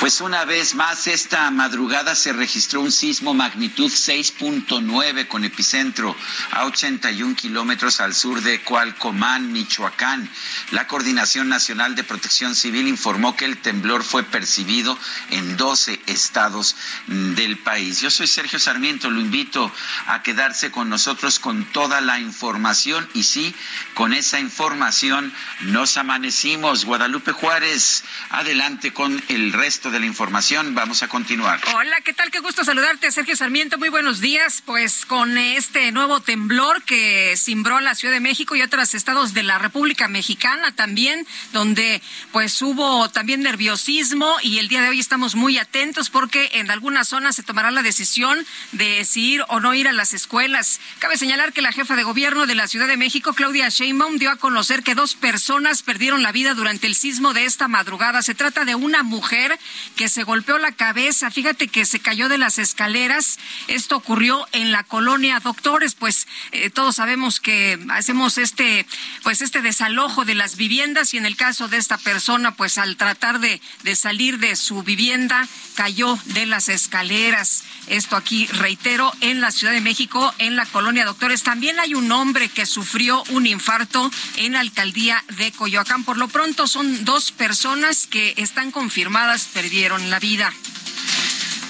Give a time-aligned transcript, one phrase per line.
[0.00, 6.16] Pues una vez más, esta madrugada se registró un sismo magnitud 6.9 con epicentro
[6.52, 10.26] a 81 kilómetros al sur de Cualcomán, Michoacán.
[10.70, 16.76] La Coordinación Nacional de Protección Civil informó que el temblor fue percibido en 12 estados
[17.06, 18.00] del país.
[18.00, 19.70] Yo soy Sergio Sarmiento, lo invito
[20.06, 23.54] a quedarse con nosotros con toda la información y sí,
[23.92, 26.86] con esa información nos amanecimos.
[26.86, 30.74] Guadalupe Juárez, adelante con el resto de la información.
[30.74, 31.60] Vamos a continuar.
[31.74, 32.30] Hola, ¿qué tal?
[32.30, 33.78] Qué gusto saludarte, Sergio Sarmiento.
[33.78, 34.62] Muy buenos días.
[34.64, 39.42] Pues con este nuevo temblor que cimbró la Ciudad de México y otros estados de
[39.42, 42.00] la República Mexicana también, donde
[42.32, 47.08] pues hubo también nerviosismo y el día de hoy estamos muy atentos porque en algunas
[47.08, 50.80] zonas se tomará la decisión de si ir o no ir a las escuelas.
[50.98, 54.30] Cabe señalar que la jefa de gobierno de la Ciudad de México, Claudia Sheinbaum, dio
[54.30, 58.22] a conocer que dos personas perdieron la vida durante el sismo de esta madrugada.
[58.22, 59.58] Se trata de una mujer
[59.96, 61.30] que se golpeó la cabeza.
[61.30, 63.38] Fíjate que se cayó de las escaleras.
[63.68, 68.86] Esto ocurrió en la colonia Doctores, pues eh, todos sabemos que hacemos este,
[69.22, 72.96] pues este desalojo de las viviendas y en el caso de esta persona, pues al
[72.96, 77.64] tratar de, de salir de su vivienda, cayó de las escaleras.
[77.86, 81.42] Esto aquí, reitero, en la Ciudad de México, en la colonia Doctores.
[81.42, 86.04] También hay un hombre que sufrió un infarto en la alcaldía de Coyoacán.
[86.04, 90.52] Por lo pronto son dos personas que están confirmadas perdieron la vida.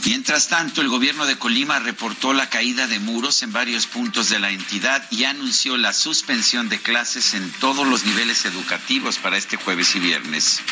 [0.07, 4.39] Mientras tanto, el gobierno de Colima reportó la caída de muros en varios puntos de
[4.39, 9.59] la entidad y anunció la suspensión de clases en todos los niveles educativos para este
[9.59, 10.63] jueves y viernes.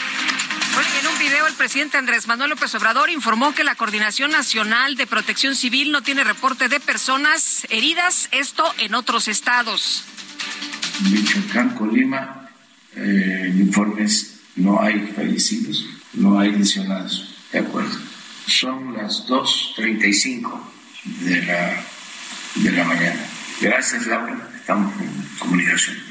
[0.98, 5.06] en un video el presidente Andrés Manuel López Obrador informó que la Coordinación Nacional de
[5.06, 10.02] Protección Civil no tiene reporte de personas heridas, esto en otros estados.
[11.02, 12.48] Michoacán, Colima,
[12.96, 15.84] eh, informes, no hay fallecidos,
[16.14, 17.34] no hay lesionados.
[17.52, 17.96] De acuerdo.
[18.46, 20.60] Son las 2.35
[21.04, 21.84] de la,
[22.54, 23.20] de la mañana.
[23.60, 24.48] Gracias, Laura.
[24.56, 26.07] Estamos en comunicación.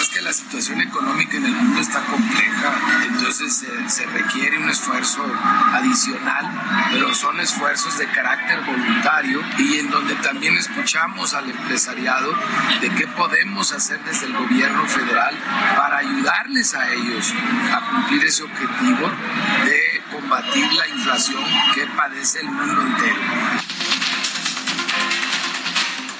[0.00, 2.72] es que la situación económica en el mundo está compleja,
[3.08, 5.22] entonces eh, se requiere un esfuerzo
[5.72, 6.50] adicional,
[6.90, 12.32] pero son esfuerzos de carácter voluntario y en donde también escuchamos al empresariado
[12.80, 15.36] de qué podemos hacer desde el gobierno federal
[15.76, 17.34] para ayudarles a ellos
[17.72, 19.10] a cumplir ese objetivo
[19.66, 21.44] de combatir la inflación
[21.74, 23.81] que padece el mundo entero.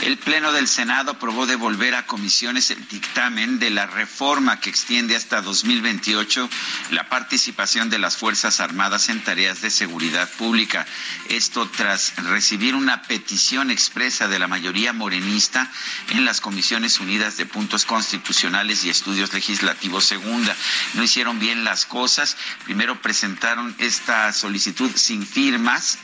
[0.02, 5.14] El Pleno del Senado aprobó devolver a comisiones el dictamen de la reforma que extiende
[5.14, 6.50] hasta 2028
[6.90, 10.86] la participación de las Fuerzas Armadas en tareas de seguridad pública.
[11.28, 15.70] Esto tras recibir una petición expresa de la mayoría morenista
[16.10, 20.56] en las Comisiones Unidas de Puntos Constitucionales y Estudios Legislativos Segunda.
[20.94, 22.36] No hicieron bien las cosas.
[22.64, 25.96] Primero presentaron esta solicitud sin firmas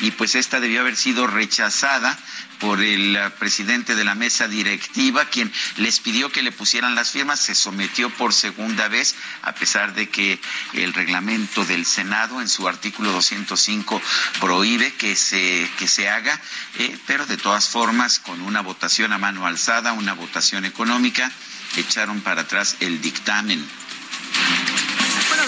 [0.00, 2.18] y pues esta debió haber sido rechazada
[2.58, 7.10] por el eh, presidente de la mesa directiva, quien les pidió que le pusieran las
[7.10, 10.38] firmas, se sometió por segunda vez, a pesar de que
[10.74, 14.00] el reglamento del Senado en su artículo 205
[14.40, 16.40] prohíbe que se, que se haga,
[16.78, 21.30] eh, pero de todas formas, con una votación a mano alzada, una votación económica,
[21.76, 23.64] echaron para atrás el dictamen.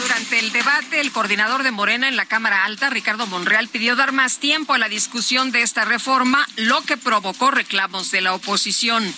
[0.02, 4.12] Durante el debate, el coordinador de Morena en la Cámara Alta, Ricardo Monreal, pidió dar
[4.12, 9.14] más tiempo a la discusión de esta reforma, lo que provocó reclamos de la oposición.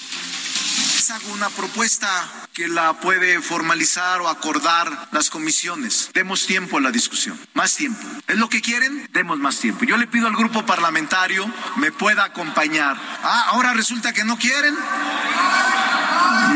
[1.11, 2.09] Hago una propuesta
[2.55, 6.11] que la puede formalizar o acordar las comisiones.
[6.15, 8.07] Demos tiempo a la discusión, más tiempo.
[8.27, 9.09] ¿Es lo que quieren?
[9.13, 9.85] Demos más tiempo.
[9.85, 11.47] Yo le pido al grupo parlamentario
[11.77, 12.97] me pueda acompañar.
[13.23, 14.75] Ah, ahora resulta que no quieren.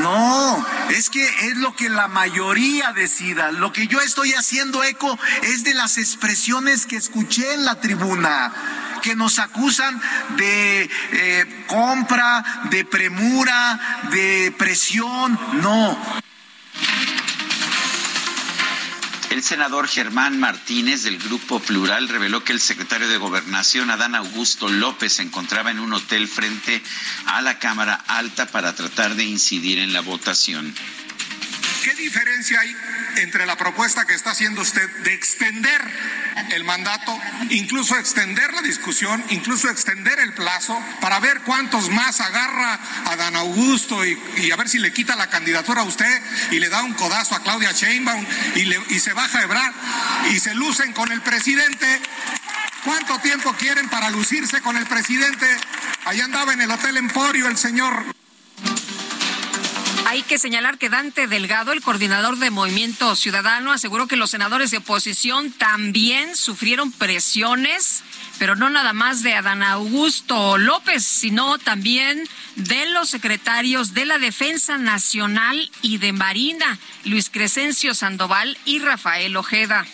[0.03, 3.53] No, es que es lo que la mayoría decida.
[3.53, 8.53] Lo que yo estoy haciendo eco es de las expresiones que escuché en la tribuna
[9.03, 10.01] que nos acusan
[10.37, 15.39] de eh, compra, de premura, de presión.
[15.63, 15.97] No.
[19.31, 24.69] El senador Germán Martínez del Grupo Plural reveló que el secretario de Gobernación, Adán Augusto
[24.69, 26.83] López, se encontraba en un hotel frente
[27.27, 30.75] a la Cámara Alta para tratar de incidir en la votación.
[31.83, 32.77] ¿Qué diferencia hay
[33.17, 35.81] entre la propuesta que está haciendo usted de extender
[36.51, 37.19] el mandato,
[37.51, 43.37] incluso extender la discusión, incluso extender el plazo para ver cuántos más agarra a Dan
[43.37, 46.95] Augusto y, a ver si le quita la candidatura a usted y le da un
[46.95, 48.25] codazo a Claudia Sheinbaum
[48.57, 49.75] y, se baja a Ebrard
[50.31, 52.01] y se lucen con el presidente?
[52.85, 55.47] ¿Cuánto tiempo quieren para lucirse con el presidente?
[56.05, 58.05] Allá andaba en el Hotel Emporio el señor
[60.09, 64.71] hay que señalar que Dante Delgado, el coordinador de Movimiento Ciudadano, aseguró que los senadores
[64.71, 68.03] de oposición también sufrieron presiones,
[68.39, 72.27] pero no nada más de Adán Augusto López, sino también
[72.57, 79.37] de los secretarios de la Defensa Nacional y de Marina, Luis Crescencio Sandoval y Rafael
[79.37, 79.87] Ojeda.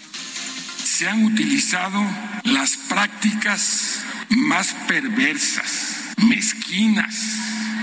[0.85, 2.01] Se han utilizado
[2.45, 7.21] las prácticas más perversas, mezquinas,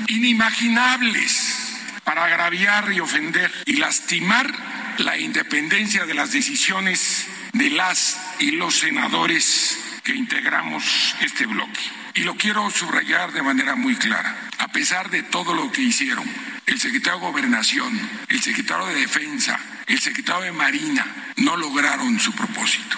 [0.08, 1.61] inimaginables
[2.04, 4.52] para agraviar y ofender y lastimar
[4.98, 11.80] la independencia de las decisiones de las y los senadores que integramos este bloque.
[12.14, 14.50] Y lo quiero subrayar de manera muy clara.
[14.60, 16.30] A pesar de todo lo que hicieron,
[16.66, 21.06] el secretario de Gobernación, el secretario de Defensa, el secretario de Marina
[21.38, 22.98] no lograron su propósito.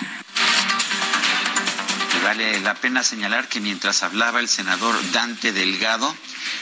[2.24, 6.16] Vale la pena señalar que mientras hablaba el senador Dante Delgado,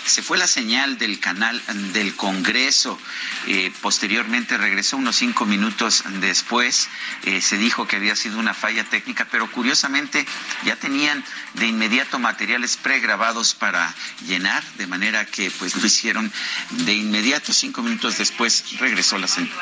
[0.06, 1.62] se fue la señal del canal
[1.94, 3.00] del Congreso.
[3.46, 6.90] Eh, posteriormente regresó unos cinco minutos después.
[7.24, 10.26] Eh, se dijo que había sido una falla técnica, pero curiosamente
[10.66, 11.24] ya tenían
[11.54, 13.94] de inmediato materiales pregrabados para
[14.26, 16.32] llenar, de manera que pues lo hicieron
[16.72, 17.54] de inmediato.
[17.54, 19.54] Cinco minutos después regresó la señal.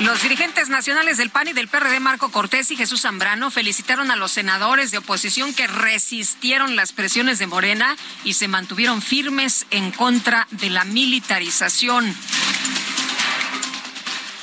[0.00, 4.16] Los dirigentes nacionales del PAN y del PRD, Marco Cortés y Jesús Zambrano, felicitaron a
[4.16, 9.90] los senadores de oposición que resistieron las presiones de Morena y se mantuvieron firmes en
[9.90, 12.14] contra de la militarización.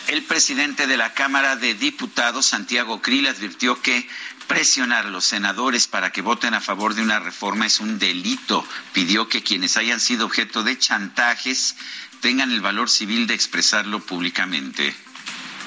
[0.09, 4.09] El presidente de la Cámara de Diputados, Santiago Krill, advirtió que
[4.47, 8.67] presionar a los senadores para que voten a favor de una reforma es un delito.
[8.91, 11.77] Pidió que quienes hayan sido objeto de chantajes
[12.19, 14.93] tengan el valor civil de expresarlo públicamente.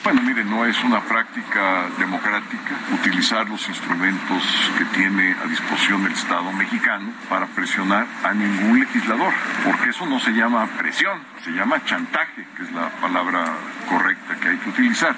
[0.04, 4.42] Bueno, mire, no es una práctica democrática utilizar los instrumentos
[4.78, 9.32] que tiene a disposición el Estado mexicano para presionar a ningún legislador,
[9.64, 13.52] porque eso no se llama presión, se llama chantaje, que es la palabra
[13.88, 15.14] correcta que hay que utilizar.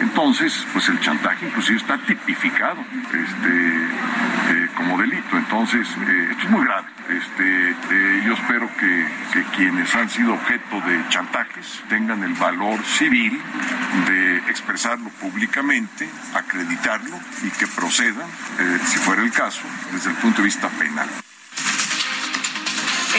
[0.00, 3.86] Entonces, pues el chantaje inclusive está tipificado este,
[4.50, 5.36] eh, como delito.
[5.36, 6.86] Entonces, eh, esto es muy grave.
[7.08, 12.82] Este, eh, yo espero que, que, quienes han sido objeto de chantajes tengan el valor
[12.84, 13.40] civil
[14.06, 14.15] de
[14.48, 18.28] expresarlo públicamente, acreditarlo y que procedan,
[18.86, 21.08] si fuera el caso, desde el punto de vista penal.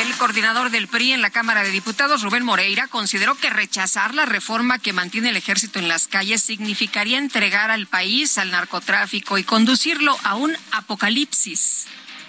[0.04, 4.25] El coordinador del PRI en la Cámara de Diputados, Rubén Moreira, consideró que rechazar la
[4.25, 9.44] reforma que mantiene el ejército en las calles significaría entregar al país al narcotráfico y
[9.44, 11.88] conducirlo a un apocalipsis.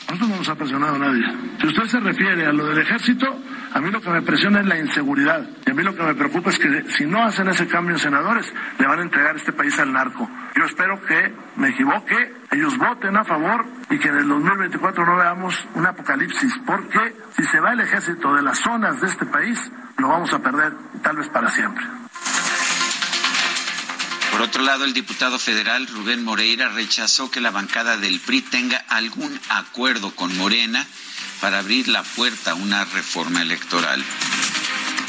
[0.08, 1.22] Nosotros no nos ha presionado nadie.
[1.60, 3.26] Si usted se refiere a lo del ejército,
[3.74, 5.46] a mí lo que me presiona es la inseguridad.
[5.66, 7.98] Y a mí lo que me preocupa es que si no hacen ese cambio en
[7.98, 10.26] senadores, le van a entregar este país al narco.
[10.56, 15.16] Yo espero que me equivoque, ellos voten a favor y que en el 2024 no
[15.16, 19.70] veamos un apocalipsis, porque si se va el ejército de las zonas de este país,
[19.98, 20.72] lo vamos a perder
[21.02, 21.84] tal vez para siempre.
[24.38, 28.76] Por otro lado, el diputado federal Rubén Moreira rechazó que la bancada del PRI tenga
[28.88, 30.86] algún acuerdo con Morena
[31.40, 34.00] para abrir la puerta a una reforma electoral.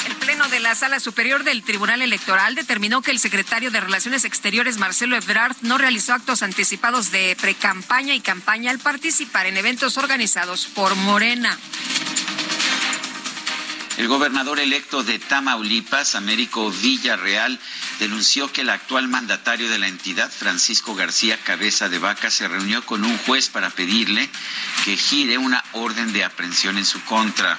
[0.08, 4.26] El Pleno de la Sala Superior del Tribunal Electoral determinó que el secretario de Relaciones
[4.26, 10.00] Exteriores, Marcelo Ebrard, no realizó actos anticipados de precampaña y campaña al participar en eventos
[10.00, 11.56] organizados por Morena.
[14.00, 17.60] El gobernador electo de Tamaulipas, Américo Villarreal,
[18.00, 22.82] denunció que el actual mandatario de la entidad, Francisco García Cabeza de Vaca, se reunió
[22.86, 24.30] con un juez para pedirle
[24.86, 27.58] que gire una orden de aprehensión en su contra.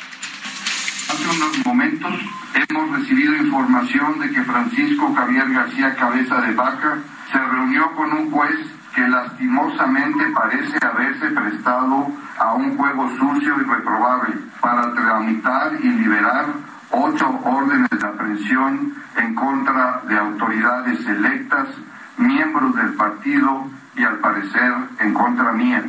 [1.11, 2.15] Hace unos momentos
[2.55, 8.31] hemos recibido información de que Francisco Javier García Cabeza de Vaca se reunió con un
[8.31, 8.57] juez
[8.95, 16.47] que lastimosamente parece haberse prestado a un juego sucio y reprobable para tramitar y liberar
[16.91, 21.69] ocho órdenes de aprehensión en contra de autoridades electas,
[22.17, 23.67] miembros del partido
[23.97, 25.85] y al parecer en contra mía.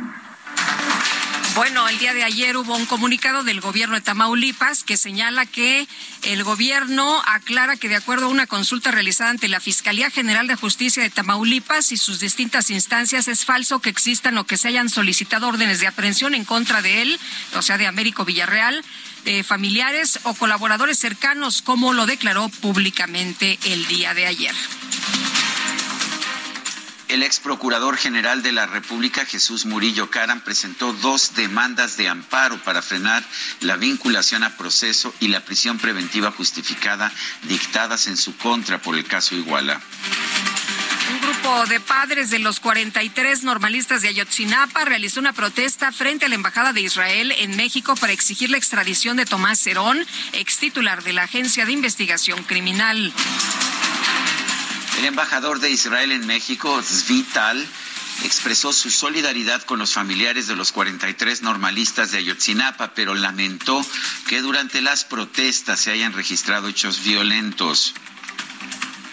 [1.54, 5.86] Bueno, el día de ayer hubo un comunicado del gobierno de Tamaulipas que señala que
[6.22, 10.54] el gobierno aclara que de acuerdo a una consulta realizada ante la Fiscalía General de
[10.54, 14.88] Justicia de Tamaulipas y sus distintas instancias es falso que existan o que se hayan
[14.88, 17.20] solicitado órdenes de aprehensión en contra de él,
[17.54, 18.82] o sea, de Américo Villarreal,
[19.26, 24.54] de familiares o colaboradores cercanos, como lo declaró públicamente el día de ayer.
[27.12, 32.56] El ex procurador general de la República, Jesús Murillo Caran, presentó dos demandas de amparo
[32.62, 33.22] para frenar
[33.60, 39.04] la vinculación a proceso y la prisión preventiva justificada dictadas en su contra por el
[39.04, 39.78] caso Iguala.
[41.10, 46.28] Un grupo de padres de los 43 normalistas de Ayotzinapa realizó una protesta frente a
[46.30, 50.02] la Embajada de Israel en México para exigir la extradición de Tomás Herón,
[50.32, 53.12] ex titular de la Agencia de Investigación Criminal.
[54.98, 57.66] El embajador de Israel en México, Zvital,
[58.24, 63.84] expresó su solidaridad con los familiares de los 43 normalistas de Ayotzinapa, pero lamentó
[64.28, 67.94] que durante las protestas se hayan registrado hechos violentos.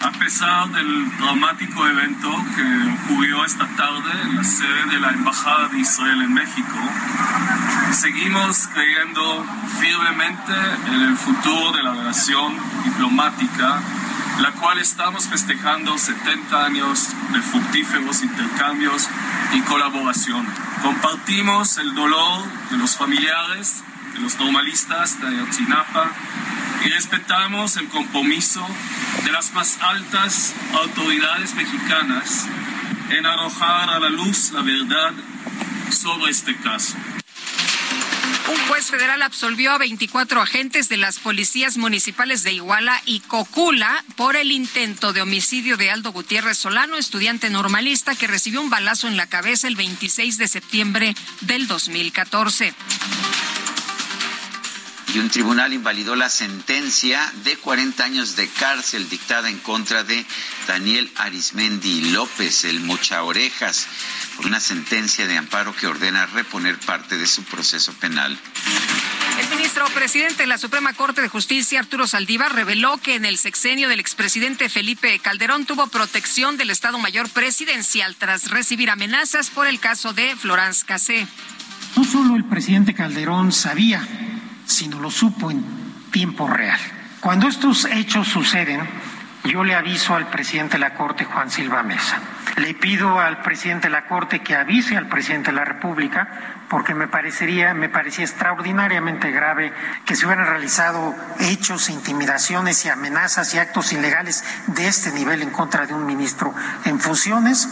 [0.00, 5.68] A pesar del dramático evento que ocurrió esta tarde en la sede de la Embajada
[5.68, 6.78] de Israel en México,
[7.92, 9.46] seguimos creyendo
[9.78, 10.52] firmemente
[10.86, 13.82] en el futuro de la relación diplomática
[14.40, 19.08] la cual estamos festejando 70 años de fructíferos intercambios
[19.52, 20.46] y colaboración.
[20.82, 23.82] Compartimos el dolor de los familiares,
[24.14, 26.10] de los normalistas de Ayotzinapa
[26.84, 28.66] y respetamos el compromiso
[29.24, 32.46] de las más altas autoridades mexicanas
[33.10, 35.12] en arrojar a la luz la verdad
[35.90, 36.96] sobre este caso.
[38.50, 44.04] Un juez federal absolvió a 24 agentes de las policías municipales de Iguala y Cocula
[44.16, 49.06] por el intento de homicidio de Aldo Gutiérrez Solano, estudiante normalista que recibió un balazo
[49.06, 52.74] en la cabeza el 26 de septiembre del 2014
[55.14, 60.24] y un tribunal invalidó la sentencia de 40 años de cárcel dictada en contra de
[60.68, 63.88] Daniel Arismendi López, el mocha orejas,
[64.36, 68.38] por una sentencia de amparo que ordena reponer parte de su proceso penal.
[69.40, 73.38] El ministro presidente de la Suprema Corte de Justicia, Arturo Saldívar, reveló que en el
[73.38, 79.66] sexenio del expresidente Felipe Calderón tuvo protección del Estado Mayor Presidencial tras recibir amenazas por
[79.66, 81.26] el caso de Florence Cassé.
[81.96, 84.06] No solo el presidente Calderón sabía
[84.70, 85.64] sino lo supo en
[86.10, 86.80] tiempo real.
[87.20, 88.80] Cuando estos hechos suceden,
[89.44, 92.18] yo le aviso al presidente de la Corte, Juan Silva Mesa.
[92.56, 96.28] Le pido al presidente de la Corte que avise al presidente de la República,
[96.68, 99.72] porque me parecería, me parecía extraordinariamente grave
[100.04, 105.50] que se hubieran realizado hechos, intimidaciones y amenazas y actos ilegales de este nivel en
[105.50, 107.68] contra de un ministro en funciones.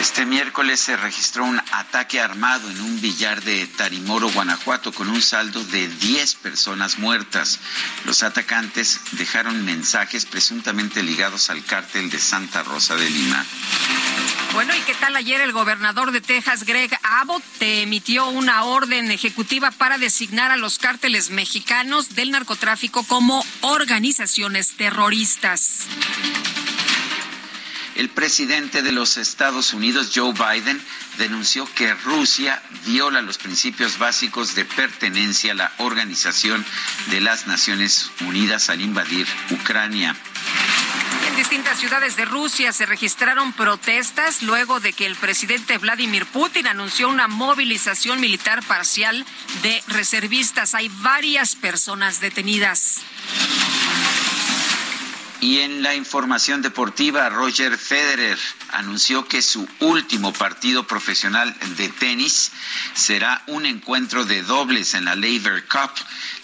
[0.00, 5.22] Este miércoles se registró un ataque armado en un billar de Tarimoro, Guanajuato, con un
[5.22, 7.58] saldo de 10 personas muertas.
[8.04, 13.44] Los atacantes dejaron mensajes presuntamente ligados al cártel de Santa Rosa de Lima.
[14.52, 19.70] Bueno, ¿y qué tal ayer el gobernador de Texas, Greg Abbott, emitió una orden ejecutiva
[19.70, 25.86] para designar a los cárteles mexicanos del narcotráfico como organizaciones terroristas?
[27.96, 30.78] El presidente de los Estados Unidos, Joe Biden,
[31.16, 36.62] denunció que Rusia viola los principios básicos de pertenencia a la Organización
[37.10, 40.14] de las Naciones Unidas al invadir Ucrania.
[41.26, 46.66] En distintas ciudades de Rusia se registraron protestas luego de que el presidente Vladimir Putin
[46.66, 49.24] anunció una movilización militar parcial
[49.62, 50.74] de reservistas.
[50.74, 53.00] Hay varias personas detenidas.
[55.40, 58.38] Y en la información deportiva, Roger Federer
[58.72, 62.52] anunció que su último partido profesional de tenis
[62.94, 65.90] será un encuentro de dobles en la Laver Cup.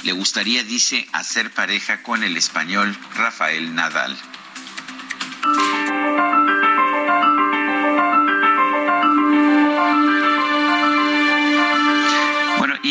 [0.02, 4.16] Le gustaría, dice, hacer pareja con el español Rafael Nadal.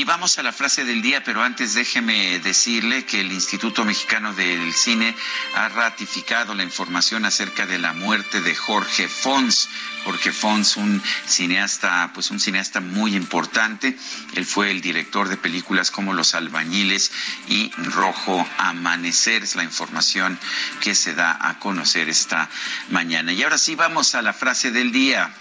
[0.02, 4.34] Y vamos a la frase del día, pero antes déjeme decirle que el Instituto Mexicano
[4.34, 5.16] del Cine
[5.54, 9.70] ha ratificado la información acerca de la muerte de Jorge Fons.
[10.04, 13.96] Jorge Fons, un cineasta, pues un cineasta muy importante.
[14.34, 17.12] Él fue el director de películas como Los Albañiles
[17.48, 19.44] y Rojo Amanecer.
[19.44, 20.40] Es la información
[20.80, 22.50] que se da a conocer esta
[22.90, 23.34] mañana.
[23.34, 25.32] Y ahora sí vamos a la frase del día.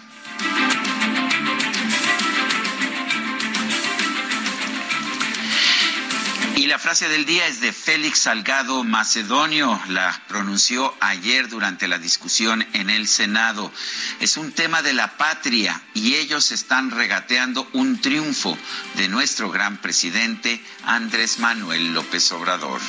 [6.70, 12.64] La frase del día es de Félix Salgado Macedonio, la pronunció ayer durante la discusión
[12.74, 13.72] en el Senado.
[14.20, 18.56] Es un tema de la patria y ellos están regateando un triunfo
[18.94, 22.80] de nuestro gran presidente Andrés Manuel López Obrador.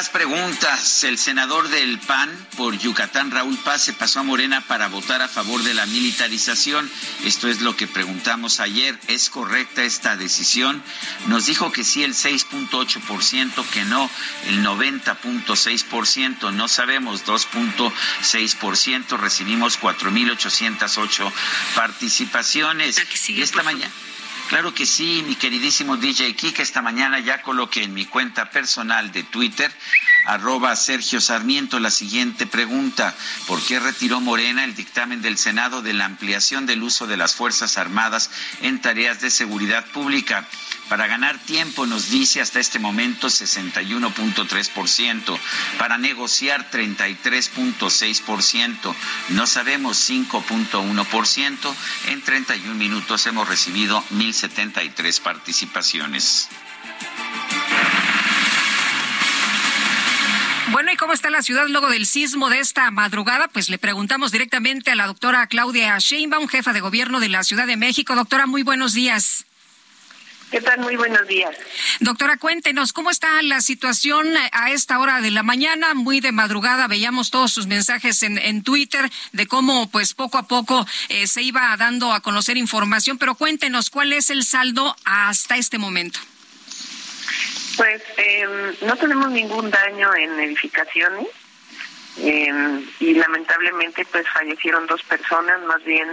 [0.00, 1.04] Las preguntas.
[1.04, 5.28] El senador del PAN por Yucatán, Raúl Paz, se pasó a Morena para votar a
[5.28, 6.90] favor de la militarización.
[7.26, 8.98] Esto es lo que preguntamos ayer.
[9.08, 10.82] ¿Es correcta esta decisión?
[11.26, 14.08] Nos dijo que sí el 6.8%, que no
[14.46, 16.50] el 90.6%.
[16.50, 19.18] No sabemos, 2.6%.
[19.18, 21.30] Recibimos 4.808
[21.74, 22.96] participaciones.
[23.28, 23.92] Y esta mañana.
[24.50, 26.62] Claro que sí, mi queridísimo DJ Kike.
[26.62, 29.70] Esta mañana ya coloqué en mi cuenta personal de Twitter,
[30.24, 33.14] arroba Sergio Sarmiento, la siguiente pregunta.
[33.46, 37.34] ¿Por qué retiró Morena el dictamen del Senado de la ampliación del uso de las
[37.34, 38.30] Fuerzas Armadas
[38.62, 40.46] en tareas de seguridad pública?
[40.90, 45.38] Para ganar tiempo, nos dice hasta este momento 61.3%.
[45.78, 48.94] Para negociar 33.6%.
[49.28, 51.74] No sabemos 5.1%.
[52.08, 56.48] En 31 minutos hemos recibido 1.073 participaciones.
[60.70, 63.48] Bueno, ¿y cómo está la ciudad luego del sismo de esta madrugada?
[63.48, 67.66] Pues le preguntamos directamente a la doctora Claudia Sheinbaum, jefa de gobierno de la Ciudad
[67.66, 68.14] de México.
[68.14, 69.46] Doctora, muy buenos días.
[70.52, 70.78] ¿Qué tal?
[70.78, 71.56] Muy buenos días.
[71.98, 75.94] Doctora, cuéntenos, ¿cómo está la situación a esta hora de la mañana?
[75.94, 80.46] Muy de madrugada veíamos todos sus mensajes en, en Twitter de cómo, pues, poco a
[80.46, 85.56] poco eh, se iba dando a conocer información, pero cuéntenos, ¿cuál es el saldo hasta
[85.56, 86.20] este momento?
[87.76, 91.28] Pues em, no tenemos ningún daño en edificaciones
[92.18, 96.08] em, y lamentablemente pues fallecieron dos personas, más bien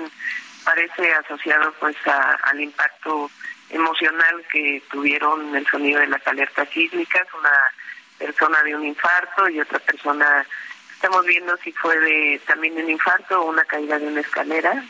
[0.63, 3.29] parece asociado pues al impacto
[3.69, 7.73] emocional que tuvieron el sonido de las alertas sísmicas, una
[8.17, 10.45] persona de un infarto y otra persona,
[10.93, 14.83] estamos viendo si fue de también un infarto o una caída de una escalera,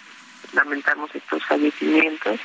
[0.54, 2.40] lamentamos estos fallecimientos,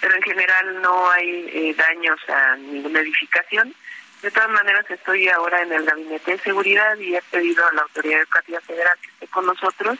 [0.00, 3.74] pero en general no hay eh, daños a ninguna edificación.
[4.22, 7.82] De todas maneras, estoy ahora en el Gabinete de Seguridad y he pedido a la
[7.82, 9.98] Autoridad Educativa Federal que esté con nosotros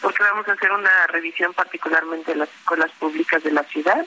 [0.00, 4.04] porque vamos a hacer una revisión particularmente de las escuelas públicas de la ciudad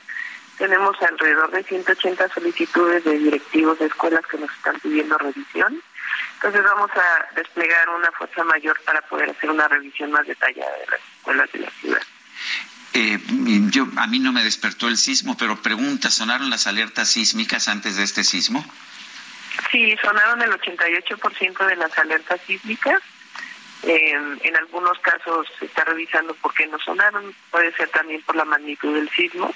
[0.58, 5.82] tenemos alrededor de 180 solicitudes de directivos de escuelas que nos están pidiendo revisión.
[6.36, 10.88] Entonces vamos a desplegar una fuerza mayor para poder hacer una revisión más detallada de
[10.88, 12.02] las escuelas de la ciudad.
[13.00, 13.20] Eh,
[13.70, 17.96] yo, a mí no me despertó el sismo, pero pregunta, ¿sonaron las alertas sísmicas antes
[17.96, 18.66] de este sismo?
[19.72, 23.00] Sí, sonaron el 88% de las alertas sísmicas.
[23.84, 28.36] Eh, en algunos casos se está revisando por qué no sonaron, puede ser también por
[28.36, 29.54] la magnitud del sismo.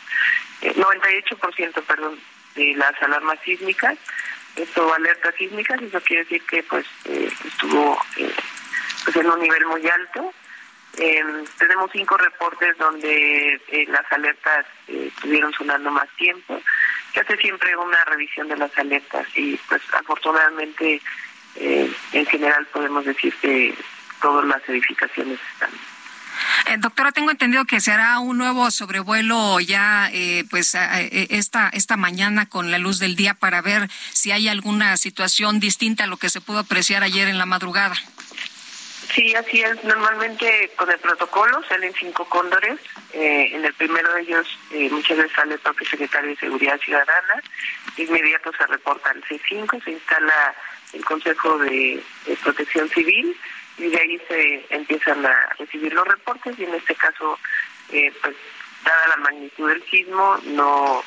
[0.62, 2.20] 98% perdón,
[2.54, 3.98] de las alarmas sísmicas,
[4.56, 8.36] esto alertas sísmicas, eso quiere decir que pues eh, estuvo eh,
[9.06, 10.32] pues en un nivel muy alto.
[10.98, 16.62] Em, tenemos cinco reportes donde eh, las alertas estuvieron sonando más tiempo.
[17.14, 21.02] Se hace siempre una revisión de las alertas y pues afortunadamente
[21.56, 23.76] en general podemos decir que
[24.22, 25.72] todas las edificaciones están
[26.68, 31.70] eh, doctora, tengo entendido que se hará un nuevo sobrevuelo ya, eh, pues, eh, esta
[31.70, 36.08] esta mañana con la luz del día para ver si hay alguna situación distinta a
[36.08, 37.96] lo que se pudo apreciar ayer en la madrugada.
[39.14, 39.84] Sí, así es.
[39.84, 42.80] Normalmente con el protocolo salen cinco cóndores.
[43.14, 44.48] en el primero de ellos
[44.92, 47.42] muchas veces sale el propio secretario de Seguridad Ciudadana.
[47.98, 50.56] De inmediato se reporta el C5, se instala
[50.94, 52.02] el Consejo de
[52.44, 53.36] Protección Civil
[53.78, 57.38] y de ahí se empiezan a recibir los reportes y en este caso,
[57.92, 58.36] eh, pues
[58.84, 61.04] dada la magnitud del sismo, no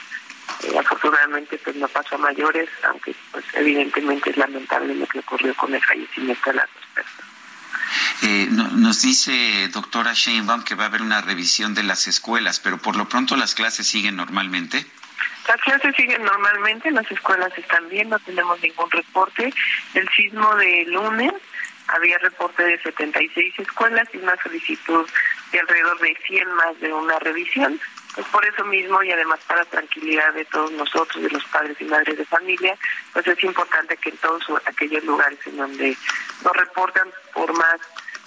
[0.62, 5.55] Eh, afortunadamente pues no pasó a mayores, aunque pues evidentemente es lamentable lo que ocurrió
[5.55, 7.34] con el fallecimiento de las dos personas.
[8.23, 12.79] Eh, nos dice doctora Sheinbaum que va a haber una revisión de las escuelas, pero
[12.79, 14.87] por lo pronto las clases siguen normalmente.
[15.47, 19.53] Las clases siguen normalmente, las escuelas están bien, no tenemos ningún reporte.
[19.93, 21.33] El sismo de lunes
[21.89, 25.07] había reporte de 76 escuelas y una solicitud
[25.53, 27.79] de alrededor de 100 más de una revisión.
[28.14, 31.85] Pues por eso mismo y además para tranquilidad de todos nosotros, de los padres y
[31.85, 32.77] madres de familia,
[33.12, 35.96] pues es importante que en todos aquellos lugares en donde
[36.44, 37.81] nos reportan, por más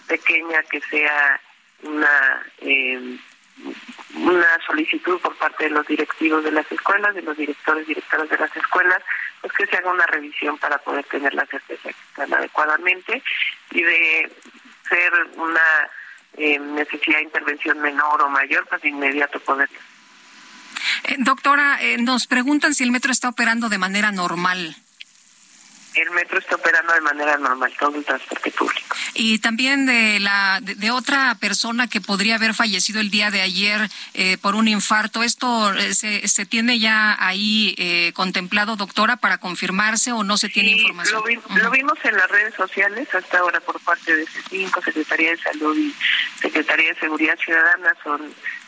[0.07, 1.39] pequeña que sea
[1.83, 3.17] una eh,
[4.15, 8.29] una solicitud por parte de los directivos de las escuelas, de los directores y directoras
[8.29, 9.01] de las escuelas,
[9.41, 13.21] pues que se haga una revisión para poder tener la certeza que están adecuadamente
[13.71, 14.31] y de
[14.89, 15.89] ser una
[16.37, 19.69] eh, necesidad de intervención menor o mayor, pues de inmediato poder.
[21.03, 24.75] Eh, doctora, eh, nos preguntan si el metro está operando de manera normal
[26.01, 28.95] el metro está operando de manera normal, todo el transporte público.
[29.13, 33.89] Y también de la de, otra persona que podría haber fallecido el día de ayer
[34.13, 35.23] eh, por un infarto.
[35.23, 40.49] ¿Esto eh, se, se tiene ya ahí eh, contemplado, doctora, para confirmarse o no se
[40.49, 41.23] tiene información?
[41.55, 45.77] Lo, vimos en las redes sociales hasta ahora por parte de C5, Secretaría de Salud
[45.77, 45.93] y
[46.39, 47.95] Secretaría de Seguridad Ciudadana.
[48.03, 48.21] Son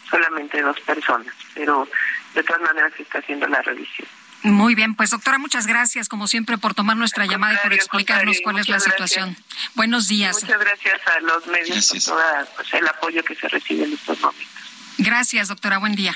[0.09, 1.87] solamente dos personas, pero
[2.33, 4.07] de todas maneras se está haciendo la revisión.
[4.43, 8.37] Muy bien, pues doctora, muchas gracias como siempre por tomar nuestra llamada y por explicarnos
[8.43, 9.35] cuál es la situación.
[9.75, 10.41] Buenos días.
[10.41, 12.21] Muchas gracias a los medios por todo
[12.55, 14.47] pues, el apoyo que se recibe en estos momentos.
[14.97, 15.77] Gracias, doctora.
[15.77, 16.15] Buen día.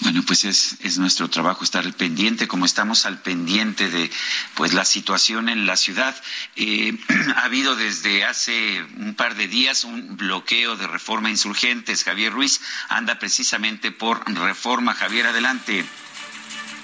[0.00, 4.10] Bueno, pues es, es nuestro trabajo estar al pendiente, como estamos al pendiente de
[4.54, 6.14] pues la situación en la ciudad.
[6.54, 6.96] Eh,
[7.36, 12.04] ha habido desde hace un par de días un bloqueo de reforma insurgentes.
[12.04, 14.94] Javier Ruiz anda precisamente por reforma.
[14.94, 15.84] Javier, adelante.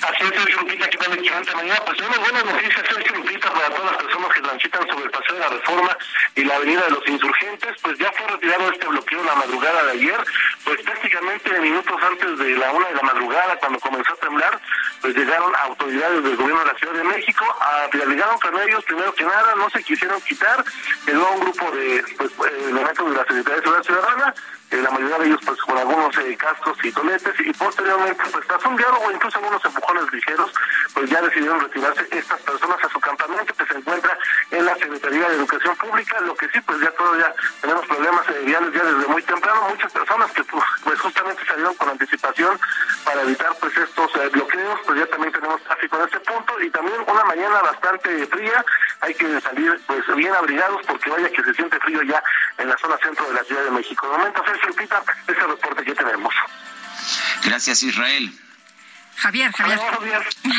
[0.02, 1.12] Así es, Sergio Lupita, ¿qué tal?
[1.12, 1.80] Excelente mañana.
[1.86, 5.34] Pues una buena noticia, Sergio Lupita, para todas las personas que transitan sobre el Paseo
[5.34, 5.96] de la Reforma
[6.34, 7.76] y la Avenida de los Insurgentes.
[7.82, 10.24] Pues ya fue retirado este bloqueo la madrugada de ayer.
[10.64, 14.60] Pues prácticamente minutos antes de la una de la madrugada, cuando comenzó a temblar,
[15.00, 19.14] pues llegaron autoridades del gobierno de la Ciudad de México, a, llegaron con ellos, primero
[19.14, 20.64] que nada, no se quisieron quitar,
[21.06, 24.34] quedó un grupo de pues, eh, elementos de la Secretaría de Seguridad Ciudadana,
[24.80, 28.64] la mayoría de ellos pues con algunos eh, cascos y toletes y posteriormente pues tras
[28.64, 30.52] un diálogo incluso algunos empujones ligeros
[30.94, 34.16] pues ya decidieron retirarse estas personas a su campamento que se encuentra
[34.50, 36.20] en la Secretaría de Educación Pública.
[36.20, 39.92] Lo que sí pues ya todavía tenemos problemas eh, viales ya desde muy temprano muchas
[39.92, 42.58] personas que pues, pues justamente salieron con anticipación
[43.04, 46.96] para evitar pues estos bloqueos pues ya también tenemos tráfico en este punto y también
[47.06, 48.64] una mañana bastante fría
[49.00, 52.22] hay que salir pues bien abrigados porque vaya que se siente frío ya
[52.58, 54.08] en la zona centro de la Ciudad de México.
[54.08, 56.34] De momento Lupita, ese reporte que tenemos.
[57.44, 58.32] Gracias, Israel.
[59.16, 59.78] Javier, Javier.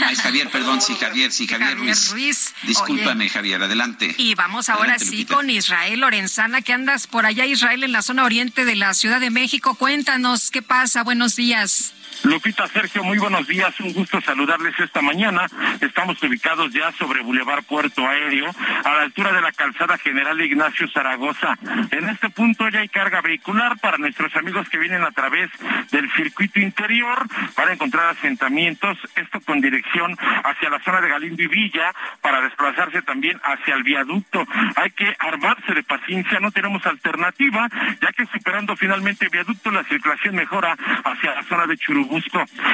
[0.01, 2.53] Ah, es Javier, perdón, sí, Javier, sí, Javier, Ruiz.
[2.63, 4.15] Discúlpame, Javier, adelante.
[4.17, 8.23] Y vamos ahora sí con Israel Lorenzana, que andas por allá, Israel, en la zona
[8.23, 9.75] oriente de la Ciudad de México.
[9.75, 11.93] Cuéntanos qué pasa, buenos días.
[12.23, 15.45] Lupita Sergio, muy buenos días, un gusto saludarles esta mañana.
[15.81, 18.49] Estamos ubicados ya sobre Boulevard Puerto Aéreo,
[18.85, 21.57] a la altura de la calzada General Ignacio Zaragoza.
[21.91, 25.49] En este punto ya hay carga vehicular para nuestros amigos que vienen a través
[25.91, 31.47] del circuito interior para encontrar asentamientos, esto con dirección hacia la zona de Galindo y
[31.47, 34.45] Villa, para desplazarse también hacia el viaducto.
[34.77, 37.67] Hay que armarse de paciencia, no tenemos alternativa,
[38.01, 42.12] ya que superando finalmente el viaducto la circulación mejora hacia la zona de Churubú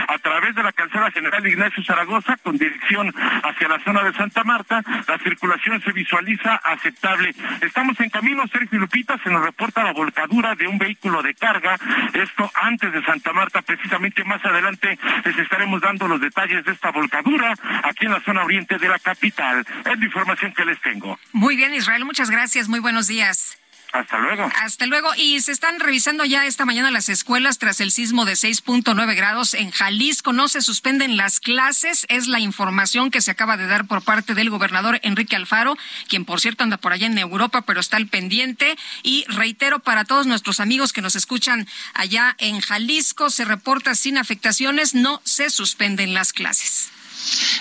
[0.07, 4.43] A través de la calzada general Ignacio Zaragoza con dirección hacia la zona de Santa
[4.43, 4.83] Marta.
[5.07, 7.33] La circulación se visualiza aceptable.
[7.61, 11.77] Estamos en camino, Sergio Lupita, se nos reporta la volcadura de un vehículo de carga.
[12.13, 16.91] Esto antes de Santa Marta, precisamente más adelante les estaremos dando los detalles de esta
[16.91, 19.65] volcadura aquí en la zona oriente de la capital.
[19.85, 21.17] Es la información que les tengo.
[21.33, 22.67] Muy bien, Israel, muchas gracias.
[22.67, 23.58] Muy buenos días.
[23.91, 24.49] Hasta luego.
[24.55, 25.09] Hasta luego.
[25.17, 29.53] Y se están revisando ya esta mañana las escuelas tras el sismo de 6.9 grados
[29.55, 30.31] en Jalisco.
[30.31, 32.05] No se suspenden las clases.
[32.09, 36.25] Es la información que se acaba de dar por parte del gobernador Enrique Alfaro, quien
[36.25, 38.77] por cierto anda por allá en Europa, pero está al pendiente.
[39.01, 44.17] Y reitero para todos nuestros amigos que nos escuchan allá en Jalisco, se reporta sin
[44.17, 46.91] afectaciones, no se suspenden las clases.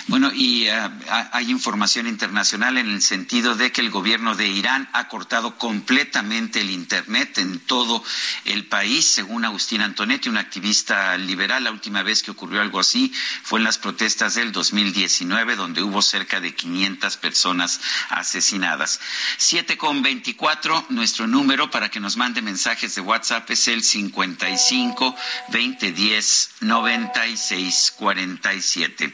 [0.07, 0.91] Bueno, y uh,
[1.31, 6.61] hay información internacional en el sentido de que el gobierno de Irán ha cortado completamente
[6.61, 8.03] el Internet en todo
[8.45, 11.63] el país, según Agustín Antonetti, un activista liberal.
[11.63, 16.01] La última vez que ocurrió algo así fue en las protestas del 2019, donde hubo
[16.01, 18.99] cerca de 500 personas asesinadas.
[19.37, 25.15] Siete con veinticuatro, nuestro número para que nos mande mensajes de WhatsApp es el 55
[25.49, 29.13] 2010 96 47.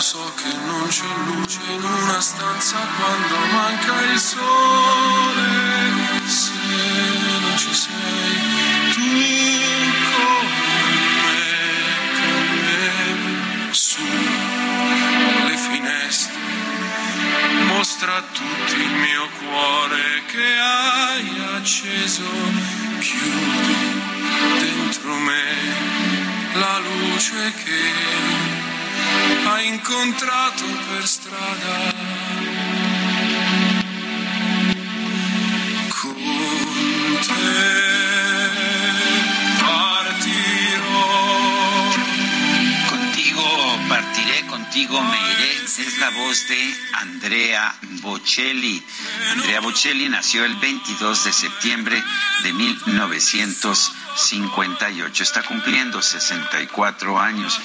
[0.00, 5.92] So che non c'è luce in una stanza quando manca il sole.
[6.24, 6.52] Se
[7.40, 9.00] non ci sei tu
[10.14, 10.46] con
[13.72, 16.38] sulle finestre,
[17.66, 22.22] mostra a tutti il mio cuore che hai acceso,
[23.00, 23.76] chiudi
[24.60, 25.42] dentro me
[26.54, 28.57] la luce che
[29.46, 31.76] hai incontrato per strada.
[36.00, 36.14] Con
[37.26, 37.88] te.
[44.48, 45.58] contigo me iré.
[45.78, 48.82] Es la voz de Andrea Bocelli.
[49.30, 52.02] Andrea Bocelli nació el 22 de septiembre
[52.42, 52.52] de
[54.18, 55.22] 1958.
[55.22, 57.60] Está cumpliendo 64 años.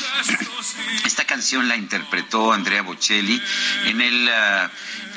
[1.06, 3.42] Esta canción la interpretó Andrea Bocelli
[3.86, 4.70] en el, uh,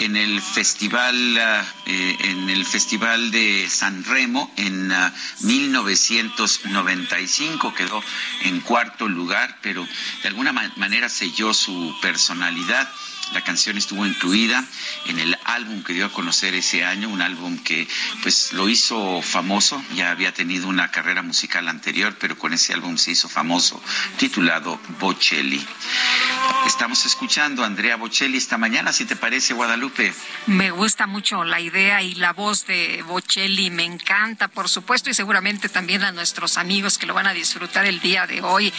[0.02, 7.74] en el festival uh, eh, en el festival de San Remo en uh, 1995.
[7.74, 8.02] Quedó
[8.42, 9.86] en cuarto lugar, pero
[10.22, 12.88] de alguna manera selló su personalidad.
[13.32, 14.64] La canción estuvo incluida
[15.06, 17.88] en el álbum que dio a conocer ese año, un álbum que
[18.22, 22.96] pues lo hizo famoso, ya había tenido una carrera musical anterior, pero con ese álbum
[22.96, 23.82] se hizo famoso,
[24.16, 25.64] titulado Bocelli.
[26.66, 30.14] Estamos escuchando a Andrea Bocelli esta mañana, si te parece, Guadalupe.
[30.46, 35.14] Me gusta mucho la idea y la voz de Bocelli, me encanta, por supuesto, y
[35.14, 38.72] seguramente también a nuestros amigos que lo van a disfrutar el día de hoy.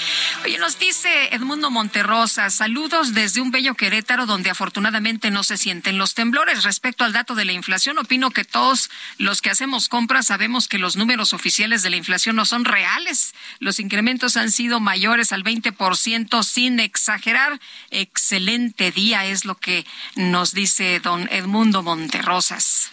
[0.45, 5.97] Oye, nos dice Edmundo Monterrosa, saludos desde un bello Querétaro donde afortunadamente no se sienten
[5.97, 6.63] los temblores.
[6.63, 10.77] Respecto al dato de la inflación, opino que todos los que hacemos compras sabemos que
[10.77, 13.33] los números oficiales de la inflación no son reales.
[13.59, 17.59] Los incrementos han sido mayores al 20% sin exagerar.
[17.91, 22.91] Excelente día es lo que nos dice don Edmundo Monterrosas.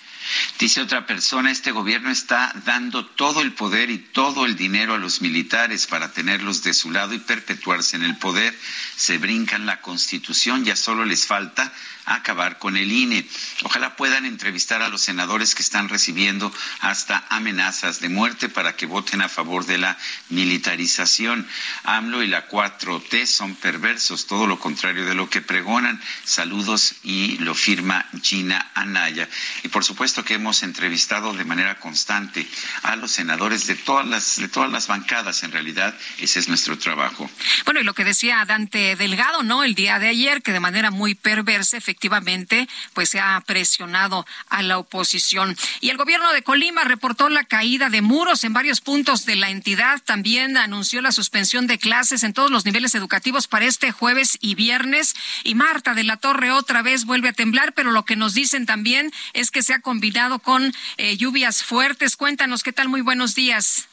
[0.58, 4.98] Dice otra persona, este gobierno está dando todo el poder y todo el dinero a
[4.98, 8.58] los militares para tenerlos de su lado y perpetuarse en el poder.
[8.96, 11.72] Se brincan la constitución, ya solo les falta
[12.06, 13.26] acabar con el INE.
[13.62, 18.86] Ojalá puedan entrevistar a los senadores que están recibiendo hasta amenazas de muerte para que
[18.86, 19.96] voten a favor de la
[20.28, 21.46] militarización.
[21.84, 26.00] AMLO y la 4T son perversos, todo lo contrario de lo que pregonan.
[26.24, 29.28] Saludos y lo firma Gina Anaya.
[29.62, 32.46] Y por supuesto, que hemos entrevistado de manera constante
[32.82, 36.78] a los senadores de todas las, de todas las bancadas, en realidad, ese es nuestro
[36.78, 37.30] trabajo.
[37.64, 39.64] Bueno, y lo que decía Dante Delgado, ¿no?
[39.64, 41.93] El día de ayer, que de manera muy perversa, efectivamente,
[42.92, 45.57] pues se ha presionado a la oposición.
[45.80, 49.50] Y el gobierno de Colima reportó la caída de muros en varios puntos de la
[49.50, 50.00] entidad.
[50.04, 54.54] También anunció la suspensión de clases en todos los niveles educativos para este jueves y
[54.54, 55.14] viernes.
[55.42, 58.66] Y Marta de la Torre otra vez vuelve a temblar, pero lo que nos dicen
[58.66, 62.16] también es que se ha combinado con eh, lluvias fuertes.
[62.16, 62.88] Cuéntanos qué tal.
[62.88, 63.88] Muy buenos días.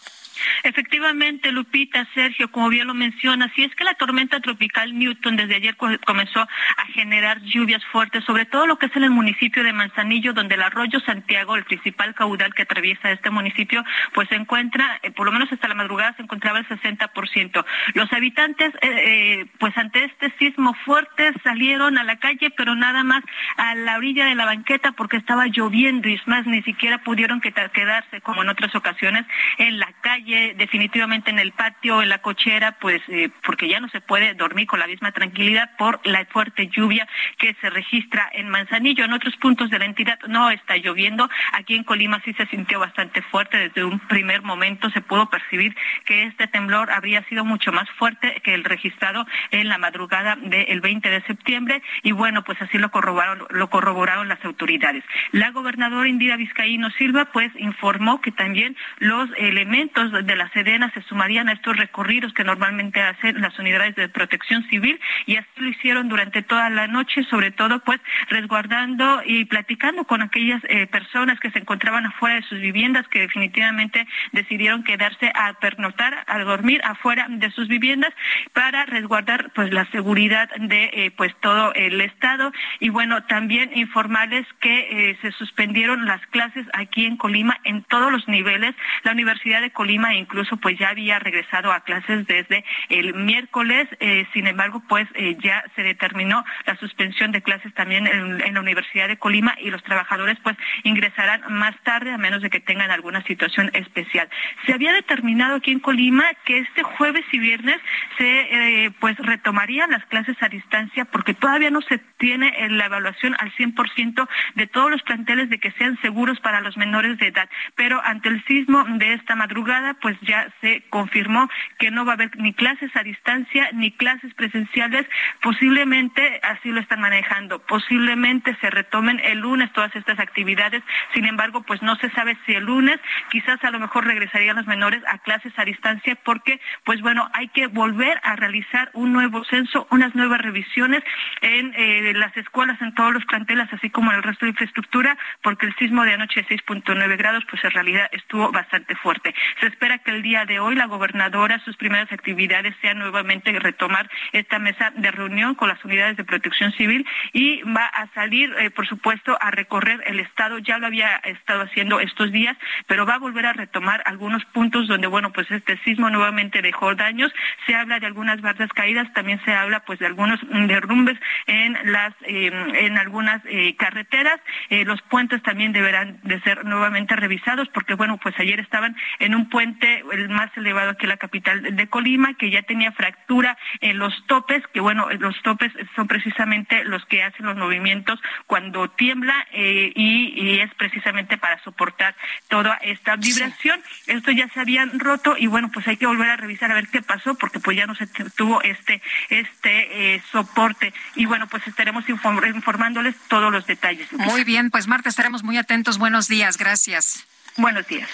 [0.63, 5.55] Efectivamente, Lupita, Sergio, como bien lo menciona, si es que la tormenta tropical Newton desde
[5.55, 9.73] ayer comenzó a generar lluvias fuertes, sobre todo lo que es en el municipio de
[9.73, 14.99] Manzanillo, donde el arroyo Santiago, el principal caudal que atraviesa este municipio, pues se encuentra,
[15.03, 17.65] eh, por lo menos hasta la madrugada se encontraba el 60%.
[17.93, 23.03] Los habitantes, eh, eh, pues ante este sismo fuerte, salieron a la calle, pero nada
[23.03, 23.23] más
[23.57, 27.41] a la orilla de la banqueta porque estaba lloviendo y es más, ni siquiera pudieron
[27.41, 29.25] quedarse, como en otras ocasiones,
[29.57, 33.89] en la calle definitivamente en el patio, en la cochera, pues eh, porque ya no
[33.89, 38.49] se puede dormir con la misma tranquilidad por la fuerte lluvia que se registra en
[38.49, 39.05] Manzanillo.
[39.05, 41.29] En otros puntos de la entidad no está lloviendo.
[41.53, 43.57] Aquí en Colima sí se sintió bastante fuerte.
[43.57, 48.41] Desde un primer momento se pudo percibir que este temblor habría sido mucho más fuerte
[48.43, 51.81] que el registrado en la madrugada del 20 de septiembre.
[52.03, 55.03] Y bueno, pues así lo corroboraron, lo corroboraron las autoridades.
[55.31, 61.01] La gobernadora Indira Vizcaíno Silva pues informó que también los elementos de la Sedena se
[61.03, 65.69] sumarían a estos recorridos que normalmente hacen las unidades de protección civil y así lo
[65.69, 71.39] hicieron durante toda la noche, sobre todo pues resguardando y platicando con aquellas eh, personas
[71.39, 76.81] que se encontraban afuera de sus viviendas que definitivamente decidieron quedarse a pernoctar, a dormir
[76.83, 78.13] afuera de sus viviendas
[78.53, 84.45] para resguardar pues la seguridad de eh, pues todo el estado y bueno también informarles
[84.59, 88.75] que eh, se suspendieron las clases aquí en Colima en todos los niveles.
[89.03, 94.25] La Universidad de Colima incluso pues ya había regresado a clases desde el miércoles, eh,
[94.33, 99.07] sin embargo pues eh, ya se determinó la suspensión de clases también en, la Universidad
[99.07, 103.23] de Colima y los trabajadores pues ingresarán más tarde a menos de que tengan alguna
[103.23, 104.29] situación especial.
[104.65, 107.77] Se había determinado aquí en Colima que este jueves y viernes
[108.17, 113.35] se eh, pues retomarían las clases a distancia porque todavía no se tiene la evaluación
[113.39, 117.49] al 100% de todos los planteles de que sean seguros para los menores de edad,
[117.75, 121.49] pero ante el sismo de esta madrugada pues ya se confirmó
[121.79, 125.07] que no va a haber ni clases a distancia ni clases presenciales.
[125.41, 127.59] Posiblemente así lo están manejando.
[127.59, 130.83] Posiblemente se retomen el lunes todas estas actividades.
[131.13, 132.99] Sin embargo, pues no se sabe si el lunes
[133.29, 137.47] quizás a lo mejor regresarían los menores a clases a distancia porque, pues bueno, hay
[137.49, 141.03] que volver a realizar un nuevo censo, unas nuevas revisiones
[141.41, 145.17] en eh, las escuelas, en todos los planteles, así como en el resto de infraestructura,
[145.41, 149.33] porque el sismo de anoche de 6.9 grados, pues en realidad estuvo bastante fuerte.
[149.81, 154.59] Espera que el día de hoy la gobernadora, sus primeras actividades sean nuevamente retomar esta
[154.59, 158.87] mesa de reunión con las unidades de protección civil y va a salir, eh, por
[158.87, 160.59] supuesto, a recorrer el estado.
[160.59, 164.87] Ya lo había estado haciendo estos días, pero va a volver a retomar algunos puntos
[164.87, 167.33] donde, bueno, pues este sismo nuevamente dejó daños.
[167.65, 171.17] Se habla de algunas bardas caídas, también se habla pues de algunos derrumbes
[171.47, 174.39] en las em, en algunas eh, carreteras.
[174.69, 179.33] Eh, los puentes también deberán de ser nuevamente revisados porque, bueno, pues ayer estaban en
[179.33, 179.70] un puente
[180.11, 184.13] el más elevado aquí en la capital de Colima, que ya tenía fractura en los
[184.27, 189.91] topes, que bueno, los topes son precisamente los que hacen los movimientos cuando tiembla eh,
[189.95, 192.15] y, es precisamente para soportar
[192.49, 193.81] toda esta vibración.
[194.07, 196.87] Esto ya se habían roto y bueno, pues hay que volver a revisar a ver
[196.87, 200.93] qué pasó, porque pues ya no se tuvo este, este eh, soporte.
[201.15, 204.11] Y bueno, pues estaremos informándoles todos los detalles.
[204.13, 205.97] Muy bien, pues Marta, estaremos muy atentos.
[205.97, 207.25] Buenos días, gracias.
[207.57, 208.09] Buenos días.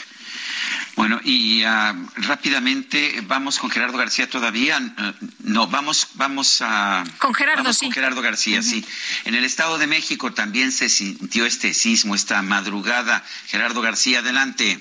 [0.95, 4.79] Bueno, y uh, rápidamente vamos con Gerardo García todavía.
[4.79, 7.03] Uh, no, vamos, vamos a.
[7.19, 7.85] Con Gerardo, vamos sí.
[7.85, 8.83] Con Gerardo García, sí.
[9.25, 13.23] En el Estado de México también se sintió este sismo esta madrugada.
[13.45, 14.79] Gerardo García, adelante.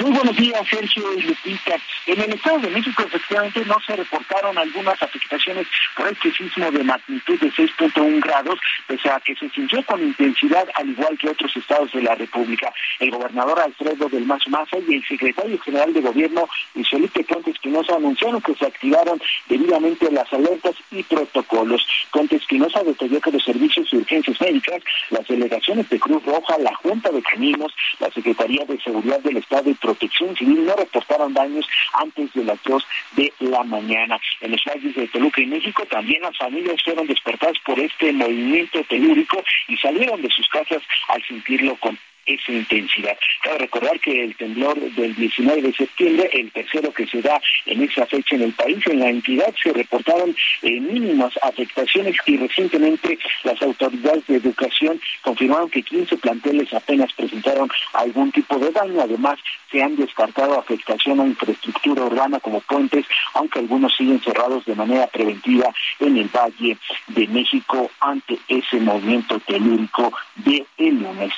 [0.00, 1.76] Muy buenos días, Sergio y Lupita.
[2.06, 6.84] En el Estado de México, efectivamente, no se reportaron algunas afectaciones por este sismo de
[6.84, 11.54] magnitud de 6.1 grados, pese a que se sintió con intensidad, al igual que otros
[11.56, 12.72] estados de la República.
[13.00, 17.50] El gobernador Alfredo del Mazo Maza y el secretario general de Gobierno, Luis Felipe Ponte
[17.50, 21.84] Espinosa anunciaron que se activaron debidamente las alertas y protocolos.
[22.12, 24.80] Conte Espinosa detalló que los servicios de urgencias médicas,
[25.10, 29.68] las delegaciones de Cruz Roja, la Junta de Caminos, la Secretaría de Seguridad del Estado
[29.68, 34.20] y Protección Civil no reportaron daños antes de las dos de la mañana.
[34.42, 38.84] En los valles de Toluca y México también las familias fueron despertadas por este movimiento
[38.84, 41.98] telúrico y salieron de sus casas al sentirlo con
[42.28, 43.16] esa intensidad.
[43.42, 47.82] Cabe recordar que el temblor del 19 de septiembre, el tercero que se da en
[47.82, 53.18] esa fecha en el país, en la entidad se reportaron eh, mínimas afectaciones y recientemente
[53.44, 59.00] las autoridades de educación confirmaron que 15 planteles apenas presentaron algún tipo de daño.
[59.00, 59.38] Además,
[59.70, 65.06] se han descartado afectación a infraestructura urbana como puentes, aunque algunos siguen cerrados de manera
[65.06, 66.76] preventiva en el Valle
[67.08, 71.32] de México ante ese movimiento telúrico de el lunes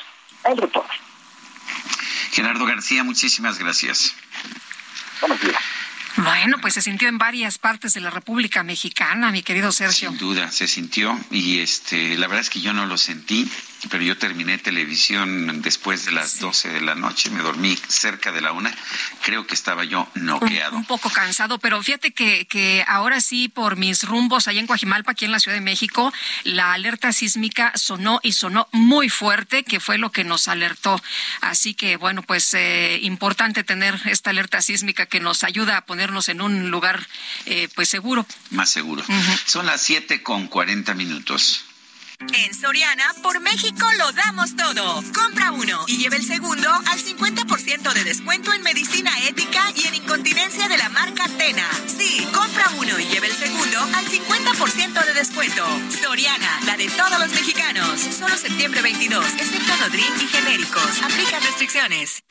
[0.44, 0.90] el retorno.
[2.32, 4.14] Gerardo García, muchísimas gracias.
[5.20, 5.56] Buenos días.
[6.16, 10.10] Bueno, pues se sintió en varias partes de la República Mexicana, mi querido Sergio.
[10.10, 13.50] Sin duda, se sintió y este, la verdad es que yo no lo sentí
[13.88, 18.40] pero yo terminé televisión después de las 12 de la noche, me dormí cerca de
[18.40, 18.74] la una,
[19.22, 20.76] creo que estaba yo noqueado.
[20.76, 25.12] Un, poco cansado, pero fíjate que, que ahora sí, por mis rumbos allá en Coajimalpa,
[25.12, 26.12] aquí en la Ciudad de México,
[26.44, 31.00] la alerta sísmica sonó y sonó muy fuerte, que fue lo que nos alertó.
[31.40, 36.28] Así que, bueno, pues eh, importante tener esta alerta sísmica que nos ayuda a ponernos
[36.28, 37.06] en un lugar
[37.46, 38.26] eh, pues seguro.
[38.50, 39.04] Más seguro.
[39.46, 41.64] Son las siete con cuarenta minutos.
[42.20, 45.02] En Soriana, por México lo damos todo.
[45.14, 49.94] Compra uno y lleve el segundo al 50% de descuento en medicina ética y en
[49.94, 51.66] incontinencia de la marca Tena.
[51.86, 55.66] Sí, compra uno y lleve el segundo al 50% de descuento.
[56.02, 57.98] Soriana, la de todos los mexicanos.
[57.98, 61.02] Solo septiembre 22, excepto Nodrin y genéricos.
[61.02, 62.22] Aplica restricciones.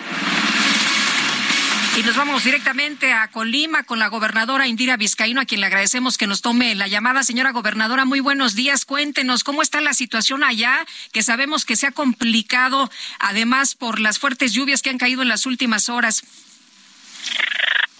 [1.99, 6.17] Y nos vamos directamente a Colima con la gobernadora Indira Vizcaíno, a quien le agradecemos
[6.17, 7.23] que nos tome la llamada.
[7.23, 8.85] Señora gobernadora, muy buenos días.
[8.85, 12.89] Cuéntenos cómo está la situación allá, que sabemos que se ha complicado,
[13.19, 16.23] además por las fuertes lluvias que han caído en las últimas horas.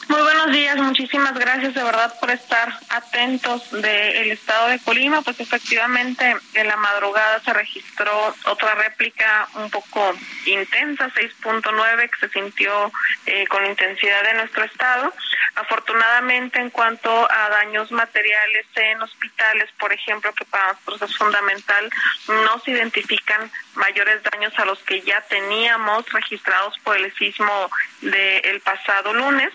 [0.10, 5.22] Muy buenos días, muchísimas gracias de verdad por estar atentos del estado de Colima.
[5.22, 10.16] Pues efectivamente en la madrugada se registró otra réplica un poco
[10.47, 12.91] intensa, 6.9, que se sintió
[13.28, 15.14] eh, con intensidad en nuestro estado.
[15.53, 21.88] Afortunadamente en cuanto a daños materiales en hospitales, por ejemplo, que para nosotros es fundamental,
[22.30, 27.70] no se identifican mayores daños a los que ya teníamos registrados por el sismo
[28.01, 29.53] del pasado lunes.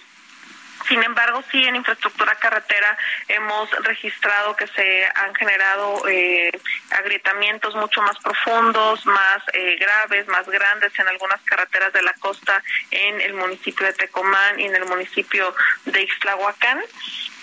[0.89, 2.97] Sin embargo, sí, en infraestructura carretera
[3.28, 6.51] hemos registrado que se han generado eh,
[6.91, 12.62] agrietamientos mucho más profundos, más eh, graves, más grandes en algunas carreteras de la costa
[12.91, 15.55] en el municipio de Tecomán y en el municipio
[15.87, 16.82] de Ixtlahuacán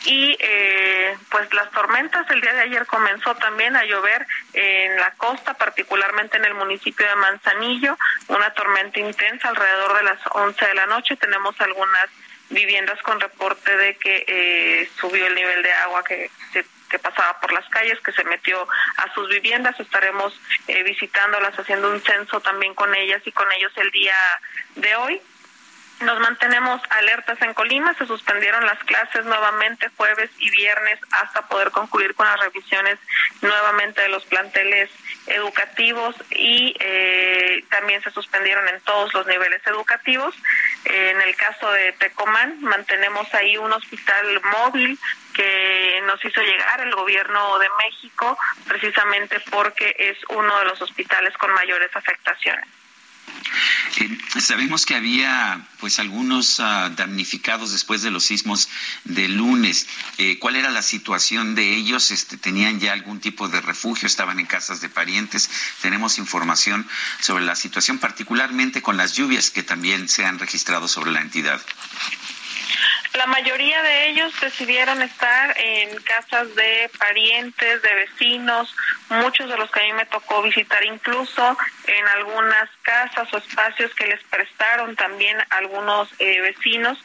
[0.05, 5.11] y eh, pues las tormentas el día de ayer comenzó también a llover en la
[5.11, 10.73] costa, particularmente en el municipio de Manzanillo, una tormenta intensa alrededor de las 11 de
[10.73, 11.15] la noche.
[11.17, 12.07] Tenemos algunas
[12.52, 16.30] viviendas con reporte de que eh, subió el nivel de agua que,
[16.91, 19.80] que pasaba por las calles, que se metió a sus viviendas.
[19.80, 24.16] Estaremos eh, visitándolas, haciendo un censo también con ellas y con ellos el día
[24.76, 25.22] de hoy.
[26.02, 31.70] Nos mantenemos alertas en Colima, se suspendieron las clases nuevamente jueves y viernes hasta poder
[31.70, 32.97] concluir con las revisiones
[33.41, 34.89] nuevamente de los planteles
[35.28, 40.36] educativos y eh, también se suspendieron en todos los niveles educativos.
[40.86, 44.97] en el caso de Tecomán, mantenemos ahí un hospital móvil
[45.34, 51.38] que nos hizo llegar el gobierno de México precisamente porque es uno de los hospitales
[51.38, 52.80] con mayores afectaciones.
[53.97, 58.69] Eh, sabemos que había pues algunos uh, damnificados después de los sismos
[59.03, 59.87] de lunes.
[60.17, 62.11] Eh, ¿Cuál era la situación de ellos?
[62.11, 64.07] Este, ¿Tenían ya algún tipo de refugio?
[64.07, 65.49] ¿Estaban en casas de parientes?
[65.81, 66.87] Tenemos información
[67.19, 71.61] sobre la situación, particularmente con las lluvias que también se han registrado sobre la entidad.
[73.13, 78.74] La mayoría de ellos decidieron estar en casas de parientes, de vecinos,
[79.09, 81.57] muchos de los que a mí me tocó visitar incluso
[81.88, 86.97] en algunas casas o espacios que les prestaron también algunos eh, vecinos,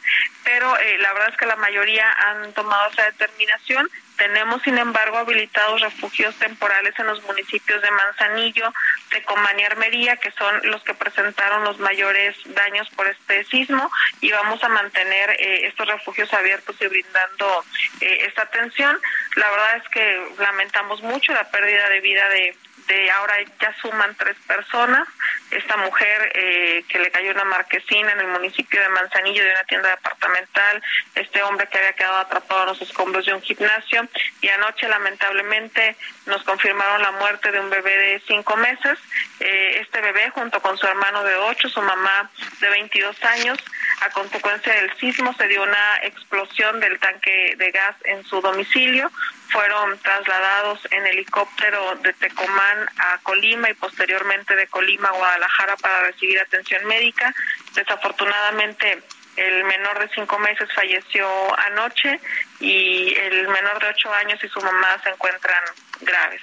[0.43, 5.17] pero eh, la verdad es que la mayoría han tomado esa determinación tenemos, sin embargo,
[5.17, 8.73] habilitados refugios temporales en los municipios de Manzanillo,
[9.09, 13.89] Tecomán y Armería, que son los que presentaron los mayores daños por este sismo,
[14.19, 17.63] y vamos a mantener eh, estos refugios abiertos y brindando
[18.01, 18.99] eh, esta atención.
[19.35, 22.55] La verdad es que lamentamos mucho la pérdida de vida de,
[22.87, 25.07] de ahora ya suman tres personas,
[25.51, 29.63] esta mujer eh, que le cayó una marquesina en el municipio de Manzanillo de una
[29.65, 30.81] tienda departamental,
[31.15, 34.07] este hombre que había quedado atrapado en los escombros de un gimnasio
[34.41, 38.97] y anoche lamentablemente nos confirmaron la muerte de un bebé de cinco meses.
[39.39, 42.29] Eh, este bebé junto con su hermano de ocho, su mamá
[42.59, 43.57] de 22 años,
[44.01, 49.11] a consecuencia del sismo se dio una explosión del tanque de gas en su domicilio.
[49.49, 56.03] Fueron trasladados en helicóptero de Tecomán a Colima y posteriormente de Colima a Guadalajara para
[56.03, 57.33] recibir atención médica.
[57.73, 59.03] Desafortunadamente
[59.37, 61.27] el menor de cinco meses falleció
[61.59, 62.19] anoche
[62.59, 65.63] y el menor de ocho años y su mamá se encuentran
[66.01, 66.41] graves.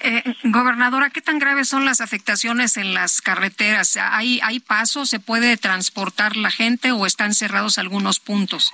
[0.00, 3.96] Eh, gobernadora, ¿qué tan graves son las afectaciones en las carreteras?
[3.96, 5.06] ¿Hay, ¿Hay paso?
[5.06, 8.72] ¿Se puede transportar la gente o están cerrados algunos puntos?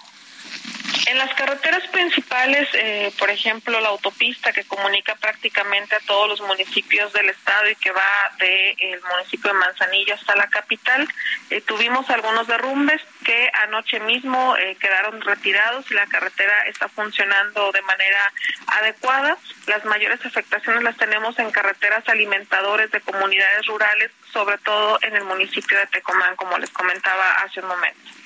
[1.06, 6.40] En las carreteras principales, eh, por ejemplo, la autopista que comunica prácticamente a todos los
[6.42, 11.08] municipios del estado y que va del el municipio de Manzanillo hasta la capital,
[11.50, 17.72] eh, tuvimos algunos derrumbes que anoche mismo eh, quedaron retirados y la carretera está funcionando
[17.72, 18.32] de manera
[18.66, 19.36] adecuada.
[19.66, 25.24] Las mayores afectaciones las tenemos en carreteras alimentadores de comunidades rurales, sobre todo en el
[25.24, 28.19] municipio de Tecomán, como les comentaba hace un momento.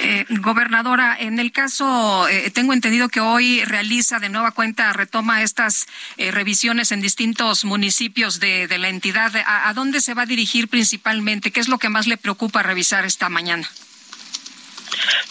[0.00, 5.42] Eh, gobernadora, en el caso, eh, tengo entendido que hoy realiza de nueva cuenta, retoma
[5.42, 9.32] estas eh, revisiones en distintos municipios de, la entidad.
[9.46, 11.50] ¿A, dónde se va a dirigir principalmente?
[11.50, 13.68] ¿Qué es lo que más le preocupa revisar esta mañana?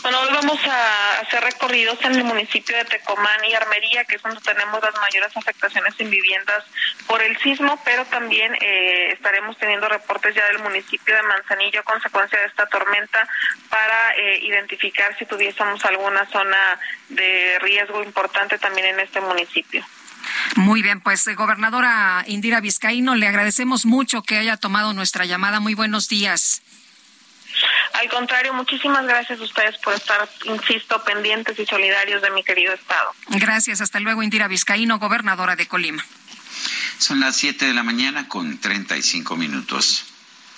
[0.02, 4.22] Bueno, hoy vamos a hacer recorridos en el municipio de Tecomán y Armería, que es
[4.22, 6.64] donde tenemos las mayores afectaciones en viviendas
[7.08, 11.84] por el sismo, pero también eh, estaremos teniendo reportes ya del municipio de Manzanillo a
[11.84, 13.28] consecuencia de esta tormenta
[13.70, 19.86] para eh, identificar si tuviésemos alguna zona de riesgo importante también en este municipio.
[20.56, 25.60] Muy bien, pues eh, gobernadora Indira Vizcaíno, le agradecemos mucho que haya tomado nuestra llamada.
[25.60, 26.62] Muy buenos días.
[27.94, 32.74] Al contrario, muchísimas gracias a ustedes por estar, insisto, pendientes y solidarios de mi querido
[32.74, 33.12] Estado.
[33.30, 33.82] Gracias.
[33.82, 36.06] Hasta luego, Indira Vizcaíno, gobernadora de Colima.
[36.98, 40.06] Son las 7 de la mañana con 35 minutos.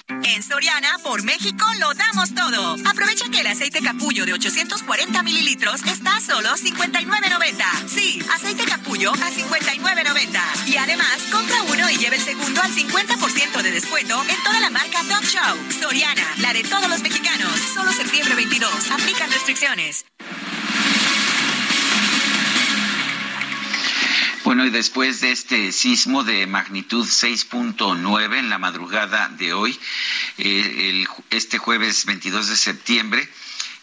[0.10, 2.78] En Soriana, por México, lo damos todo.
[2.90, 7.88] Aprovecha que el aceite capullo de 840 mililitros está a solo 59.90.
[7.88, 10.68] Sí, aceite capullo a 59.90.
[10.68, 14.70] Y además, compra uno y lleve el segundo al 50% de descuento en toda la
[14.70, 15.58] marca Top Show.
[15.82, 17.52] Soriana, la de todos los mexicanos.
[17.74, 18.92] Solo septiembre 22.
[18.92, 20.06] Aplican restricciones.
[24.48, 29.78] Bueno, y después de este sismo de magnitud 6.9 en la madrugada de hoy,
[30.38, 33.30] eh, este jueves 22 de septiembre,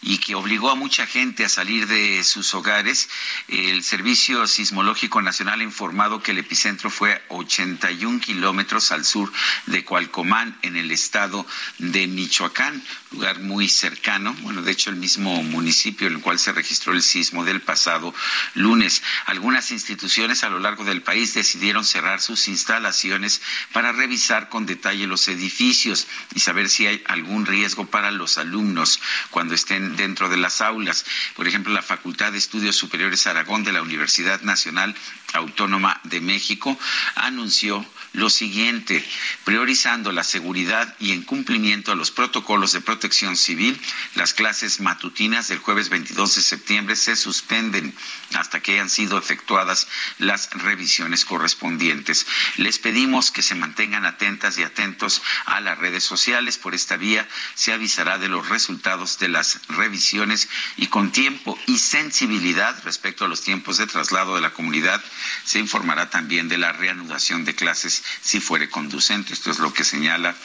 [0.05, 3.09] y que obligó a mucha gente a salir de sus hogares.
[3.47, 9.31] El Servicio Sismológico Nacional ha informado que el epicentro fue a 81 kilómetros al sur
[9.65, 11.45] de Cualcomán, en el estado
[11.79, 16.51] de Michoacán, lugar muy cercano, bueno, de hecho el mismo municipio en el cual se
[16.51, 18.13] registró el sismo del pasado
[18.53, 19.01] lunes.
[19.25, 23.41] Algunas instituciones a lo largo del país decidieron cerrar sus instalaciones
[23.73, 28.99] para revisar con detalle los edificios y saber si hay algún riesgo para los alumnos
[29.31, 31.05] cuando estén dentro de las aulas.
[31.35, 34.95] Por ejemplo, la Facultad de Estudios Superiores Aragón de la Universidad Nacional
[35.33, 36.77] Autónoma de México
[37.15, 37.85] anunció
[38.15, 39.03] lo siguiente,
[39.43, 43.79] priorizando la seguridad y en cumplimiento a los protocolos de protección civil,
[44.15, 47.93] las clases matutinas del jueves 22 de septiembre se suspenden
[48.33, 49.87] hasta que hayan sido efectuadas
[50.17, 52.25] las revisiones correspondientes.
[52.57, 56.57] Les pedimos que se mantengan atentas y atentos a las redes sociales.
[56.57, 61.77] Por esta vía se avisará de los resultados de las revisiones y con tiempo y
[61.77, 65.03] sensibilidad respecto a los tiempos de traslado de la comunidad
[65.43, 69.33] se informará también de la reanudación de clases si fuere conducente.
[69.33, 70.35] Esto es lo que señala,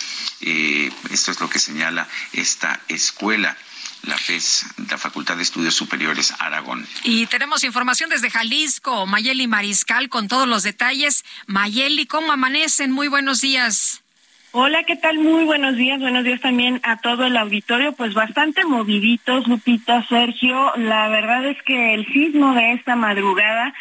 [0.40, 3.56] eh, esto es lo que señala esta escuela
[4.04, 6.86] la FES, la Facultad de Estudios Superiores Aragón.
[7.04, 11.24] Y tenemos información desde Jalisco, Mayeli Mariscal, con todos los detalles.
[11.46, 12.92] Mayeli, ¿cómo amanecen?
[12.92, 14.02] Muy buenos días.
[14.52, 15.18] Hola, ¿qué tal?
[15.18, 16.00] Muy buenos días.
[16.00, 17.92] Buenos días también a todo el auditorio.
[17.92, 20.72] Pues bastante moviditos, Lupita, Sergio.
[20.76, 23.72] La verdad es que el sismo de esta madrugada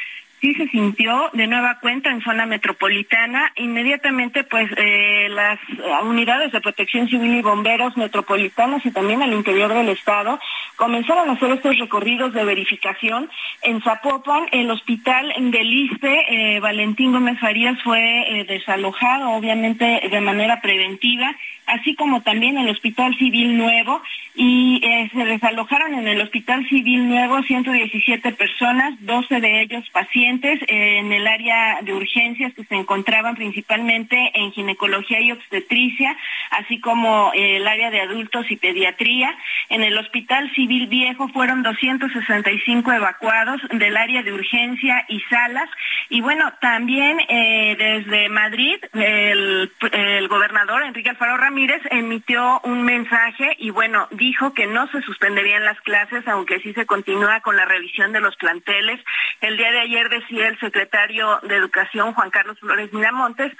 [0.41, 3.51] sí se sintió de nueva cuenta en zona metropolitana.
[3.55, 5.59] Inmediatamente, pues, eh, las
[6.03, 10.39] unidades de protección civil y bomberos metropolitanos y también al interior del estado
[10.75, 13.29] comenzaron a hacer estos recorridos de verificación.
[13.63, 20.21] En Zapopan, el hospital del ISTE, eh, Valentín Gómez Farías, fue eh, desalojado, obviamente, de
[20.21, 21.35] manera preventiva
[21.69, 24.01] así como también el Hospital Civil Nuevo
[24.41, 30.61] y eh, se desalojaron en el Hospital Civil Nuevo 117 personas, 12 de ellos pacientes
[30.69, 36.15] en el área de urgencias que se encontraban principalmente en ginecología y obstetricia,
[36.51, 39.35] así como el área de adultos y pediatría.
[39.67, 45.69] En el Hospital Civil Viejo fueron 265 evacuados del área de urgencia y salas.
[46.07, 53.57] Y bueno, también eh, desde Madrid, el, el gobernador Enrique Alfaro Ramírez emitió un mensaje
[53.59, 57.65] y bueno, dijo que no se suspenderían las clases, aunque sí se continúa con la
[57.65, 58.99] revisión de los planteles.
[59.41, 63.53] El día de ayer decía el secretario de Educación, Juan Carlos Flores Miramontes,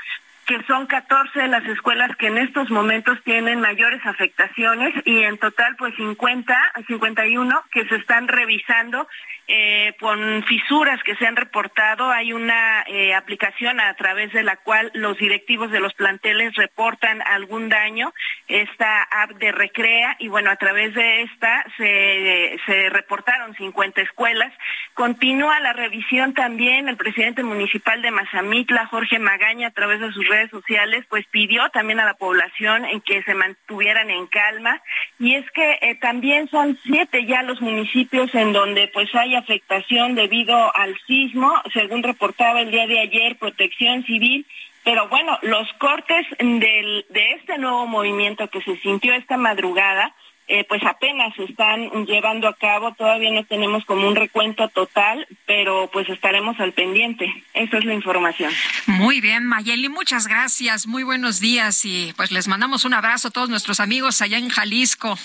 [0.50, 5.38] que son 14 de las escuelas que en estos momentos tienen mayores afectaciones y en
[5.38, 9.08] total pues 50, 51 que se están revisando
[9.52, 12.12] eh, con fisuras que se han reportado.
[12.12, 17.22] Hay una eh, aplicación a través de la cual los directivos de los planteles reportan
[17.24, 18.14] algún daño,
[18.48, 24.54] esta app de Recrea, y bueno, a través de esta se, se reportaron 50 escuelas.
[24.94, 30.28] Continúa la revisión también, el presidente municipal de Mazamitla, Jorge Magaña, a través de sus
[30.28, 34.82] redes sociales, pues pidió también a la población en que se mantuvieran en calma.
[35.20, 40.16] Y es que eh, también son siete ya los municipios en donde pues hay afectación
[40.16, 44.46] debido al sismo, según reportaba el día de ayer Protección Civil.
[44.84, 50.16] Pero bueno, los cortes del, de este nuevo movimiento que se sintió esta madrugada,
[50.52, 55.28] eh, pues apenas se están llevando a cabo, todavía no tenemos como un recuento total,
[55.46, 57.32] pero pues estaremos al pendiente.
[57.54, 58.52] Esa es la información.
[58.88, 63.32] Muy bien, Mayeli, muchas gracias, muy buenos días y pues les mandamos un abrazo a
[63.32, 65.20] todos nuestros amigos allá en Jalisco.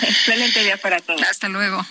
[0.00, 1.20] Excelente día para todos.
[1.22, 1.84] Hasta luego.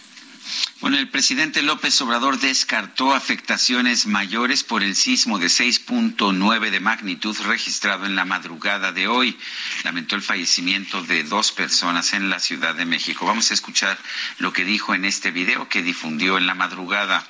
[0.80, 7.36] Bueno, el presidente López Obrador descartó afectaciones mayores por el sismo de 6.9 de magnitud
[7.46, 9.38] registrado en la madrugada de hoy.
[9.84, 13.26] Lamentó el fallecimiento de dos personas en la Ciudad de México.
[13.26, 13.98] Vamos a escuchar
[14.38, 17.28] lo que dijo en este video que difundió en la madrugada.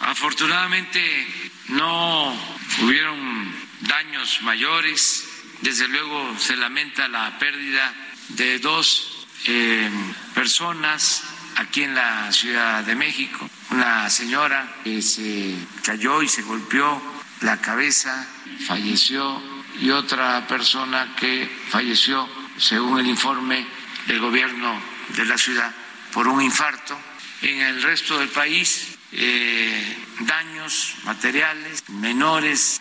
[0.00, 1.26] Afortunadamente
[1.68, 2.34] no
[2.82, 5.26] hubieron daños mayores.
[5.62, 7.94] Desde luego se lamenta la pérdida
[8.28, 9.90] de dos eh,
[10.34, 11.22] personas
[11.60, 15.54] aquí en la Ciudad de México, una señora que se
[15.84, 17.00] cayó y se golpeó
[17.42, 18.26] la cabeza,
[18.66, 19.42] falleció,
[19.78, 23.66] y otra persona que falleció, según el informe
[24.06, 24.80] del gobierno
[25.16, 25.72] de la ciudad,
[26.12, 26.98] por un infarto.
[27.42, 32.80] En el resto del país, eh, daños materiales menores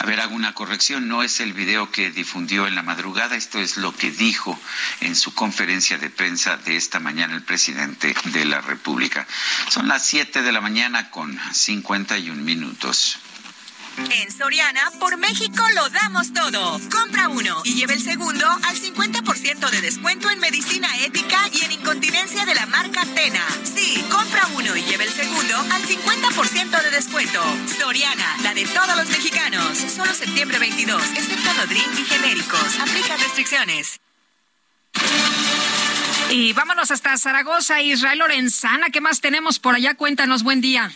[0.00, 1.08] a ver, hago una corrección.
[1.08, 3.36] No es el video que difundió en la madrugada.
[3.36, 4.58] Esto es lo que dijo
[5.00, 9.26] en su conferencia de prensa de esta mañana el presidente de la República.
[9.70, 13.18] Son las 7 de la mañana con 51 minutos.
[13.96, 16.80] En Soriana, por México lo damos todo.
[16.90, 21.72] Compra uno y lleve el segundo al 50% de descuento en medicina ética y en
[21.72, 23.46] incontinencia de la marca Tena.
[23.62, 27.40] Sí, compra uno y lleve el segundo al 50% de descuento.
[27.78, 29.78] Soriana, la de todos los mexicanos.
[29.78, 32.80] Solo septiembre 22, excepto Nodrin y genéricos.
[32.80, 34.00] Aplica restricciones.
[36.30, 38.90] Y vámonos hasta Zaragoza, Israel Lorenzana.
[38.90, 39.94] ¿Qué más tenemos por allá?
[39.94, 40.90] Cuéntanos, buen día.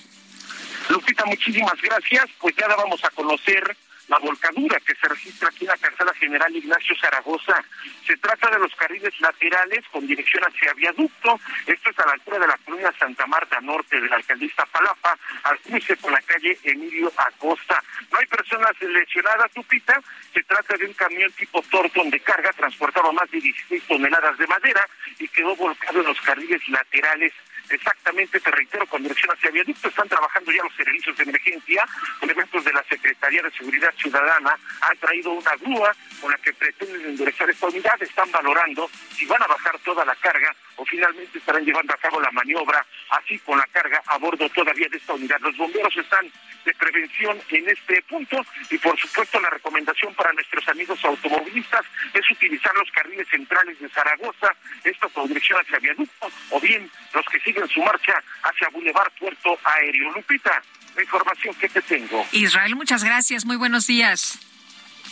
[0.89, 2.27] Lupita, muchísimas gracias.
[2.41, 3.77] Pues ya vamos a conocer
[4.09, 7.63] la volcadura que se registra aquí en la calzada general Ignacio Zaragoza.
[8.07, 11.39] Se trata de los carriles laterales con dirección hacia viaducto.
[11.67, 15.19] Esto es a la altura de la colonia Santa Marta Norte de la alcaldía Palapa,
[15.43, 17.83] al cruce con la calle Emilio Acosta.
[18.11, 20.01] No hay personas lesionadas, Lupita.
[20.33, 24.47] Se trata de un camión tipo Torton de carga, transportaba más de 16 toneladas de
[24.47, 27.33] madera y quedó volcado en los carriles laterales
[27.71, 31.87] exactamente, te reitero, con dirección hacia viaducto, están trabajando ya los servicios de emergencia,
[32.21, 34.59] elementos de la Secretaría de Seguridad Ciudadana.
[34.81, 39.43] Han traído una grúa con la que pretenden enderezar esta unidad, están valorando si van
[39.43, 43.59] a bajar toda la carga o finalmente estarán llevando a cabo la maniobra así con
[43.59, 45.39] la carga a bordo todavía de esta unidad.
[45.41, 46.31] Los bomberos están
[46.65, 52.31] de prevención en este punto y por supuesto la recomendación para nuestros amigos automovilistas es
[52.31, 54.55] utilizar los carriles centrales de Zaragoza,
[54.85, 59.13] esto con dirección hacia viaducto o bien los que siguen en su marcha hacia Boulevard
[59.19, 60.13] Puerto Aéreo.
[60.13, 60.63] Lupita,
[60.95, 62.27] la información que te tengo.
[62.33, 63.45] Israel, muchas gracias.
[63.45, 64.39] Muy buenos días.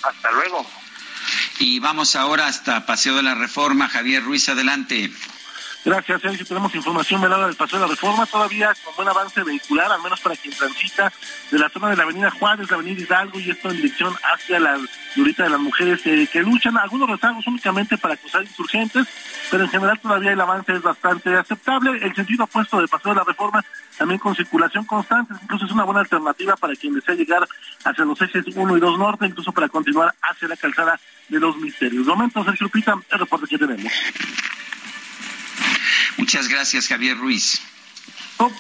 [0.03, 0.67] Hasta luego.
[1.59, 3.89] Y vamos ahora hasta Paseo de la Reforma.
[3.89, 5.11] Javier Ruiz, adelante.
[5.87, 6.45] Gracias, Sergio.
[6.45, 10.19] Tenemos información velada del paso de la reforma, todavía con buen avance vehicular, al menos
[10.19, 11.13] para quien transita
[11.49, 14.59] de la zona de la Avenida Juárez, la Avenida Hidalgo y esto en dirección hacia
[14.59, 14.81] la
[15.15, 16.77] durita de las mujeres eh, que luchan.
[16.77, 19.07] Algunos rezagos únicamente para cruzar insurgentes,
[19.49, 22.05] pero en general todavía el avance es bastante aceptable.
[22.05, 23.65] El sentido opuesto del paso de la reforma
[23.97, 27.47] también con circulación constante, incluso es una buena alternativa para quien desea llegar
[27.85, 31.57] hacia los ejes 1 y 2 norte, incluso para continuar hacia la calzada de los
[31.59, 32.07] misterios.
[32.07, 33.93] Momento, Sergio Pita, el reporte que tenemos.
[36.17, 37.61] Muchas gracias, Javier Ruiz.
[38.39, 38.53] Oh.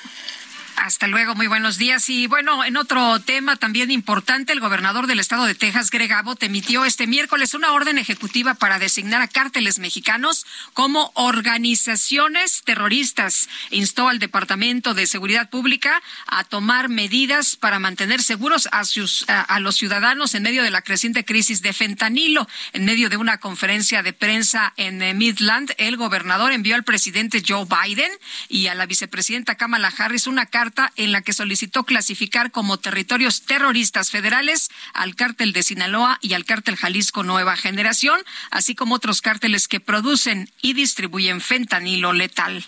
[0.76, 2.10] Hasta luego, muy buenos días.
[2.10, 6.42] Y bueno, en otro tema también importante, el gobernador del estado de Texas, Greg Abbott,
[6.42, 13.48] emitió este miércoles una orden ejecutiva para designar a cárteles mexicanos como organizaciones terroristas.
[13.70, 19.58] Instó al Departamento de Seguridad Pública a tomar medidas para mantener seguros a, sus, a,
[19.60, 22.46] los ciudadanos en medio de la creciente crisis de fentanilo.
[22.74, 27.42] En medio de una conferencia de prensa en eh, Midland, el gobernador envió al presidente
[27.46, 28.12] Joe Biden
[28.50, 30.65] y a la vicepresidenta Kamala Harris una carta
[30.96, 36.44] en la que solicitó clasificar como territorios terroristas federales al cártel de Sinaloa y al
[36.44, 42.64] cártel Jalisco Nueva Generación, así como otros cárteles que producen y distribuyen fentanilo letal.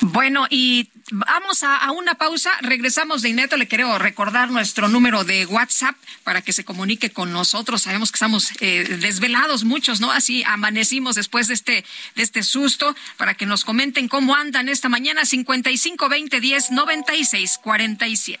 [0.00, 2.52] Bueno, y vamos a, una pausa.
[2.62, 3.56] Regresamos de inmediato.
[3.56, 7.82] Le quiero recordar nuestro número de WhatsApp para que se comunique con nosotros.
[7.82, 10.10] Sabemos que estamos eh, desvelados muchos, ¿no?
[10.10, 11.84] Así amanecimos después de este,
[12.14, 15.24] de este susto para que nos comenten cómo andan esta mañana.
[15.24, 18.40] 55 20 10 96 47.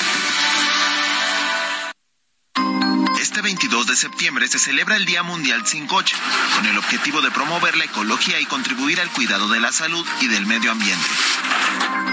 [3.31, 6.17] Este 22 de septiembre se celebra el Día Mundial sin Coche,
[6.57, 10.27] con el objetivo de promover la ecología y contribuir al cuidado de la salud y
[10.27, 11.07] del medio ambiente.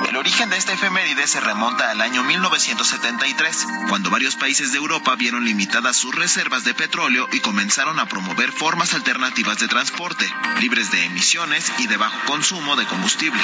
[0.08, 5.16] El origen de esta efeméride se remonta al año 1973, cuando varios países de Europa
[5.16, 10.92] vieron limitadas sus reservas de petróleo y comenzaron a promover formas alternativas de transporte, libres
[10.92, 13.40] de emisiones y de bajo consumo de combustible.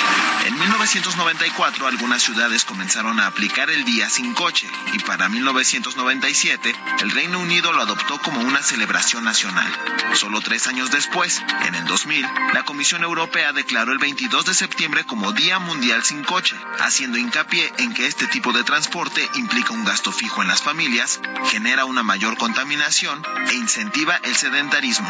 [0.47, 7.11] En 1994 algunas ciudades comenzaron a aplicar el día sin coche y para 1997 el
[7.11, 9.71] Reino Unido lo adoptó como una celebración nacional.
[10.15, 15.05] Solo tres años después, en el 2000, la Comisión Europea declaró el 22 de septiembre
[15.05, 19.85] como Día Mundial sin Coche, haciendo hincapié en que este tipo de transporte implica un
[19.85, 25.09] gasto fijo en las familias, genera una mayor contaminación e incentiva el sedentarismo.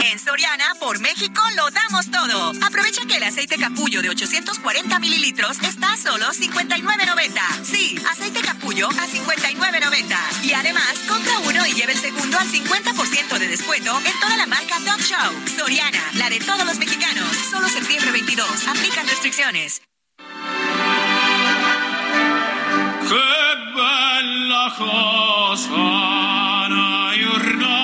[0.00, 2.52] En Soriana, por México, lo damos todo.
[2.64, 7.64] Aprovecha que el aceite capullo de 840 mililitros está a solo 59.90.
[7.64, 10.44] Sí, aceite capullo a 59.90.
[10.44, 14.46] Y además, compra uno y lleve el segundo al 50% de descuento en toda la
[14.46, 15.34] marca Top Show.
[15.56, 17.36] Soriana, la de todos los mexicanos.
[17.50, 18.68] Solo septiembre 22.
[18.68, 19.82] Aplican restricciones.
[23.08, 23.14] Che
[23.74, 26.18] bella cosa,
[26.68, 27.78] serena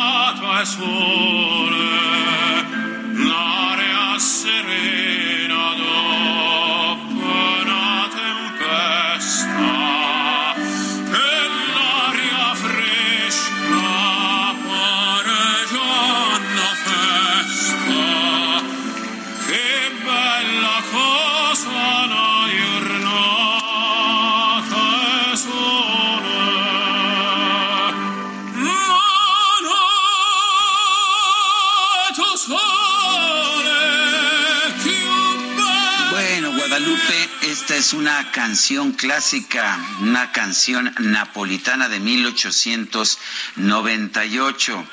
[37.96, 44.86] una canción clásica, una canción napolitana de 1898.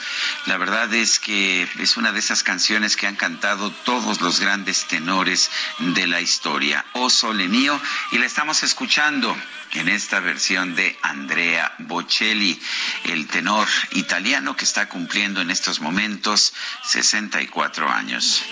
[0.45, 4.86] La verdad es que es una de esas canciones que han cantado todos los grandes
[4.88, 5.49] tenores
[5.80, 6.86] de la historia.
[6.93, 7.82] O Sole Mío,
[8.12, 9.36] y la estamos escuchando
[9.74, 12.62] en esta versión de Andrea Bocelli,
[13.06, 18.43] el tenor italiano que está cumpliendo en estos momentos 64 años.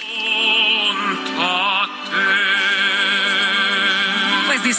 [4.62, 4.78] Pues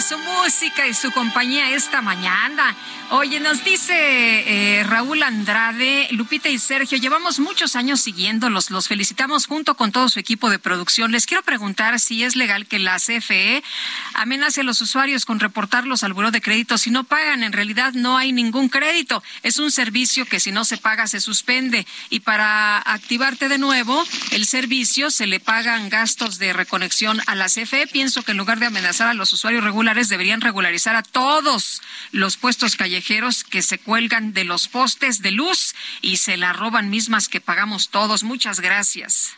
[0.00, 2.74] su música y su compañía esta mañana.
[3.10, 9.46] Oye, nos dice eh, Raúl Andrade, Lupita y Sergio, llevamos muchos años siguiéndolos, los felicitamos
[9.46, 11.12] junto con todo su equipo de producción.
[11.12, 13.62] Les quiero preguntar si es legal que la CFE
[14.14, 17.42] amenace a los usuarios con reportarlos al buró de crédito si no pagan.
[17.42, 19.22] En realidad no hay ningún crédito.
[19.42, 24.02] Es un servicio que si no se paga se suspende y para activarte de nuevo
[24.30, 27.88] el servicio se le pagan gastos de reconexión a la CFE.
[27.88, 32.36] Pienso que en lugar de amenazar a los usuarios regulares deberían regularizar a todos los
[32.36, 37.28] puestos callejeros que se cuelgan de los postes de luz y se la roban mismas
[37.28, 38.22] que pagamos todos.
[38.22, 39.36] Muchas gracias.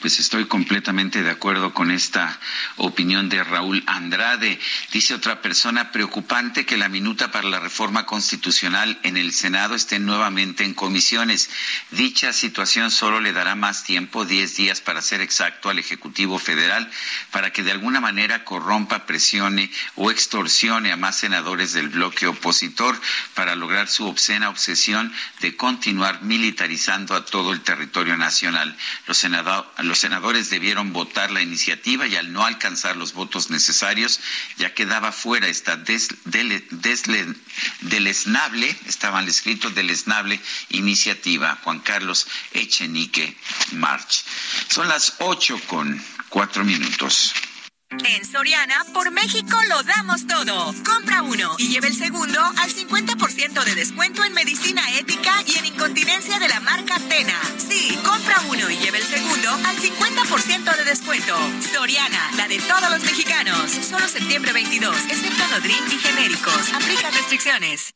[0.00, 2.38] Pues estoy completamente de acuerdo con esta
[2.76, 4.60] opinión de Raúl Andrade.
[4.92, 9.98] Dice otra persona, preocupante que la minuta para la reforma constitucional en el Senado esté
[9.98, 11.48] nuevamente en comisiones.
[11.90, 16.90] Dicha situación solo le dará más tiempo, diez días para ser exacto, al Ejecutivo Federal
[17.30, 23.00] para que de alguna manera corrompa, presione o extorsione a más senadores del bloque opositor
[23.34, 28.76] para lograr su obscena obsesión de continuar militarizando a todo el territorio nacional.
[29.06, 29.18] Los
[29.78, 34.20] los senadores debieron votar la iniciativa y al no alcanzar los votos necesarios
[34.56, 36.08] ya quedaba fuera esta des,
[37.80, 40.40] deleznable, estaban escritos deleznable
[40.70, 41.58] iniciativa.
[41.62, 43.36] Juan Carlos Echenique
[43.72, 44.24] March.
[44.68, 47.34] Son las ocho con cuatro minutos.
[48.02, 50.74] En Soriana, por México lo damos todo.
[50.84, 55.66] Compra uno y lleve el segundo al 50% de descuento en medicina ética y en
[55.66, 57.40] incontinencia de la marca Tena.
[57.56, 61.36] Sí, compra uno y lleve el segundo al 50% de descuento.
[61.72, 63.70] Soriana, la de todos los mexicanos.
[63.70, 66.72] Solo septiembre 22, excepto Nodrin y genéricos.
[66.72, 67.94] Aplica restricciones.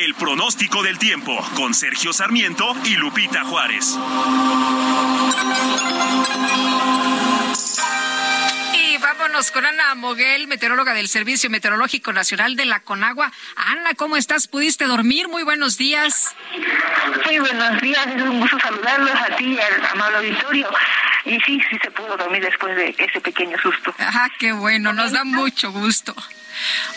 [0.00, 3.96] El pronóstico del tiempo con Sergio Sarmiento y Lupita Juárez.
[9.22, 13.30] Vámonos con Ana Moguel, meteoróloga del Servicio Meteorológico Nacional de la Conagua.
[13.54, 14.48] Ana, ¿cómo estás?
[14.48, 15.28] ¿Pudiste dormir?
[15.28, 16.34] Muy buenos días.
[17.28, 18.04] Sí, buenos días.
[18.04, 20.68] Es un gusto saludarlos a ti y al amable auditorio.
[21.24, 23.94] Y sí, sí se pudo dormir después de ese pequeño susto.
[23.96, 26.16] Ajá, qué bueno, nos da mucho gusto.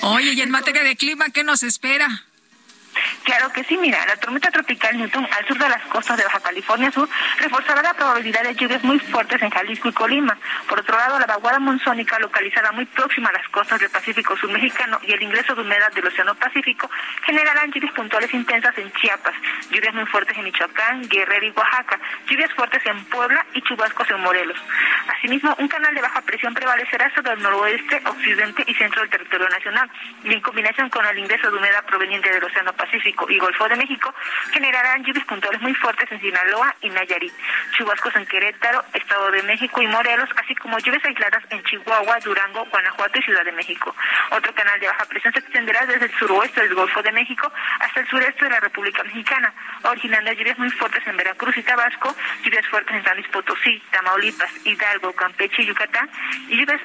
[0.01, 2.23] Oye, y en materia de clima, ¿qué nos espera?
[3.23, 6.39] Claro que sí, mira, la tormenta tropical Newton al sur de las costas de Baja
[6.39, 10.37] California Sur reforzará la probabilidad de lluvias muy fuertes en Jalisco y Colima.
[10.67, 14.51] Por otro lado, la vaguada monzónica localizada muy próxima a las costas del Pacífico Sur
[14.51, 16.89] Mexicano y el ingreso de humedad del Océano Pacífico
[17.25, 19.35] generarán lluvias puntuales intensas en Chiapas,
[19.71, 24.21] lluvias muy fuertes en Michoacán, Guerrero y Oaxaca, lluvias fuertes en Puebla y chubascos en
[24.21, 24.57] Morelos.
[25.17, 29.47] Asimismo, un canal de baja presión prevalecerá sobre el noroeste, occidente y centro del territorio
[29.49, 29.89] nacional,
[30.23, 33.67] y en combinación con el ingreso de humedad proveniente del Océano Pacífico, Pacífico y Golfo
[33.67, 34.13] de México
[34.51, 37.33] generarán lluvias puntuales muy fuertes en Sinaloa y Nayarit,
[37.77, 42.65] chubascos en Querétaro, Estado de México y Morelos, así como lluvias aisladas en Chihuahua, Durango,
[42.65, 43.93] Guanajuato y Ciudad de México.
[44.31, 47.99] Otro canal de baja presión se extenderá desde el suroeste del Golfo de México hasta
[47.99, 52.65] el sureste de la República Mexicana, originando lluvias muy fuertes en Veracruz y Tabasco, lluvias
[52.67, 56.09] fuertes en San Luis Potosí, Tamaulipas, Hidalgo, Campeche y Yucatán,
[56.47, 56.81] y lluvias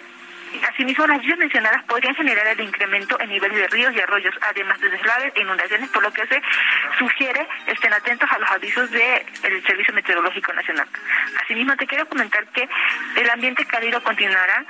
[0.68, 4.80] Asimismo, las lluvias mencionadas podrían generar el incremento en niveles de ríos y arroyos, además
[4.80, 6.42] de deslaves e inundaciones, por lo que se
[6.98, 10.86] sugiere estén atentos a los avisos del Servicio Meteorológico Nacional.
[11.42, 12.68] Asimismo, te quiero comentar que
[13.16, 14.64] el ambiente cálido continuará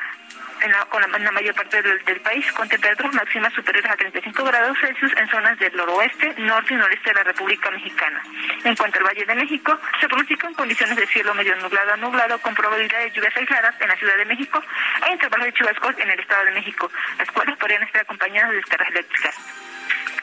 [0.62, 4.76] en la, con la, mayor parte del, país, con temperaturas máximas superiores a 35 grados
[4.80, 8.22] Celsius en zonas del noroeste, norte y noreste de la República Mexicana.
[8.64, 12.38] En cuanto al Valle de México, se pronostican condiciones de cielo medio nublado a nublado
[12.40, 14.62] con probabilidad de lluvias aisladas en la Ciudad de México
[15.08, 18.56] e intervalos de chubascos en el Estado de México, las cuales podrían estar acompañadas de
[18.56, 19.69] descargas eléctricas.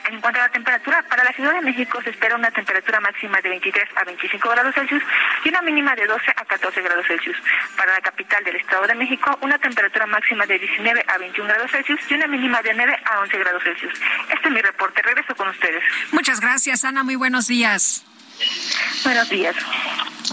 [0.09, 3.41] En cuanto a la temperatura, para la Ciudad de México se espera una temperatura máxima
[3.41, 5.03] de 23 a 25 grados Celsius
[5.43, 7.35] y una mínima de 12 a 14 grados Celsius.
[7.75, 11.71] Para la capital del Estado de México, una temperatura máxima de 19 a 21 grados
[11.71, 13.93] Celsius y una mínima de 9 a 11 grados Celsius.
[14.33, 15.01] Este es mi reporte.
[15.01, 15.83] Regreso con ustedes.
[16.11, 17.03] Muchas gracias, Ana.
[17.03, 18.05] Muy buenos días.
[19.03, 19.55] Buenos días.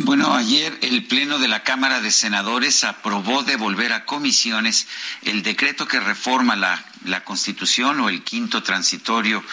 [0.00, 4.88] Bueno, ayer el Pleno de la Cámara de Senadores aprobó devolver a comisiones
[5.22, 9.44] el decreto que reforma la la Constitución o el quinto transitorio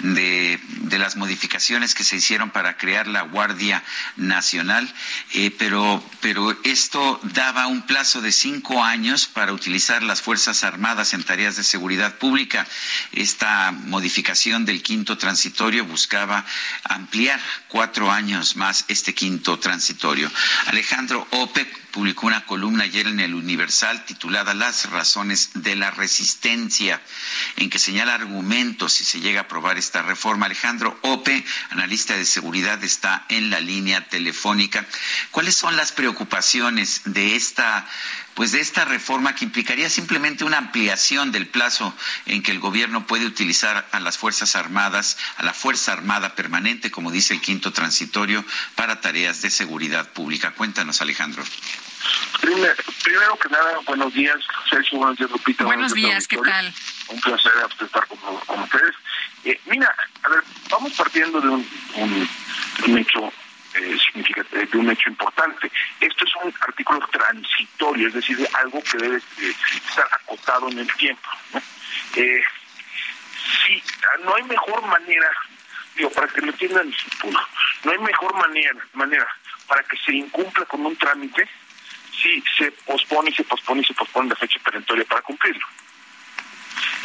[0.00, 3.82] de, de las modificaciones que se hicieron para crear la Guardia
[4.16, 4.92] Nacional,
[5.32, 11.14] eh, pero, pero esto daba un plazo de cinco años para utilizar las Fuerzas Armadas
[11.14, 12.66] en tareas de seguridad pública.
[13.12, 16.44] Esta modificación del quinto transitorio buscaba
[16.84, 19.87] ampliar cuatro años más este quinto transitorio.
[20.66, 27.00] Alejandro Opec publicó una columna ayer en el Universal titulada Las razones de la resistencia,
[27.56, 30.46] en que señala argumentos si se llega a aprobar esta reforma.
[30.46, 34.86] Alejandro Ope, analista de seguridad, está en la línea telefónica.
[35.30, 37.86] ¿Cuáles son las preocupaciones de esta
[38.38, 41.92] pues de esta reforma que implicaría simplemente una ampliación del plazo
[42.24, 46.92] en que el gobierno puede utilizar a las Fuerzas Armadas, a la Fuerza Armada Permanente,
[46.92, 48.44] como dice el quinto transitorio,
[48.76, 50.52] para tareas de seguridad pública.
[50.52, 51.42] Cuéntanos, Alejandro.
[52.40, 54.36] Primero, que nada, buenos días,
[54.70, 55.64] Sergio, buenos días, Lupita.
[55.64, 56.72] Buenos, días, ¿qué tal?
[57.08, 58.94] Un placer estar con, ustedes.
[59.46, 61.68] Eh, mira, a ver, vamos partiendo de un,
[62.86, 63.32] un hecho
[63.80, 65.70] de un hecho importante.
[66.00, 69.54] Esto es un artículo transitorio, es decir, algo que debe eh,
[69.88, 71.28] estar acotado en el tiempo.
[71.52, 71.62] ¿no?
[72.16, 72.42] Eh,
[73.66, 73.82] sí,
[74.24, 75.30] no hay mejor manera,
[75.96, 76.92] digo, para que lo entiendan,
[77.84, 79.26] no hay mejor manera, manera
[79.68, 81.48] para que se incumpla con un trámite
[82.20, 85.64] si se pospone y se pospone y se pospone la fecha perentoria para cumplirlo.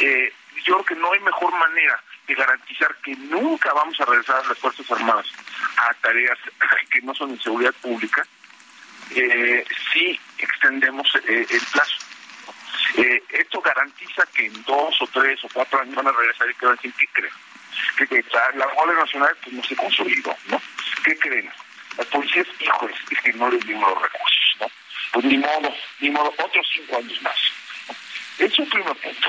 [0.00, 0.32] Eh,
[0.64, 4.48] yo creo que no hay mejor manera de garantizar que nunca vamos a regresar a
[4.48, 5.26] las Fuerzas Armadas
[5.76, 6.38] a tareas
[6.90, 8.26] que no son en seguridad pública
[9.10, 11.96] eh, si extendemos eh, el plazo.
[12.96, 16.54] Eh, esto garantiza que en dos o tres o cuatro años van a regresar y
[16.54, 17.32] que van a decir, ¿qué creen?
[17.96, 18.24] Que,
[18.56, 20.60] la, Guardia Nacional pues, no se consolidó, ¿no?
[21.04, 21.50] ¿Qué creen?
[21.96, 24.66] Las policías, hijos, es que no les dimos los recursos, ¿no?
[25.12, 27.36] Pues ni modo, ni modo, otros cinco años más.
[28.38, 29.28] Es un primer punto.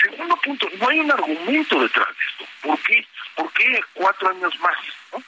[0.00, 2.52] Segundo punto, no hay un argumento detrás de esto.
[2.62, 3.06] ¿Por qué?
[3.34, 4.76] ¿Por qué cuatro años más?
[5.12, 5.22] ¿no?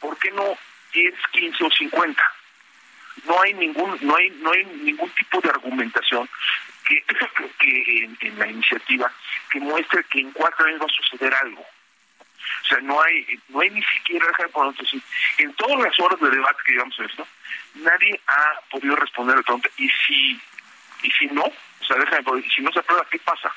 [0.00, 0.58] ¿Por qué no
[0.92, 2.22] 10, 15 o 50?
[3.24, 6.28] No hay ningún, no hay, no hay ningún tipo de argumentación
[6.84, 7.04] que,
[7.58, 9.12] que en, la iniciativa
[9.50, 11.62] que muestre que en cuatro años va a suceder algo.
[11.62, 14.26] O sea, no hay, no hay ni siquiera,
[15.38, 17.26] en todas las horas de debate que llevamos esto,
[17.74, 20.40] nadie ha podido responder la pregunta, ¿y si,
[21.02, 21.44] y si no?
[21.94, 23.52] Déjame, si no se aprueba, ¿qué pasa?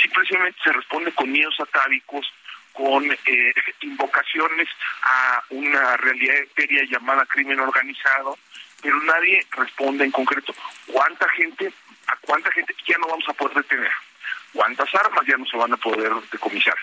[0.00, 2.26] Simplemente se responde con miedos atávicos,
[2.72, 4.68] con eh, invocaciones
[5.02, 8.38] a una realidad etérea llamada crimen organizado,
[8.80, 10.54] pero nadie responde en concreto
[10.86, 11.72] cuánta gente,
[12.06, 13.92] a cuánta gente ya no vamos a poder detener,
[14.52, 16.76] cuántas armas ya no se van a poder decomisar.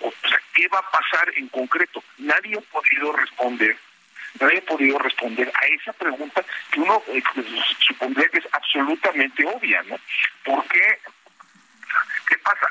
[0.00, 2.02] O sea, ¿qué va a pasar en concreto?
[2.18, 3.78] Nadie ha podido responder
[4.40, 7.22] nadie ha podido responder a esa pregunta que uno eh,
[7.86, 9.96] supondría que es absolutamente obvia, ¿no?
[10.44, 10.98] ¿Por qué?
[12.28, 12.66] ¿Qué pasa?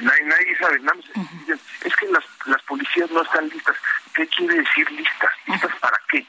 [0.00, 0.80] Nadie, nadie sabe,
[1.84, 3.76] es que las, las policías no están listas.
[4.14, 5.30] ¿Qué quiere decir listas?
[5.46, 6.26] ¿Listas para qué?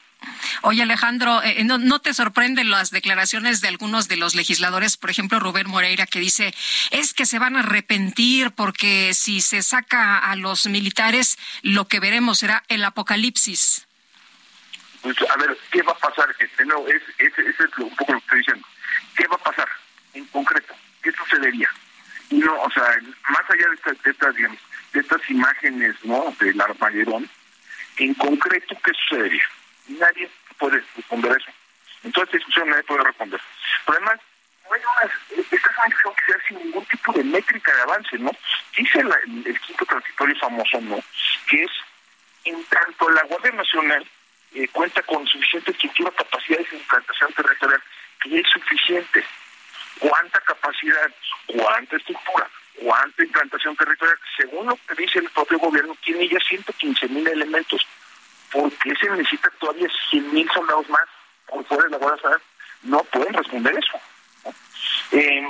[0.62, 5.10] Oye, Alejandro, eh, ¿no, ¿no, te sorprenden las declaraciones de algunos de los legisladores, por
[5.10, 6.54] ejemplo, Rubén Moreira, que dice,
[6.90, 12.00] es que se van a arrepentir porque si se saca a los militares, lo que
[12.00, 13.88] veremos será el apocalipsis?
[15.02, 16.34] Pues, a ver, ¿qué va a pasar?
[16.38, 18.68] Este, no, es, es, es un poco lo que estoy diciendo.
[19.16, 19.68] ¿Qué va a pasar
[20.14, 20.74] en concreto?
[21.02, 21.68] ¿Qué sucedería?
[22.30, 22.84] Y no, o sea,
[23.28, 26.34] más allá de estas, de estas, de estas imágenes, ¿no?
[26.38, 27.28] Del armagerón,
[27.98, 29.44] en concreto, ¿qué sucedería?
[29.88, 31.50] Nadie puede responder eso.
[32.04, 33.40] Entonces, discusión nadie puede responder.
[33.84, 34.20] Pero además,
[34.64, 37.74] no hay una, esta es una discusión que se hace sin ningún tipo de métrica
[37.74, 38.30] de avance, ¿no?
[38.76, 41.00] Dice el, el quinto transitorio famoso, ¿no?
[41.48, 41.70] Que es,
[42.44, 44.06] en tanto la Guardia Nacional
[44.54, 47.82] eh, cuenta con suficiente estructura, capacidad de implantación territorial,
[48.20, 49.24] que es suficiente.
[49.98, 51.10] ¿Cuánta capacidad?
[51.46, 52.50] ¿Cuánta estructura?
[52.74, 54.18] ¿Cuánta implantación territorial?
[54.36, 57.86] Según lo que dice el propio gobierno, tiene ya 115 mil elementos.
[58.50, 61.08] ¿Por qué se necesita todavía 100 mil soldados más
[61.46, 62.42] por fuera de la Guardia Nacional?
[62.82, 64.00] No pueden responder eso.
[65.12, 65.48] Eh,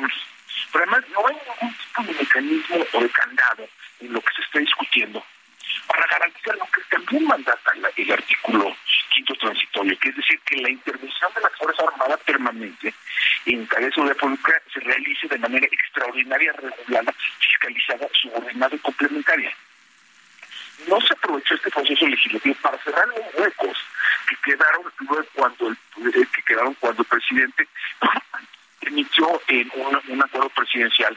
[0.72, 3.68] pero además no hay ningún tipo de mecanismo o de candado
[4.00, 5.24] en lo que se está discutiendo
[5.86, 8.76] para garantizar lo que también mandata el artículo
[9.12, 12.94] quinto transitorio, que es decir, que la intervención de la Fuerza Armada permanente
[13.46, 19.52] en tareas de pública se realice de manera extraordinaria, regulada, fiscalizada, subordinada y complementaria.
[20.88, 23.78] No se aprovechó este proceso legislativo para cerrar los huecos
[24.28, 24.82] que quedaron
[25.34, 25.76] cuando el,
[26.08, 27.68] eh, que quedaron cuando el presidente
[28.80, 29.70] emitió en
[30.08, 31.16] un acuerdo presidencial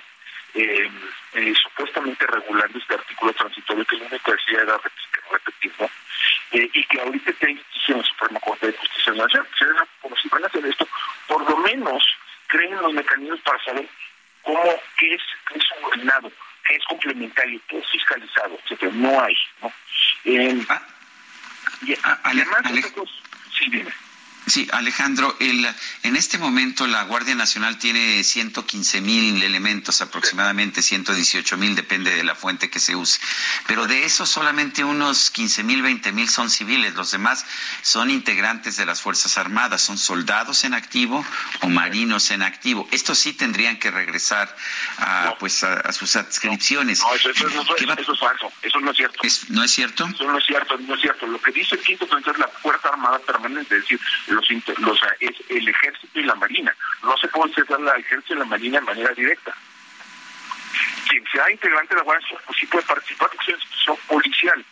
[0.56, 0.90] eh,
[1.34, 4.80] eh, supuestamente regulando este artículo transitorio que es una necesidad era
[5.32, 5.90] repetirlo
[6.52, 9.88] eh, y que ahorita está en la Suprema Corte de Justicia Nacional.
[10.02, 10.88] Como si van a hacer esto,
[11.28, 12.04] por lo menos
[12.48, 13.88] creen los mecanismos para saber
[14.44, 16.32] cómo qué es, qué es subordinado,
[16.68, 18.92] qué es complementario, qué es fiscalizado, etcétera.
[18.96, 19.74] No hay, ¿no?
[20.24, 20.66] Eh,
[22.24, 22.62] además,
[23.58, 23.92] sí, dime.
[24.48, 25.68] Sí, Alejandro, el,
[26.04, 32.24] en este momento la Guardia Nacional tiene 115 mil elementos, aproximadamente 118 mil, depende de
[32.24, 33.20] la fuente que se use.
[33.66, 37.46] Pero de esos solamente unos 15 mil, 20 mil son civiles, los demás
[37.82, 41.26] son integrantes de las Fuerzas Armadas, son soldados en activo
[41.62, 42.88] o marinos en activo.
[42.92, 44.56] Estos sí tendrían que regresar
[44.98, 47.00] a, pues a, sus adscripciones.
[47.00, 49.20] No, eso, es falso, eso no es cierto.
[49.50, 50.06] ¿No es cierto?
[50.06, 51.26] Eso no es cierto, no es cierto.
[51.26, 54.00] Lo que dice el quinto es la Fuerza Armada Permanente, es decir,
[54.36, 56.76] los, es el ejército y la marina.
[57.04, 59.56] No se puede cesar la ejército y la marina de manera directa.
[61.10, 63.98] Quien sea integrante de la Guardia Nacional, pues sí puede participar porque es una institución
[64.08, 64.66] policial.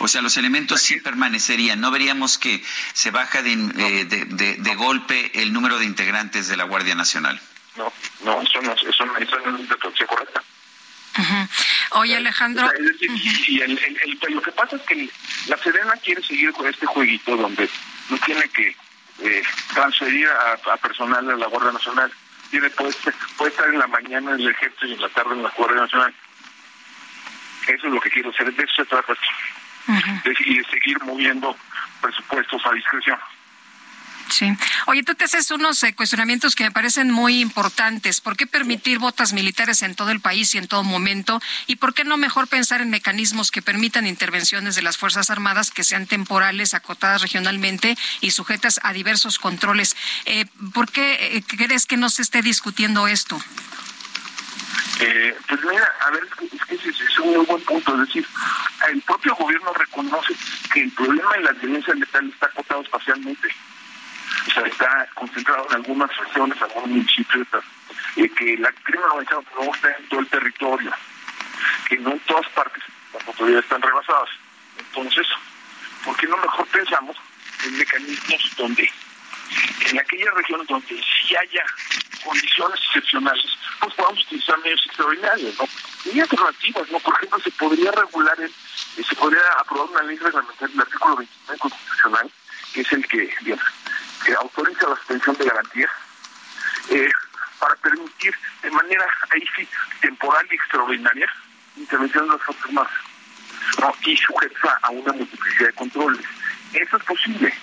[0.00, 1.80] O sea, los elementos sí permanecerían.
[1.80, 2.62] No veríamos que
[2.92, 7.40] se baja de, eh, de, de, golpe el número de integrantes de la Guardia Nacional.
[7.76, 7.92] No,
[8.24, 10.42] no, eso no, eso no, eso no es una correcta.
[11.90, 12.70] Oye, Alejandro.
[14.30, 15.08] lo que pasa es que
[15.46, 17.68] la Serena quiere seguir con este jueguito donde
[18.08, 18.76] no tiene que
[19.20, 19.42] eh,
[19.74, 22.12] transferir a, personal de la Guardia Nacional.
[22.50, 22.92] Tiene, puede,
[23.36, 25.82] puede estar en la mañana en el ejército y en la tarde en la Guardia
[25.82, 26.14] Nacional.
[27.66, 28.52] Eso es lo que quiero hacer.
[28.52, 29.14] De eso se trata.
[30.44, 31.56] y de seguir moviendo
[32.00, 33.18] presupuestos a discreción.
[34.32, 34.50] Sí.
[34.86, 38.22] Oye, tú te haces unos eh, cuestionamientos que me parecen muy importantes.
[38.22, 41.42] ¿Por qué permitir botas militares en todo el país y en todo momento?
[41.66, 45.70] ¿Y por qué no mejor pensar en mecanismos que permitan intervenciones de las Fuerzas Armadas
[45.70, 49.96] que sean temporales, acotadas regionalmente y sujetas a diversos controles?
[50.24, 53.38] Eh, ¿Por qué eh, crees que no se esté discutiendo esto?
[55.48, 56.22] pues mira, a ver,
[56.52, 57.92] es que ese es un muy buen punto.
[57.94, 58.26] Es decir,
[58.92, 60.32] el propio gobierno reconoce
[60.72, 63.48] que el problema de la violencia letal está acotado espacialmente
[64.46, 67.46] o sea, está concentrado en algunas regiones, algunos municipios,
[68.16, 70.92] y que la crimen organizado no está en todo el territorio,
[71.88, 72.82] que no en todas partes
[73.14, 74.28] las autoridades están rebasadas.
[74.78, 75.26] Entonces,
[76.04, 77.16] ¿por qué no mejor pensamos
[77.64, 78.90] en mecanismos donde,
[79.90, 81.64] en aquellas regiones donde sí haya
[82.24, 83.46] condiciones excepcionales,
[83.80, 85.68] pues podamos utilizar medios extraordinarios, ¿no?
[86.12, 86.98] Y alternativas, ¿no?
[87.00, 88.52] Por ejemplo, se podría regular, el,
[89.04, 92.30] se podría aprobar una ley reglamentaria, el artículo 29 constitucional,
[92.72, 93.64] que es el que, digamos,
[94.24, 95.90] que autoriza la suspensión de garantías
[96.90, 97.10] eh,
[97.58, 99.68] para permitir de manera ahí sí
[100.00, 101.32] temporal y extraordinaria
[101.76, 102.92] intervención de las fuerzas armadas
[104.04, 106.24] y sujeta a una multiplicidad de controles.
[106.72, 107.54] Eso es posible.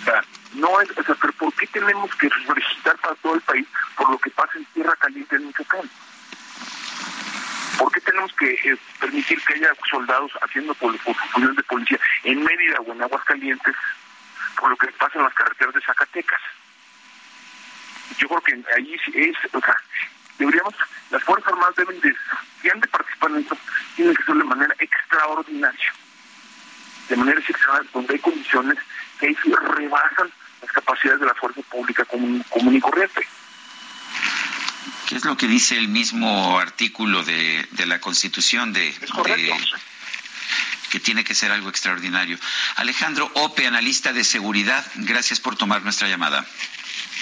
[0.00, 0.24] O sea,
[0.54, 4.30] no es, pero ¿por qué tenemos que registrar para todo el país por lo que
[4.30, 5.90] pasa en Tierra Caliente en Michoacán?
[7.78, 12.80] ¿Por qué tenemos que eh, permitir que haya soldados haciendo funciones de policía en Mérida
[12.80, 13.74] o en Aguascalientes
[14.58, 16.40] por lo que pasa en las carreteras de Zacatecas.
[18.18, 19.76] Yo creo que ahí es, o sea,
[20.38, 20.74] deberíamos,
[21.10, 22.14] las Fuerzas Armadas deben de,
[22.60, 23.56] si han de participar en esto,
[23.96, 25.94] tienen que hacerlo de manera extraordinaria,
[27.08, 28.78] de manera excepcional, donde hay condiciones
[29.20, 29.36] que ahí
[29.76, 30.30] rebasan
[30.62, 33.26] las capacidades de la fuerza pública común, y corriente.
[35.08, 39.06] ¿Qué es lo que dice el mismo artículo de, de la Constitución de, de,
[40.90, 42.38] que tiene que ser algo extraordinario.
[42.76, 46.46] Alejandro Ope, analista de seguridad, gracias por tomar nuestra llamada.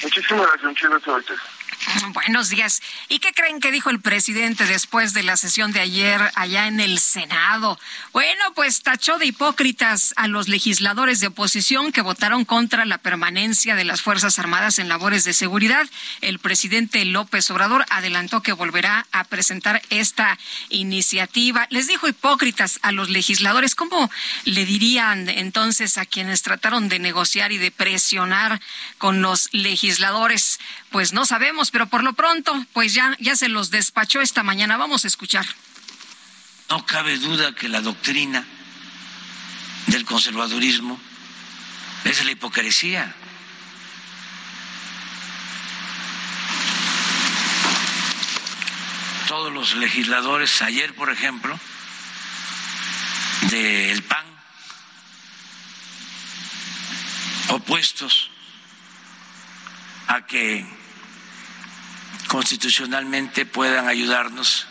[0.02, 1.55] Muchísimas gracias, muchas gracias.
[2.12, 2.82] Buenos días.
[3.08, 6.80] ¿Y qué creen que dijo el presidente después de la sesión de ayer allá en
[6.80, 7.78] el Senado?
[8.12, 13.74] Bueno, pues tachó de hipócritas a los legisladores de oposición que votaron contra la permanencia
[13.74, 15.86] de las Fuerzas Armadas en labores de seguridad.
[16.20, 20.38] El presidente López Obrador adelantó que volverá a presentar esta
[20.70, 21.66] iniciativa.
[21.70, 23.74] Les dijo hipócritas a los legisladores.
[23.74, 24.10] ¿Cómo
[24.44, 28.60] le dirían entonces a quienes trataron de negociar y de presionar
[28.98, 30.58] con los legisladores?
[30.90, 34.76] Pues no sabemos, pero por lo pronto, pues ya, ya se los despachó esta mañana.
[34.76, 35.46] Vamos a escuchar.
[36.68, 38.44] No cabe duda que la doctrina
[39.86, 41.00] del conservadurismo
[42.04, 43.14] es la hipocresía.
[49.28, 51.58] Todos los legisladores, ayer por ejemplo,
[53.50, 54.24] del PAN,
[57.48, 58.30] opuestos
[60.08, 60.66] a que
[62.36, 64.66] constitucionalmente puedan ayudarnos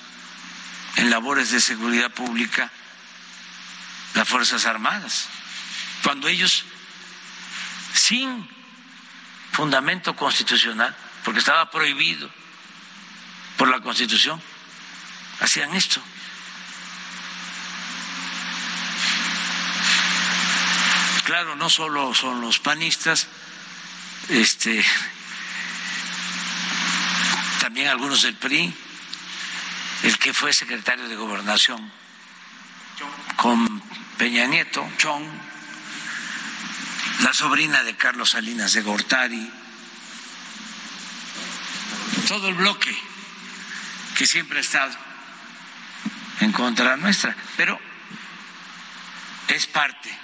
[0.98, 2.72] en labores de seguridad pública
[4.14, 5.26] las Fuerzas Armadas,
[6.04, 6.64] cuando ellos,
[7.92, 8.48] sin
[9.52, 12.30] fundamento constitucional, porque estaba prohibido
[13.58, 14.40] por la Constitución,
[15.40, 16.00] hacían esto.
[21.24, 23.28] Claro, no solo son los panistas,
[24.30, 24.86] este
[27.66, 28.72] también algunos del PRI,
[30.04, 31.92] el que fue secretario de gobernación
[33.38, 33.82] con
[34.20, 35.26] Peña Nieto, Chong,
[37.22, 39.52] la sobrina de Carlos Salinas de Gortari,
[42.28, 42.96] todo el bloque
[44.16, 44.96] que siempre ha estado
[46.42, 47.80] en contra nuestra, pero
[49.48, 50.16] es parte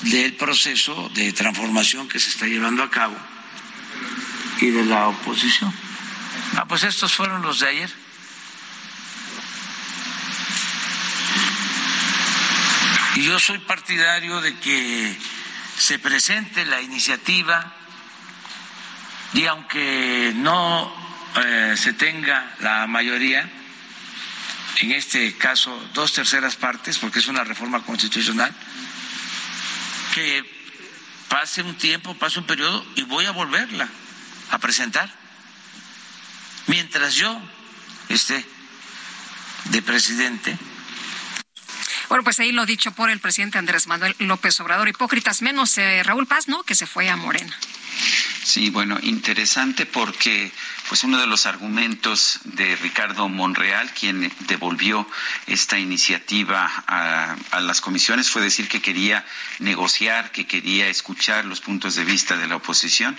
[0.00, 3.35] del proceso de transformación que se está llevando a cabo
[4.60, 5.72] y de la oposición.
[6.56, 7.90] Ah, pues estos fueron los de ayer.
[13.16, 15.16] Y yo soy partidario de que
[15.78, 17.72] se presente la iniciativa
[19.32, 20.92] y aunque no
[21.36, 23.50] eh, se tenga la mayoría,
[24.80, 28.54] en este caso dos terceras partes, porque es una reforma constitucional,
[30.14, 30.44] que
[31.28, 33.88] pase un tiempo, pase un periodo y voy a volverla
[34.50, 35.12] a presentar.
[36.66, 37.40] Mientras yo
[38.08, 38.44] esté
[39.66, 40.56] de presidente.
[42.08, 44.88] Bueno, pues ahí lo dicho por el presidente Andrés Manuel López Obrador.
[44.88, 46.62] Hipócritas menos eh, Raúl Paz, ¿no?
[46.62, 47.56] Que se fue a Morena.
[48.44, 50.52] Sí, bueno, interesante porque
[50.88, 55.08] pues uno de los argumentos de Ricardo Monreal, quien devolvió
[55.46, 59.24] esta iniciativa a, las comisiones, fue decir que quería
[59.58, 63.16] negociar, que quería escuchar los puntos de vista de la oposición,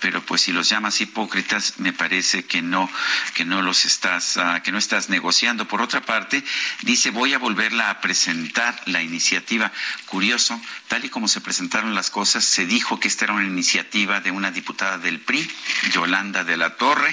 [0.00, 2.90] pero pues si los llamas hipócritas, me parece que no,
[3.34, 5.66] que no los estás, ah, que no estás negociando.
[5.68, 6.44] Por otra parte,
[6.82, 9.72] dice voy a volverla a presentar la iniciativa.
[10.06, 14.20] Curioso, tal y como se presentaron las cosas, se dijo que esta era una iniciativa
[14.20, 15.48] de una diputada del PRI,
[15.92, 17.05] Yolanda de la Torre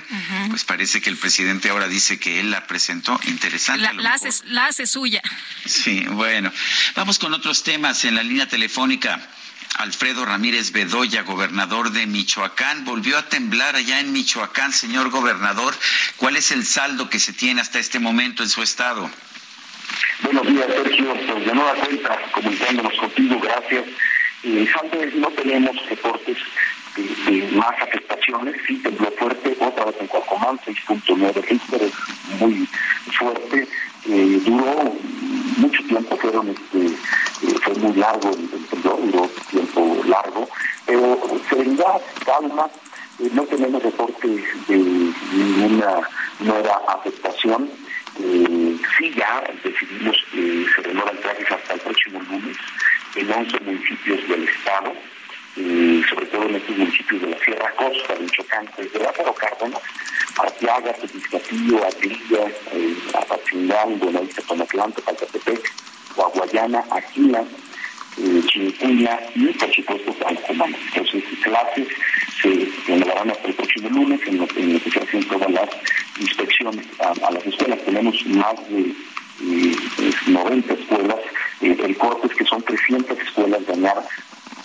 [0.50, 3.20] pues parece que el presidente ahora dice que él la presentó.
[3.28, 3.82] Interesante.
[3.82, 3.94] La,
[4.46, 5.22] la, hace, suya.
[5.66, 6.52] Sí, bueno.
[6.96, 9.20] Vamos con otros temas en la línea telefónica.
[9.76, 12.86] Alfredo Ramírez Bedoya, gobernador de Michoacán.
[12.86, 15.74] Volvió a temblar allá en Michoacán, señor gobernador.
[16.18, 19.10] ¿Cuál es el saldo que se tiene hasta este momento en su estado?
[20.22, 21.14] Buenos días, Sergio.
[21.14, 23.86] Pues de nueva cuenta, comunicándonos contigo, gracias.
[24.44, 24.70] Eh,
[25.16, 26.38] no tenemos reportes
[27.56, 31.92] más afectaciones, sí tembló fuerte, otra vez en Cuacomán, 6.9 Richter,
[32.40, 32.68] muy
[33.18, 33.68] fuerte,
[34.06, 34.94] eh, duró
[35.58, 40.50] mucho tiempo, fueron, este, eh, fue muy largo el, temblor, duró tiempo largo,
[40.86, 42.70] pero serenidad, calma,
[43.20, 44.28] eh, no tenemos reporte
[44.68, 46.02] de ninguna
[46.40, 47.70] nueva afectación,
[48.16, 52.58] sí ya decidimos que se renuevan clases hasta el próximo lunes
[53.16, 54.94] en 11 municipios del estado,
[55.56, 59.82] sobre todo en estos municipios de la Sierra Costa, de Michoacán, desde Lázaro Cárdenas,
[60.38, 65.72] Arteaga, Tepiscatillo, Aguililla, eh, Apatzingán, Buenavista, Tomatlán, Palcatepec,
[66.16, 67.44] Guaguayana, Aquila,
[68.18, 70.76] eh, Chinicuña y por supuesto Calcomán.
[70.88, 71.88] Entonces, clases
[72.42, 75.70] se renovarán hasta el próximo lunes en lo, que se hacen todas las
[76.20, 77.80] inspecciones a, las escuelas.
[77.86, 78.96] Tenemos más de
[80.28, 81.20] 90 eh, escuelas.
[81.62, 84.06] Eh, el corte es que son 300 escuelas dañadas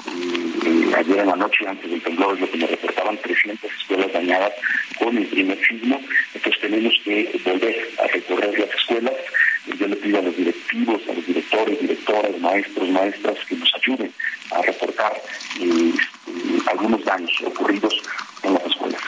[0.09, 4.13] eh, ayer en la noche, antes del temblor, es lo que me reportaban 300 escuelas
[4.13, 4.53] dañadas
[4.99, 6.01] con el primer sismo.
[6.35, 9.15] Entonces tenemos que volver a recorrer las escuelas.
[9.79, 14.13] Yo le pido a los directivos, a los directores, directoras, maestros, maestras que nos ayuden
[14.51, 15.13] a reportar
[15.61, 15.93] eh,
[16.67, 17.95] algunos daños ocurridos
[18.43, 19.01] en las escuelas.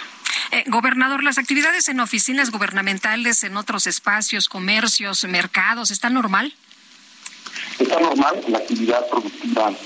[0.53, 6.55] Eh, gobernador, las actividades en oficinas gubernamentales, en otros espacios, comercios, mercados, ¿están normal?
[7.79, 9.77] Está normal, la actividad productiva eh,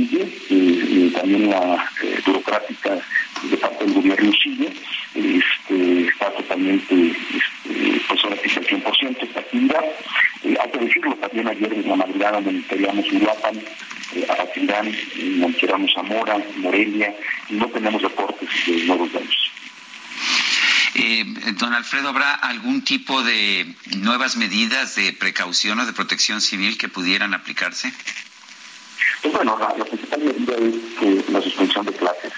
[0.00, 2.98] sigue, eh, también la eh, burocrática
[3.42, 4.72] de parte del gobierno sigue,
[5.14, 9.84] este, está totalmente este, pues ahora sí al 100% esta actividad.
[10.44, 13.56] hay que decirlo, también ayer en la madrugada monitoreamos Uruapan,
[14.14, 14.94] eh, Apatzingán,
[15.36, 17.14] monitoreamos Zamora, Morelia,
[17.48, 19.50] y no tenemos reportes de nuevos daños.
[20.94, 21.24] Eh,
[21.58, 26.88] don Alfredo, ¿habrá algún tipo de nuevas medidas de precaución o de protección civil que
[26.88, 27.92] pudieran aplicarse?
[29.22, 29.84] Pues bueno, la,
[31.28, 32.32] la suspensión de clases.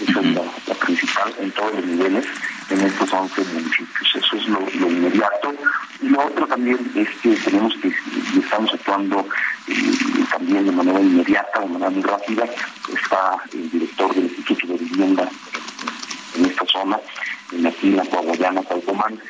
[0.00, 2.26] Es la, principal en todos los niveles
[2.70, 4.14] en estos 11 municipios.
[4.14, 5.54] Eso es lo, inmediato.
[6.00, 7.92] Y lo otro también es que tenemos que,
[8.38, 9.26] estamos actuando
[9.68, 9.74] eh,
[10.30, 12.44] también de manera inmediata, de manera muy rápida.
[12.92, 15.28] Está el director del Instituto de Vivienda
[16.36, 16.98] en esta zona
[17.52, 19.20] en Aquila, Coahuayana, Calcomán,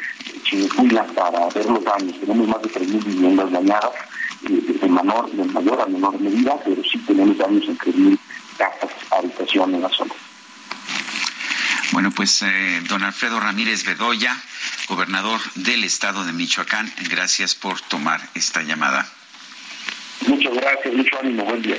[0.44, 2.20] Chinicuila, para ver los daños.
[2.20, 3.90] Tenemos más de 3.000 viviendas dañadas,
[4.48, 8.18] eh, en, menor, en mayor a menor medida, pero sí tenemos daños en 3.000
[8.56, 10.14] casas, habitación en la zona.
[11.92, 14.36] Bueno, pues eh, don Alfredo Ramírez Bedoya,
[14.88, 19.08] gobernador del estado de Michoacán, gracias por tomar esta llamada.
[20.26, 21.76] Muchas gracias, mucho ánimo, buen día.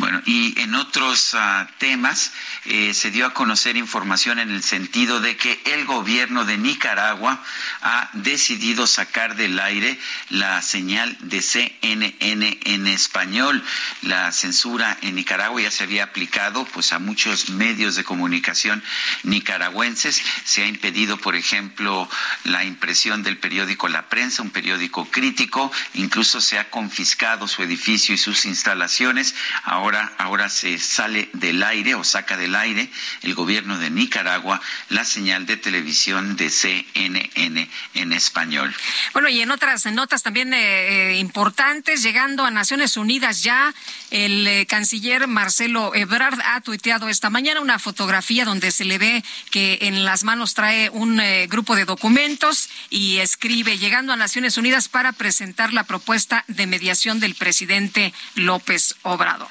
[0.00, 2.32] Bueno, y en otros uh, temas
[2.64, 7.44] eh, se dio a conocer información en el sentido de que el gobierno de Nicaragua
[7.82, 9.98] ha decidido sacar del aire
[10.30, 13.62] la señal de CNN en español.
[14.00, 18.82] La censura en Nicaragua ya se había aplicado pues a muchos medios de comunicación
[19.24, 20.22] nicaragüenses.
[20.44, 22.08] Se ha impedido, por ejemplo,
[22.44, 25.70] la impresión del periódico La Prensa, un periódico crítico.
[25.92, 29.34] Incluso se ha confiscado su edificio y sus instalaciones.
[29.64, 32.90] Ahora, ahora se sale del aire o saca del aire
[33.22, 38.74] el gobierno de Nicaragua la señal de televisión de CNN en español.
[39.12, 43.74] Bueno, y en otras notas también eh, eh, importantes, llegando a Naciones Unidas ya,
[44.10, 49.24] el eh, canciller Marcelo Ebrard ha tuiteado esta mañana una fotografía donde se le ve
[49.50, 54.88] que en las manos trae un grupo de documentos y escribe, llegando a Naciones Unidas
[54.88, 59.48] para presentar la propuesta de mediación del presidente López Obrador.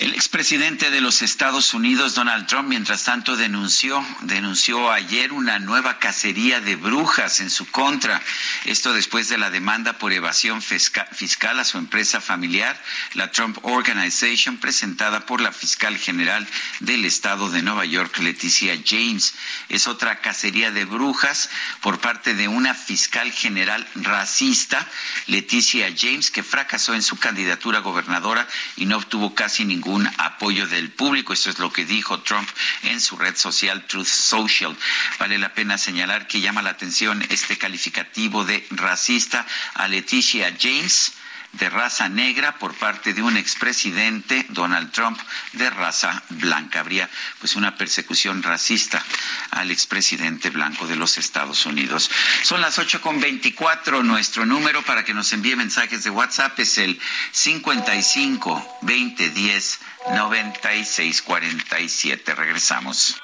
[0.00, 6.00] El expresidente de los Estados Unidos, Donald Trump, mientras tanto denunció, denunció ayer una nueva
[6.00, 8.20] cacería de brujas en su contra.
[8.64, 12.76] Esto después de la demanda por evasión fiscal a su empresa familiar,
[13.12, 16.46] la Trump Organization, presentada por la fiscal general
[16.80, 19.34] del estado de Nueva York, Leticia James.
[19.68, 21.50] Es otra cacería de brujas
[21.80, 24.86] por parte de una fiscal general racista,
[25.28, 28.46] Leticia James, que fracasó en su candidatura a gobernadora
[28.76, 31.32] y no obtuvo casi ningún apoyo del público.
[31.32, 32.48] Eso es lo que dijo Trump
[32.82, 34.76] en su red social Truth Social.
[35.18, 41.12] Vale la pena señalar que llama la atención este calificativo de racista a Leticia James
[41.58, 45.18] de raza negra por parte de un expresidente, Donald Trump,
[45.52, 46.80] de raza blanca.
[46.80, 47.08] Habría
[47.40, 49.02] pues una persecución racista
[49.50, 52.10] al expresidente blanco de los Estados Unidos.
[52.42, 54.02] Son las ocho con veinticuatro.
[54.02, 57.00] Nuestro número para que nos envíe mensajes de WhatsApp es el
[57.32, 59.78] 55 20 10
[60.10, 62.34] 96 47.
[62.34, 63.16] Regresamos.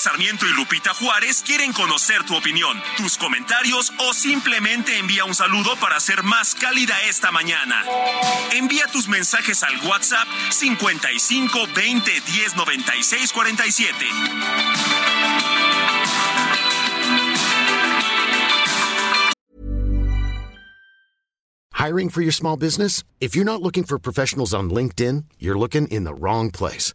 [0.00, 5.76] Sarmiento y Lupita Juárez quieren conocer tu opinión, tus comentarios o simplemente envía un saludo
[5.76, 7.84] para ser más cálida esta mañana.
[8.52, 13.94] Envía tus mensajes al WhatsApp 55 20 10 96 47.
[21.72, 23.04] Hiring for your small business?
[23.20, 26.94] If you're not looking for professionals on LinkedIn, you're looking in the wrong place.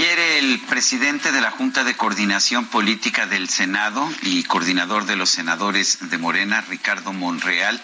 [0.00, 5.28] Ayer el presidente de la Junta de Coordinación Política del Senado y coordinador de los
[5.28, 7.78] senadores de Morena, Ricardo Monreal,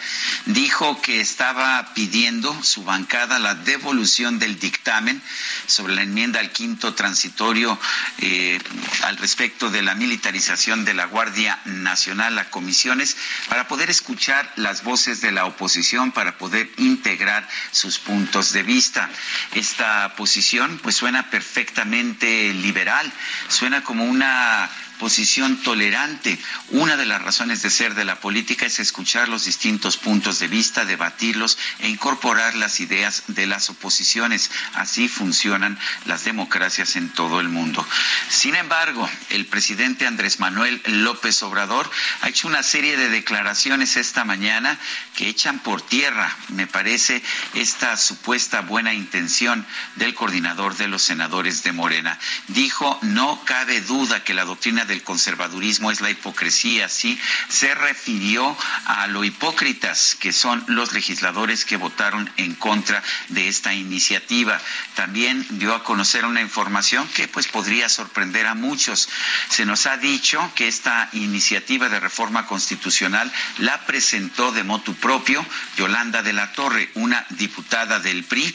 [0.46, 5.20] dijo que estaba pidiendo su bancada la devolución del dictamen
[5.66, 7.78] sobre la enmienda al quinto transitorio
[8.16, 8.58] eh,
[9.02, 13.14] al respecto de la militarización de la Guardia Nacional a comisiones
[13.50, 19.10] para poder escuchar las voces de la oposición, para poder integrar sus puntos de vista.
[19.54, 23.10] Esta posición pues suena perfectamente liberal,
[23.48, 26.38] suena como una posición tolerante.
[26.70, 30.48] Una de las razones de ser de la política es escuchar los distintos puntos de
[30.48, 34.50] vista, debatirlos e incorporar las ideas de las oposiciones.
[34.74, 37.86] Así funcionan las democracias en todo el mundo.
[38.28, 41.90] Sin embargo, el presidente Andrés Manuel López Obrador
[42.22, 44.78] ha hecho una serie de declaraciones esta mañana
[45.14, 47.22] que echan por tierra, me parece,
[47.54, 49.66] esta supuesta buena intención
[49.96, 52.18] del coordinador de los senadores de Morena.
[52.48, 57.18] Dijo, no cabe duda que la doctrina del conservadurismo es la hipocresía, sí,
[57.48, 58.56] se refirió
[58.86, 64.60] a lo hipócritas que son los legisladores que votaron en contra de esta iniciativa.
[64.94, 69.08] También dio a conocer una información que pues podría sorprender a muchos.
[69.48, 75.44] Se nos ha dicho que esta iniciativa de reforma constitucional la presentó de motu propio
[75.76, 78.54] Yolanda de la Torre, una diputada del PRI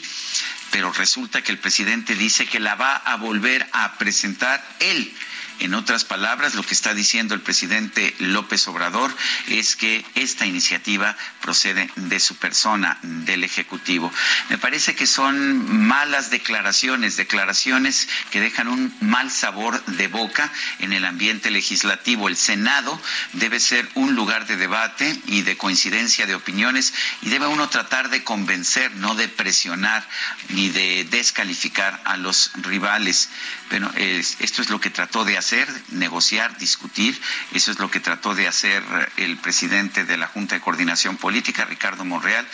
[0.72, 5.14] pero resulta que el presidente dice que la va a volver a presentar él.
[5.60, 9.14] En otras palabras, lo que está diciendo el presidente López Obrador
[9.48, 14.12] es que esta iniciativa procede de su persona, del Ejecutivo.
[14.48, 20.50] Me parece que son malas declaraciones, declaraciones que dejan un mal sabor de boca
[20.80, 22.28] en el ambiente legislativo.
[22.28, 23.00] El Senado
[23.34, 26.92] debe ser un lugar de debate y de coincidencia de opiniones
[27.22, 30.06] y debe uno tratar de convencer, no de presionar
[30.48, 33.28] ni de descalificar a los rivales.
[33.72, 37.18] Bueno, esto es lo que trató de hacer, negociar, discutir.
[37.54, 38.84] Eso es lo que trató de hacer
[39.16, 42.46] el presidente de la Junta de Coordinación Política, Ricardo Monreal.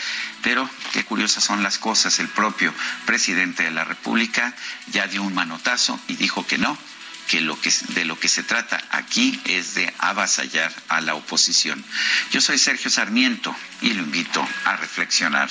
[0.45, 2.21] Pero qué curiosas son las cosas.
[2.21, 2.73] El propio
[3.05, 4.55] presidente de la República
[4.93, 6.79] ya dio un manotazo y dijo que no,
[7.27, 11.85] que, que de lo que se trata aquí es de avasallar a la oposición.
[12.31, 15.51] Yo soy Sergio Sarmiento y lo invito a reflexionar.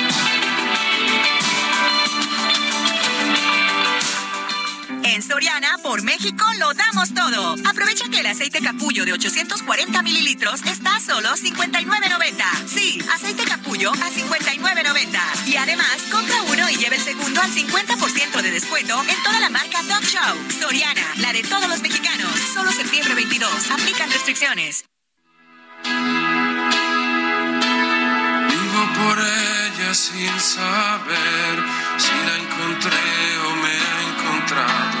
[5.11, 7.55] En Soriana, por México, lo damos todo.
[7.69, 12.41] Aprovecha que el aceite capullo de 840 mililitros está a solo 59.90.
[12.65, 15.47] Sí, aceite capullo a 59.90.
[15.47, 19.49] Y además, compra uno y lleve el segundo al 50% de descuento en toda la
[19.49, 20.37] marca Dog Show.
[20.61, 22.31] Soriana, la de todos los mexicanos.
[22.53, 23.69] Solo septiembre 22.
[23.71, 24.85] Aplican restricciones.
[28.49, 31.65] Vivo por ella sin saber
[31.97, 35.00] si la encontré o me ha encontrado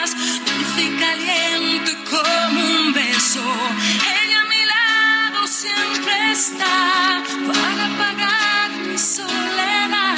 [6.49, 10.17] para pagar mi soledad.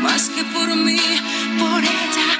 [0.00, 1.00] Más que por mí,
[1.58, 2.33] por ella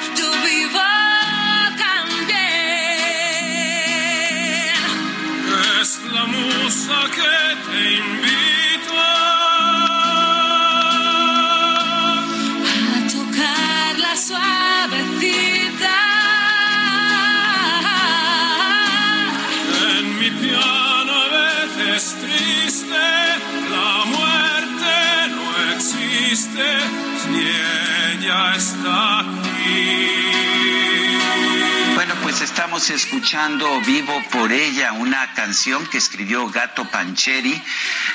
[32.77, 37.63] estamos escuchando Vivo por ella, una canción que escribió Gato Pancheri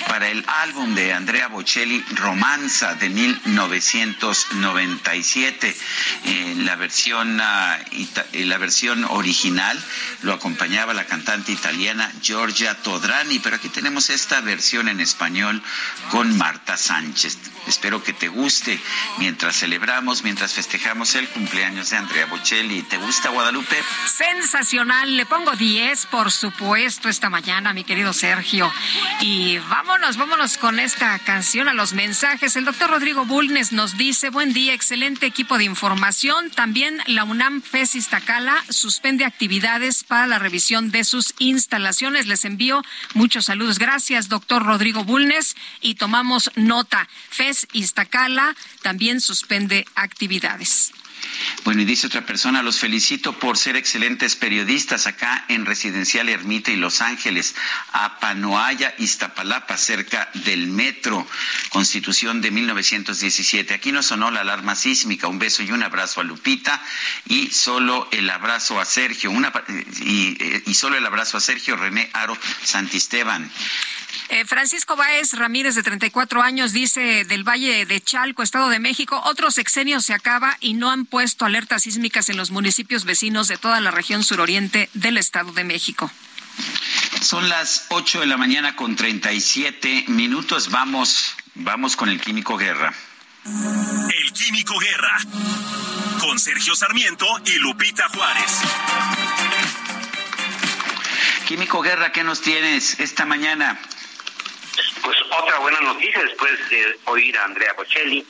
[0.10, 5.77] para el álbum de Andrea Bocelli, Romanza, de 1997.
[6.26, 7.77] En la versión, ah,
[8.34, 9.80] en la versión original
[10.23, 15.61] lo acompañaba la cantante italiana Giorgia Todrani, pero aquí tenemos esta versión en español
[16.10, 17.38] con Marta Sánchez.
[17.68, 18.81] Espero que te guste
[19.19, 22.81] mientras celebramos, mientras festejamos el cumpleaños de Andrea Bocelli.
[22.81, 23.77] ¿Te gusta Guadalupe?
[24.07, 28.73] Sensacional, le pongo 10, por supuesto, esta mañana, mi querido Sergio.
[29.22, 32.56] Y vámonos, vámonos con esta canción a los mensajes.
[32.56, 36.50] El doctor Rodrigo Bulnes nos dice, buen día, excelente equipo de información.
[36.52, 42.28] También la UNAM FES Iztacala suspende actividades para la revisión de sus instalaciones.
[42.28, 42.82] Les envío
[43.14, 43.78] muchos saludos.
[43.78, 45.56] Gracias, doctor Rodrigo Bulnes.
[45.82, 47.08] Y tomamos nota.
[47.30, 50.92] FES Iztacala también suspende actividades.
[51.64, 56.72] Bueno, y dice otra persona, los felicito por ser excelentes periodistas acá en Residencial Ermita
[56.72, 57.56] y Los Ángeles,
[57.92, 61.28] Apanoaya, Iztapalapa, cerca del metro,
[61.70, 63.74] Constitución de 1917.
[63.74, 65.28] Aquí no sonó la alarma sísmica.
[65.28, 66.82] Un beso y un abrazo a Lupita
[67.26, 69.52] y solo el abrazo a Sergio, una,
[70.02, 73.50] y, y solo el abrazo a Sergio René Aro Santisteban.
[74.30, 79.20] Eh, Francisco Báez Ramírez, de 34 años, dice del Valle de Chalco, Estado de México,
[79.26, 83.58] otro sexenio se acaba y no han puesto alertas sísmicas en los municipios vecinos de
[83.58, 86.12] toda la región suroriente del Estado de México.
[87.22, 90.72] Son las 8 de la mañana con 37 minutos.
[90.72, 92.94] Vamos, vamos con el Químico Guerra.
[93.46, 95.18] El Químico Guerra.
[96.20, 98.62] Con Sergio Sarmiento y Lupita Juárez.
[101.48, 103.80] Químico Guerra, ¿qué nos tienes esta mañana?
[105.02, 108.26] Pues otra buena noticia después de oír a Andrea Bocelli.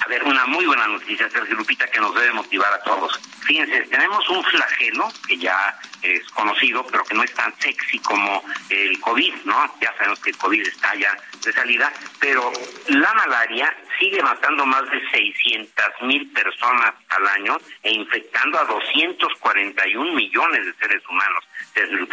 [0.00, 3.18] A ver, una muy buena noticia, Sergio que nos debe motivar a todos.
[3.46, 8.42] Fíjense, tenemos un flagelo que ya es conocido, pero que no es tan sexy como
[8.68, 9.74] el COVID, ¿no?
[9.80, 12.52] Ya sabemos que el COVID está ya de salida, pero
[12.88, 20.12] la malaria sigue matando más de 600 mil personas al año e infectando a 241
[20.12, 21.44] millones de seres humanos,
[21.74, 22.06] Sergio.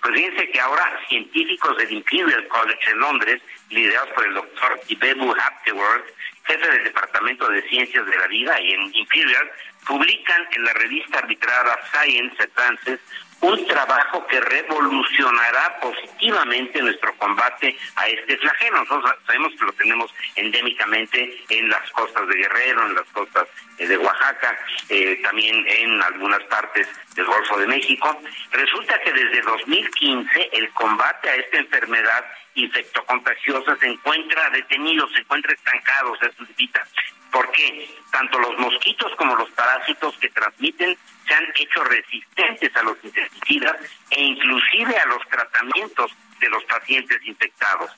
[0.00, 5.34] Pues fíjense que ahora científicos del Imperial College en Londres, liderados por el doctor Ibebu
[5.34, 6.06] Hapteworth,
[6.44, 9.50] jefe del Departamento de Ciencias de la Vida y en Imperial,
[9.86, 13.00] publican en la revista arbitrada Science Advances
[13.40, 18.80] un trabajo que revolucionará positivamente nuestro combate a este flagelo.
[18.80, 23.46] Nosotros sabemos que lo tenemos endémicamente en las costas de Guerrero, en las costas
[23.78, 24.58] eh, de Oaxaca,
[24.88, 28.20] eh, también en algunas partes del Golfo de México.
[28.50, 32.24] Resulta que desde 2015 el combate a esta enfermedad
[32.54, 36.84] infectocontagiosa se encuentra detenido, se encuentra estancado, se suscita.
[37.30, 37.94] ¿Por qué?
[38.10, 40.96] Tanto los mosquitos como los parásitos que transmiten
[41.26, 43.76] se han hecho resistentes a los insecticidas
[44.10, 46.10] e inclusive a los tratamientos
[46.40, 47.90] de los pacientes infectados.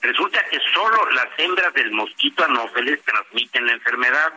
[0.00, 4.32] Resulta que solo las hembras del mosquito anófeles transmiten la enfermedad.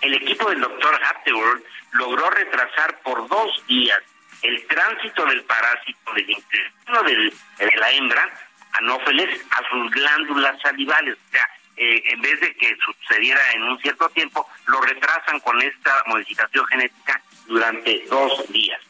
[0.00, 4.00] El equipo del doctor Hapteworth logró retrasar por dos días
[4.42, 7.32] el tránsito del parásito del intestino de
[7.76, 11.16] la hembra anófeles a sus glándulas salivales.
[11.28, 11.48] O sea,
[11.78, 16.66] eh, en vez de que sucediera en un cierto tiempo, lo retrasan con esta modificación
[16.66, 18.80] genética durante dos días.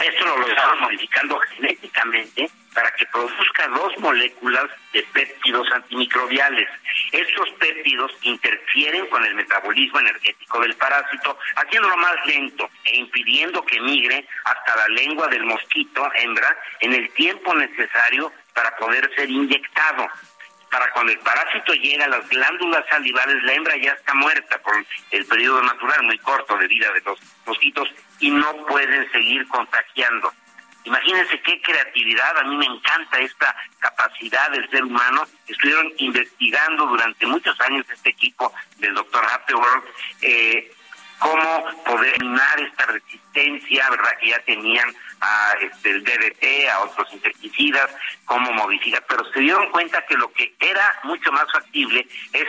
[0.00, 6.68] Esto lo estamos modificando genéticamente para que produzca dos moléculas de péptidos antimicrobiales.
[7.10, 13.80] Estos péptidos interfieren con el metabolismo energético del parásito, haciéndolo más lento e impidiendo que
[13.80, 20.08] migre hasta la lengua del mosquito hembra en el tiempo necesario para poder ser inyectado
[20.70, 24.74] para cuando el parásito llega a las glándulas salivales, la hembra ya está muerta por
[25.10, 27.88] el periodo natural muy corto de vida de los mosquitos
[28.20, 30.32] y no pueden seguir contagiando.
[30.84, 35.26] Imagínense qué creatividad, a mí me encanta esta capacidad del ser humano.
[35.46, 39.84] Estuvieron investigando durante muchos años este equipo del doctor Hapteworth
[40.22, 40.72] eh,
[41.18, 44.18] cómo poder eliminar esta resistencia, ¿verdad?
[44.20, 47.90] Que ya tenían a este, el DDT, a otros insecticidas,
[48.24, 52.48] cómo modificar, pero se dieron cuenta que lo que era mucho más factible es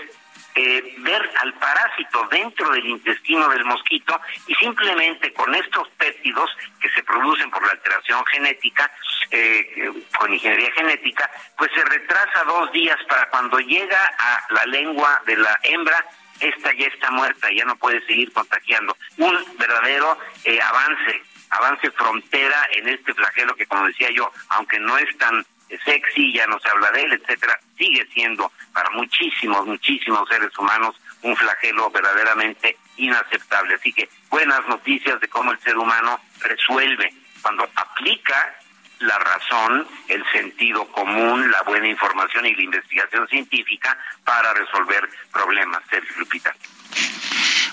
[0.56, 6.50] eh, ver al parásito dentro del intestino del mosquito y simplemente con estos péptidos
[6.82, 8.92] que se producen por la alteración genética,
[9.32, 15.22] eh, con ingeniería genética, pues se retrasa dos días para cuando llega a la lengua
[15.26, 16.06] de la hembra
[16.40, 18.96] esta ya está muerta, ya no puede seguir contagiando.
[19.18, 24.98] Un verdadero eh, avance, avance frontera en este flagelo que, como decía yo, aunque no
[24.98, 25.46] es tan
[25.86, 30.96] sexy, ya no se habla de él, etcétera, sigue siendo para muchísimos, muchísimos seres humanos
[31.22, 33.76] un flagelo verdaderamente inaceptable.
[33.76, 38.56] Así que buenas noticias de cómo el ser humano resuelve cuando aplica
[39.00, 45.82] la razón, el sentido común, la buena información y la investigación científica para resolver problemas.
[45.90, 46.54] Sergio Lupita.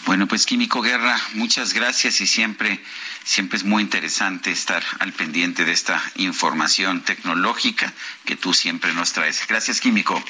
[0.07, 2.81] Bueno, pues Químico Guerra, muchas gracias y siempre,
[3.25, 7.93] siempre es muy interesante estar al pendiente de esta información tecnológica
[8.25, 9.45] que tú siempre nos traes.
[9.49, 10.23] Gracias, Químico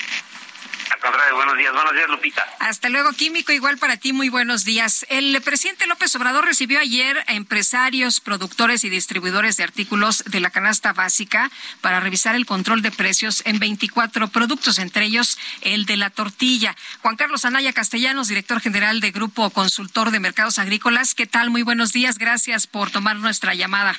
[1.37, 1.73] buenos días.
[1.73, 2.47] Buenos días, Lupita.
[2.61, 3.53] Hasta luego, Químico.
[3.53, 5.07] Igual para ti, muy buenos días.
[5.09, 10.51] El presidente López Obrador recibió ayer a empresarios, productores y distribuidores de artículos de la
[10.51, 11.51] canasta básica
[11.81, 16.77] para revisar el control de precios en 24 productos, entre ellos el de la tortilla.
[17.03, 21.15] Juan Carlos Anaya Castellanos, director general de Grupo Consultor de Mercados Agrícolas.
[21.15, 21.51] ¿Qué tal?
[21.51, 22.19] Muy buenos días.
[22.19, 23.99] Gracias por tomar nuestra llamada.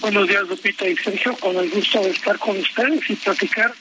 [0.00, 1.36] Buenos días, Lupita y Sergio.
[1.36, 3.74] Con el gusto de estar con ustedes y platicar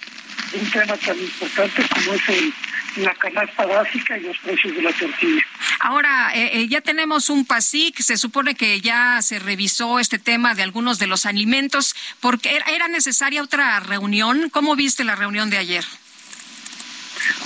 [0.53, 2.53] un tema tan importante como es el
[2.95, 5.41] la canasta básica y los precios de la tortilla.
[5.79, 10.55] Ahora, eh, eh, ya tenemos un PASIC, se supone que ya se revisó este tema
[10.55, 14.49] de algunos de los alimentos, porque era necesaria otra reunión.
[14.49, 15.85] ¿Cómo viste la reunión de ayer?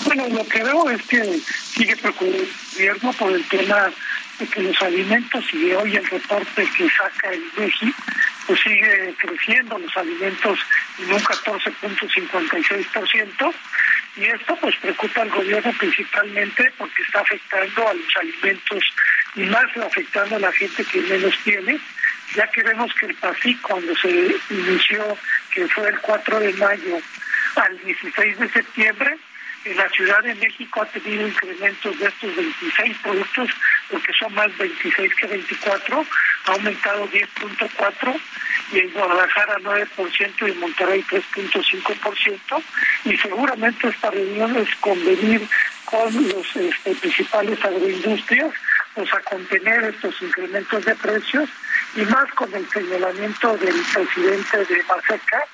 [0.06, 1.42] Bueno, lo que veo es que
[1.74, 3.92] sigue preocupando el gobierno por el tema
[4.48, 7.94] que los alimentos, y hoy el reporte que saca el MEGI,
[8.48, 10.60] pues sigue creciendo los alimentos
[11.00, 13.54] en un 14.56%,
[14.16, 18.84] y esto pues preocupa al gobierno principalmente porque está afectando a los alimentos
[19.36, 21.80] y más afectando a la gente que menos tiene,
[22.36, 25.18] ya que vemos que el PASIC cuando se inició,
[25.52, 27.00] que fue el 4 de mayo
[27.56, 29.18] al 16 de septiembre,
[29.66, 33.50] la Ciudad de México ha tenido incrementos de estos 26 productos,
[33.90, 36.06] porque son más 26 que 24,
[36.46, 38.22] ha aumentado 10.4
[38.72, 42.64] y en Guadalajara 9% y en Monterrey 3.5%
[43.06, 45.48] y seguramente esta reunión es convenir
[45.86, 48.52] con los este, principales agroindustrias
[48.96, 51.50] pues a contener estos incrementos de precios
[51.96, 55.46] y más con el señalamiento del presidente de Maseca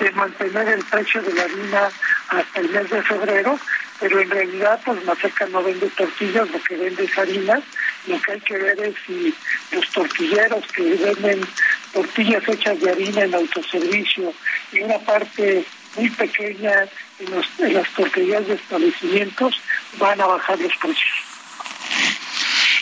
[0.00, 1.90] de mantener el precio de la harina
[2.28, 3.58] hasta el mes de febrero,
[4.00, 7.60] pero en realidad pues Maseca no vende tortillas, lo que vende es harina,
[8.06, 9.34] lo que hay que ver es si
[9.72, 11.46] los tortilleros que venden
[11.92, 14.32] tortillas hechas de harina en autoservicio
[14.72, 15.64] y una parte
[15.96, 16.72] muy pequeña
[17.18, 19.60] en, en las tortillas de establecimientos
[19.98, 21.29] van a bajar los precios.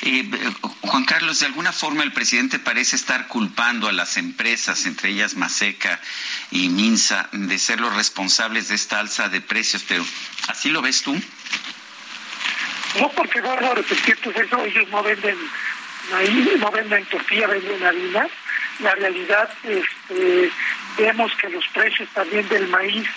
[0.02, 0.30] Eh,
[0.82, 5.34] Juan Carlos, de alguna forma el presidente parece estar culpando a las empresas, entre ellas
[5.34, 6.00] Maseca
[6.50, 10.04] y Minsa, de ser los responsables de esta alza de precios, pero
[10.48, 11.20] ¿así lo ves tú?
[13.00, 15.36] No, porque no, no, pues eso, ellos no venden
[16.10, 18.26] maíz, no venden tortilla, venden harina.
[18.80, 20.50] La realidad, este,
[20.96, 23.08] vemos que los precios también del maíz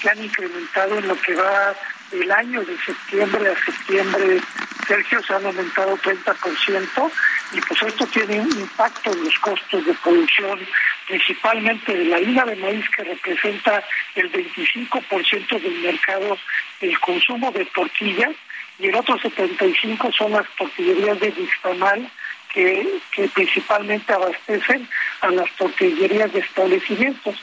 [0.00, 1.74] se han incrementado en lo que va
[2.12, 4.40] el año de septiembre a septiembre,
[4.86, 7.10] Sergio, se han aumentado 30%
[7.52, 10.58] y pues esto tiene un impacto en los costos de producción,
[11.06, 13.82] principalmente de la harina de maíz que representa
[14.14, 16.38] el 25% del mercado
[16.80, 18.30] del consumo de tortilla
[18.78, 22.10] y el otro 75% son las tortillerías de Nixtamal
[22.52, 24.88] que, que principalmente abastecen
[25.20, 27.36] a las tortillerías de establecimientos.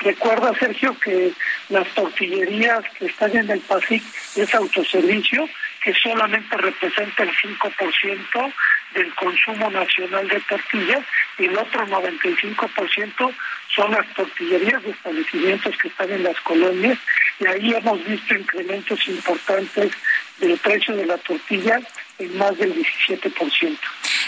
[0.00, 1.32] Recuerda, Sergio, que
[1.68, 4.02] las tortillerías que están en el PASIC
[4.36, 5.46] es autoservicio,
[5.82, 8.52] que solamente representa el 5%
[8.94, 11.04] del consumo nacional de tortillas
[11.38, 13.34] y el otro 95%
[13.74, 16.98] son las tortillerías de establecimientos que están en las colonias.
[17.38, 19.92] Y ahí hemos visto incrementos importantes
[20.38, 21.78] del precio de la tortilla
[22.20, 23.78] en más del 17%.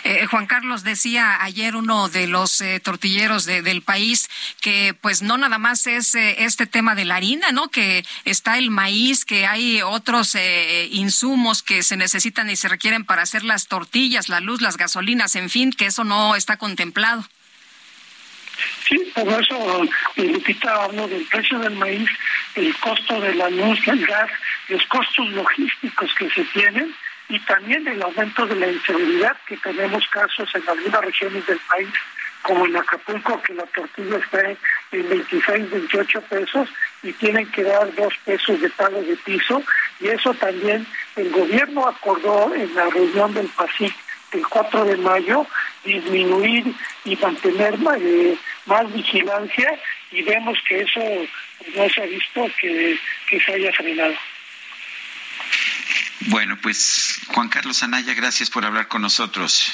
[0.05, 4.29] Eh, Juan Carlos decía ayer uno de los eh, tortilleros del país
[4.61, 7.69] que pues no nada más es eh, este tema de la harina, ¿no?
[7.69, 10.37] Que está el maíz, que hay otros
[10.91, 15.37] insumos que se necesitan y se requieren para hacer las tortillas, la luz, las gasolinas,
[15.37, 17.25] en fin, que eso no está contemplado.
[18.89, 19.83] Sí, por eso,
[20.17, 22.09] Lupita, hablo del precio del maíz,
[22.55, 24.31] el costo de la luz, el gas,
[24.69, 26.95] los costos logísticos que se tienen
[27.33, 31.89] y también el aumento de la inseguridad, que tenemos casos en algunas regiones del país,
[32.43, 36.69] como en Acapulco, que la tortilla está en 26, 28 pesos
[37.03, 39.63] y tienen que dar dos pesos de pago de piso.
[39.99, 40.87] Y eso también
[41.17, 43.95] el gobierno acordó en la reunión del PASIC
[44.33, 45.47] el 4 de mayo
[45.85, 46.75] disminuir
[47.07, 48.37] y mantener eh,
[48.67, 49.79] más vigilancia
[50.11, 51.01] y vemos que eso
[51.77, 52.99] no se ha visto que,
[53.31, 54.15] que se haya frenado.
[56.27, 59.73] Bueno, pues Juan Carlos Anaya, gracias por hablar con nosotros.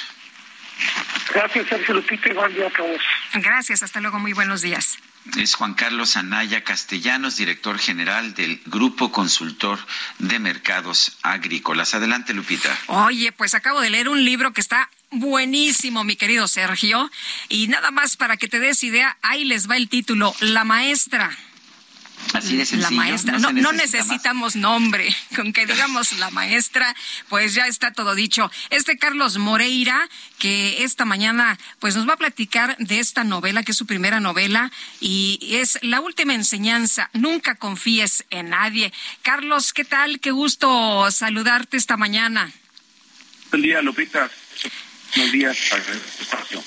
[1.35, 3.03] Gracias, Sergio Lupita, y buen día a todos.
[3.35, 4.99] Gracias, hasta luego, muy buenos días.
[5.37, 9.79] Es Juan Carlos Anaya Castellanos, director general del Grupo Consultor
[10.19, 11.95] de Mercados Agrícolas.
[11.95, 12.75] Adelante, Lupita.
[12.87, 17.11] Oye, pues acabo de leer un libro que está buenísimo, mi querido Sergio.
[17.51, 21.37] Y nada más para que te des idea, ahí les va el título, La Maestra
[22.35, 22.91] Así de sencillo.
[22.91, 23.39] La maestra.
[23.39, 25.15] No, necesitamos nombre.
[25.37, 26.95] Con que digamos la maestra,
[27.29, 28.51] pues ya está todo dicho.
[28.71, 30.09] Este Carlos Moreira,
[30.39, 34.21] que esta mañana pues nos va a platicar de esta novela, que es su primera
[34.21, 34.71] novela,
[35.01, 37.11] y es La última enseñanza.
[37.13, 38.93] Nunca confíes en nadie.
[39.23, 40.21] Carlos, ¿qué tal?
[40.21, 42.53] Qué gusto saludarte esta mañana.
[43.51, 44.31] Buen día, Lupita.
[45.17, 45.59] Buenos días,
[46.21, 46.63] espacio.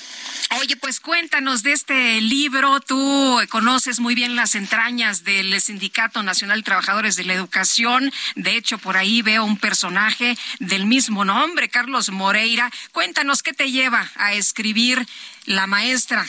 [0.50, 2.80] Oye, pues cuéntanos de este libro.
[2.80, 8.12] Tú conoces muy bien las entrañas del Sindicato Nacional de Trabajadores de la Educación.
[8.34, 12.70] De hecho, por ahí veo un personaje del mismo nombre, Carlos Moreira.
[12.92, 15.06] Cuéntanos qué te lleva a escribir
[15.46, 16.26] La Maestra.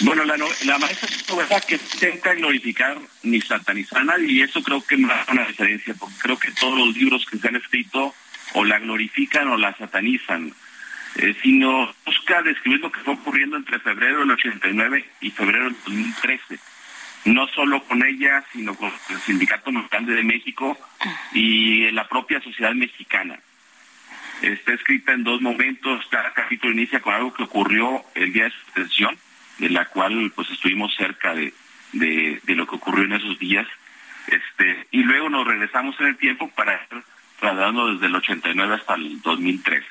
[0.00, 1.08] Bueno, la, la maestra
[1.58, 5.46] es que intenta glorificar ni satanizar a nadie y eso creo que no hace una
[5.46, 8.14] diferencia, porque creo que todos los libros que se han escrito
[8.54, 10.54] o la glorifican o la satanizan,
[11.16, 15.76] eh, sino busca describir lo que fue ocurriendo entre febrero del 89 y febrero del
[15.84, 16.58] 2013
[17.24, 20.78] no solo con ella, sino con el Sindicato Mercante de México
[21.32, 23.38] y la propia sociedad mexicana.
[24.42, 28.88] Está escrita en dos momentos, cada capítulo inicia con algo que ocurrió el día de
[28.88, 29.08] su
[29.58, 31.52] de la cual pues estuvimos cerca de,
[31.92, 33.66] de, lo que ocurrió en esos días,
[34.26, 37.02] este, y luego nos regresamos en el tiempo para ir
[37.38, 39.86] trasladando desde el 89 hasta el 2013.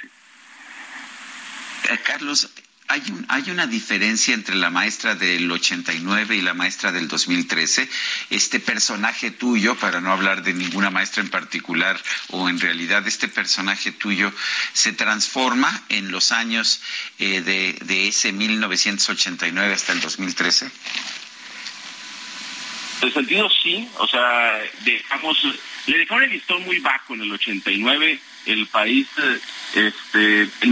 [1.84, 2.50] Eh, Carlos,
[2.88, 7.88] hay, hay una diferencia entre la maestra del 89 y la maestra del 2013.
[8.32, 12.00] Este personaje tuyo, para no hablar de ninguna maestra en particular,
[12.30, 14.34] o en realidad este personaje tuyo
[14.74, 16.82] se transforma en los años
[17.20, 20.66] eh, de, de ese 1989 hasta el 2013.
[23.02, 25.38] En el sentido sí, o sea, dejamos,
[25.86, 29.40] le dejaron el listón muy bajo en el 89, el país, eh,
[29.76, 30.70] este, el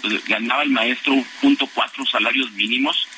[0.00, 3.08] pues, ganaba el maestro punto cuatro salarios mínimos.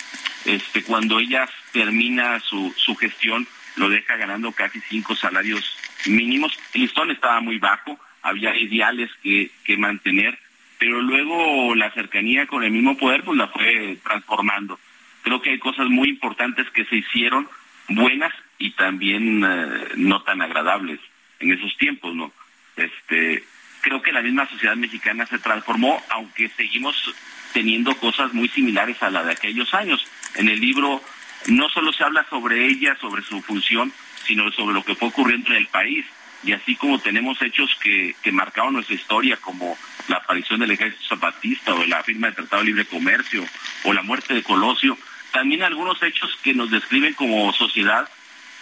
[0.44, 3.46] Este, cuando ella termina su, su gestión,
[3.76, 5.76] lo deja ganando casi cinco salarios
[6.06, 6.58] mínimos.
[6.74, 10.38] El listón estaba muy bajo, había ideales que, que mantener,
[10.78, 14.78] pero luego la cercanía con el mismo poder pues la fue transformando.
[15.22, 17.48] Creo que hay cosas muy importantes que se hicieron,
[17.88, 21.00] buenas y también eh, no tan agradables
[21.38, 22.32] en esos tiempos, ¿no?
[22.76, 23.44] Este,
[23.80, 27.14] creo que la misma sociedad mexicana se transformó, aunque seguimos
[27.52, 30.04] teniendo cosas muy similares a la de aquellos años.
[30.36, 31.02] En el libro
[31.46, 33.92] no solo se habla sobre ella, sobre su función,
[34.24, 36.04] sino sobre lo que fue ocurriendo en el país.
[36.42, 39.76] Y así como tenemos hechos que, que marcaron nuestra historia, como
[40.08, 43.44] la aparición del ejército zapatista o la firma del Tratado de Libre Comercio
[43.84, 44.96] o la muerte de Colosio,
[45.32, 48.08] también algunos hechos que nos describen como sociedad,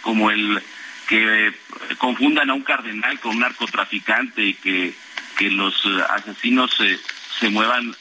[0.01, 0.61] como el
[1.07, 1.51] que
[1.97, 4.93] confundan a un cardenal con un narcotraficante y que
[5.39, 6.69] que los eh, asesinos
[7.39, 7.95] se muevan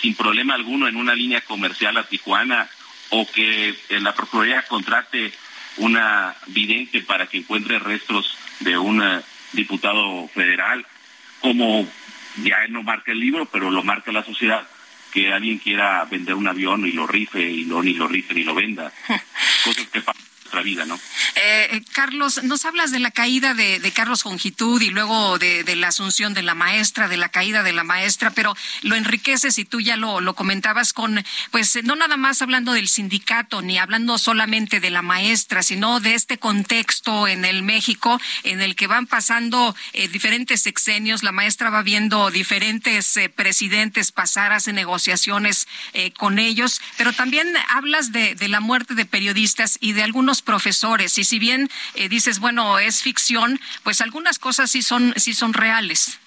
[0.00, 2.70] sin problema alguno en una línea comercial a Tijuana
[3.10, 5.32] o que eh, la Procuraduría contrate
[5.78, 9.22] una vidente para que encuentre restos de un eh,
[9.52, 10.86] diputado federal,
[11.40, 11.84] como
[12.44, 14.64] ya no marca el libro, pero lo marca la sociedad,
[15.12, 18.44] que alguien quiera vender un avión y lo rife y lo, ni lo rife ni
[18.44, 18.92] lo venda.
[19.64, 20.94] Cosas que pasan vida, ¿no?
[21.36, 25.88] Eh, eh, Carlos, nos hablas de la caída de, Carlos Jongitud y luego de, la
[25.88, 29.80] asunción de la maestra, de la caída de la maestra, pero lo enriqueces y tú
[29.80, 34.80] ya lo, lo comentabas con, pues no nada más hablando del sindicato ni hablando solamente
[34.80, 39.74] de la maestra, sino de este contexto en el México en el que van pasando
[39.92, 45.66] eh, diferentes sexenios, la maestra va viendo diferentes presidentes pasar, hace negociaciones
[46.16, 51.18] con ellos, pero también hablas de la muerte de periodistas y de algunos profesores.
[51.18, 55.52] Y si bien eh, dices, bueno, es ficción, pues algunas cosas sí son, sí son
[55.52, 56.18] reales.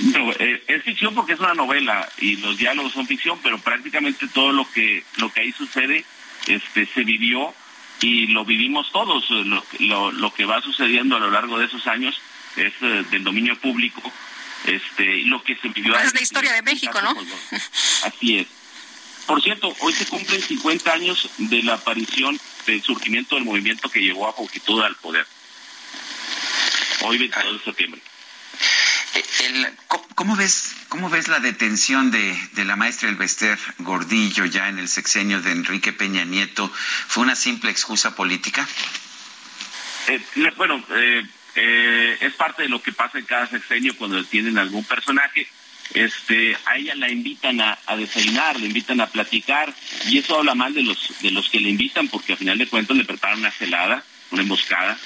[0.00, 4.26] No, eh, es ficción porque es una novela y los diálogos son ficción, pero prácticamente
[4.28, 6.04] todo lo que lo que ahí sucede
[6.46, 7.54] este se vivió
[8.00, 9.30] y lo vivimos todos.
[9.30, 12.20] Lo, lo, lo que va sucediendo a lo largo de esos años
[12.56, 14.02] es eh, del dominio público.
[14.66, 15.94] Este, lo que se vivió.
[15.98, 17.14] Es la historia de México, ¿no?
[18.04, 18.46] Así es.
[19.26, 24.00] Por cierto, hoy se cumplen 50 años de la aparición del surgimiento del movimiento que
[24.00, 25.26] llevó a Jongitud al poder.
[27.02, 28.00] Hoy 22 de septiembre.
[29.14, 29.74] Eh,
[30.14, 34.88] ¿cómo, ves, ¿Cómo ves la detención de, de la maestra Elvester Gordillo ya en el
[34.88, 36.70] sexenio de Enrique Peña Nieto?
[37.08, 38.66] ¿Fue una simple excusa política?
[40.08, 40.22] Eh,
[40.56, 45.48] bueno, eh, es parte de lo que pasa en cada sexenio cuando detienen algún personaje
[45.92, 49.74] este, a ella la invitan a, desayunar, le invitan a platicar,
[50.08, 52.66] y eso habla mal de los, de los que le invitan, porque al final de
[52.66, 54.98] cuentas le preparan una celada, una emboscada.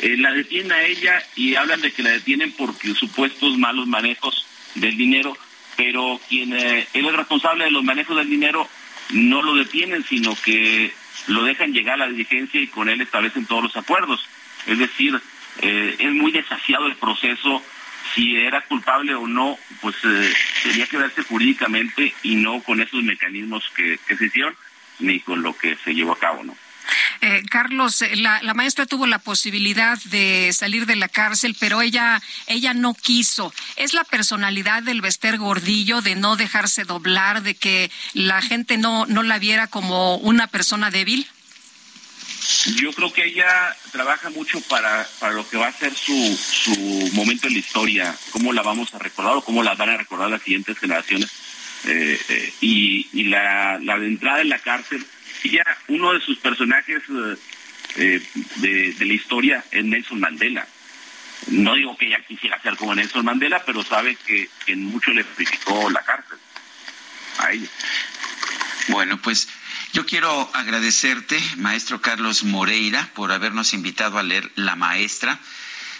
[0.00, 4.46] Eh, la detienen a ella y hablan de que la detienen porque supuestos malos manejos
[4.74, 5.36] del dinero,
[5.76, 8.68] pero quien eh, es el responsable de los manejos del dinero
[9.10, 10.92] no lo detienen, sino que
[11.26, 14.20] lo dejan llegar a la diligencia y con él establecen todos los acuerdos.
[14.66, 15.20] Es decir,
[15.62, 17.62] eh, es muy desasiado el proceso
[18.14, 20.32] si era culpable o no, pues eh,
[20.62, 24.54] tenía que verse jurídicamente y no con esos mecanismos que, se hicieron
[24.98, 26.56] ni con lo que se llevó a cabo, ¿no?
[27.22, 31.82] Eh, Carlos, eh, la, la, maestra tuvo la posibilidad de salir de la cárcel, pero
[31.82, 33.52] ella, ella no quiso.
[33.76, 39.06] ¿Es la personalidad del Bester Gordillo de no dejarse doblar, de que la gente no,
[39.06, 41.26] no la viera como una persona débil?
[42.76, 47.10] Yo creo que ella trabaja mucho para, para lo que va a ser su, su
[47.14, 50.30] momento en la historia, cómo la vamos a recordar o cómo la van a recordar
[50.30, 51.30] las siguientes generaciones.
[51.84, 55.04] eh, eh, y, la, la entrada en la cárcel.
[55.44, 57.02] Ya uno de sus personajes
[57.96, 60.66] de, de la historia es Nelson Mandela.
[61.48, 65.24] No digo que ella quisiera ser como Nelson Mandela, pero sabe que, en mucho le
[65.24, 66.38] purificó la cárcel
[67.38, 67.68] a ella.
[68.88, 69.48] Bueno, pues
[69.92, 75.40] yo quiero agradecerte, maestro Carlos Moreira, por habernos invitado a leer La Maestra.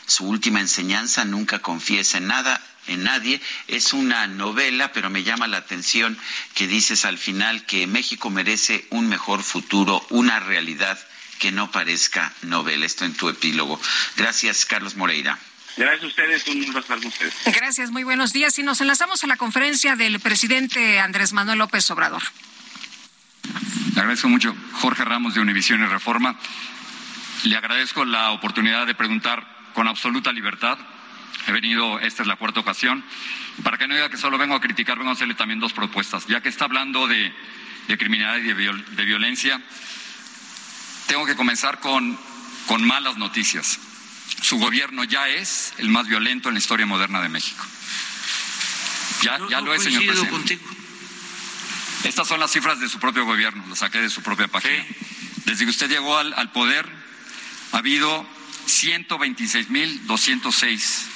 [0.07, 3.41] Su última enseñanza, Nunca confíes en nada, en nadie.
[3.67, 6.17] Es una novela, pero me llama la atención
[6.55, 10.99] que dices al final que México merece un mejor futuro, una realidad
[11.41, 12.87] que no parezca novela.
[12.87, 13.81] Esto en tu epílogo.
[14.17, 15.37] Gracias, Carlos Moreira.
[15.77, 17.35] Gracias a ustedes, un gusto ustedes.
[17.47, 18.57] Gracias, muy buenos días.
[18.59, 22.23] Y nos enlazamos a la conferencia del presidente Andrés Manuel López Obrador.
[23.95, 26.37] Le agradezco mucho, Jorge Ramos de Univisión y Reforma.
[27.45, 30.79] Le agradezco la oportunidad de preguntar con absoluta libertad.
[31.47, 33.05] He venido, esta es la cuarta ocasión,
[33.63, 36.27] para que no diga que solo vengo a criticar, vengo a hacerle también dos propuestas.
[36.27, 37.33] Ya que está hablando de,
[37.99, 39.61] criminalidad y de violencia,
[41.07, 42.19] tengo que comenzar con,
[42.67, 43.81] con malas noticias.
[44.43, 47.65] Su gobierno ya es el más violento en la historia moderna de México.
[49.23, 50.31] Ya, ya lo es, señor presidente.
[50.31, 50.80] Contigo.
[52.05, 54.85] Estas son las cifras de su propio gobierno, las saqué de su propia página.
[55.45, 56.89] Desde que usted llegó al, al poder,
[57.73, 58.27] ha habido
[58.67, 61.07] 126.206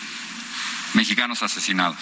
[0.94, 1.98] mexicanos asesinados,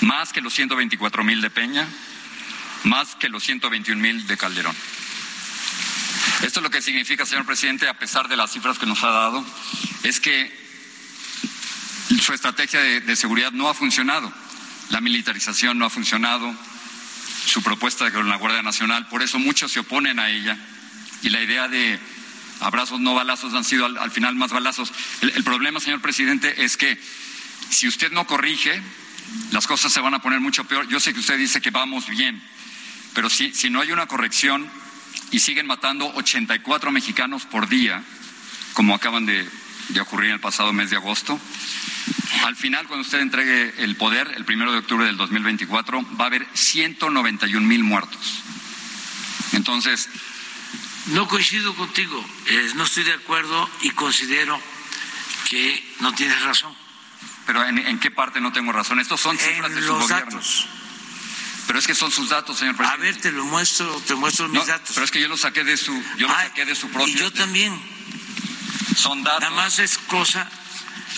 [0.00, 1.86] más que los 124.000 de Peña,
[2.84, 4.76] más que los 121.000 de Calderón.
[6.42, 9.44] Esto lo que significa, señor presidente, a pesar de las cifras que nos ha dado,
[10.04, 10.56] es que
[12.20, 14.32] su estrategia de, seguridad no ha funcionado.
[14.90, 16.54] La militarización no ha funcionado,
[17.48, 20.56] su propuesta con la Guardia Nacional, por eso muchos se oponen a ella.
[21.22, 21.98] Y la idea de
[22.60, 24.92] abrazos no balazos han sido al, final más balazos.
[25.20, 26.98] El, problema, señor presidente, es que
[27.70, 28.80] si usted no corrige,
[29.52, 30.88] las cosas se van a poner mucho peor.
[30.88, 32.42] Yo sé que usted dice que vamos bien,
[33.14, 34.70] pero si, si no hay una corrección,
[35.30, 38.02] y siguen matando 84 mexicanos por día,
[38.72, 39.48] como acaban de,
[40.00, 41.38] ocurrir en el pasado mes de agosto.
[42.44, 46.26] Al final, cuando usted entregue el poder, el primero de octubre del 2024, va a
[46.28, 48.42] haber 191 mil muertos.
[49.52, 50.08] Entonces.
[51.06, 52.22] No coincido contigo,
[52.74, 54.60] no estoy de acuerdo y considero
[55.48, 56.74] que no tienes razón.
[57.46, 59.00] Pero ¿en, qué parte no tengo razón?
[59.00, 60.68] Estos son cifras de su los Datos.
[61.66, 63.08] Pero es que son sus datos, señor presidente.
[63.08, 64.90] A ver, te lo muestro, te muestro mis datos.
[64.94, 67.14] Pero es que yo los saqué de su, yo los saqué de su propio.
[67.14, 67.78] Y yo también.
[68.96, 69.42] Son datos.
[69.42, 70.50] Nada más es cosa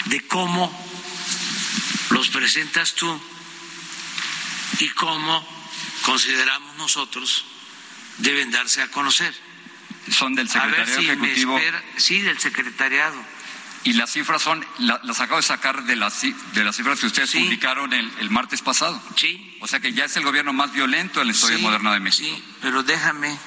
[0.06, 0.72] de cómo
[2.10, 3.20] los presentas tú
[4.78, 5.46] y cómo
[6.02, 7.44] consideramos nosotros
[8.18, 9.34] deben darse a conocer.
[10.10, 11.58] Son del secretariado ejecutivo.
[11.96, 13.22] sí, del secretariado
[13.82, 17.30] y las cifras son, las acabo de sacar de las, de las cifras que ustedes
[17.30, 19.02] publicaron el, el, martes pasado.
[19.16, 19.56] Sí.
[19.60, 22.28] O sea que ya es el gobierno más violento en la historia moderna de México.
[22.36, 23.38] Sí, pero déjame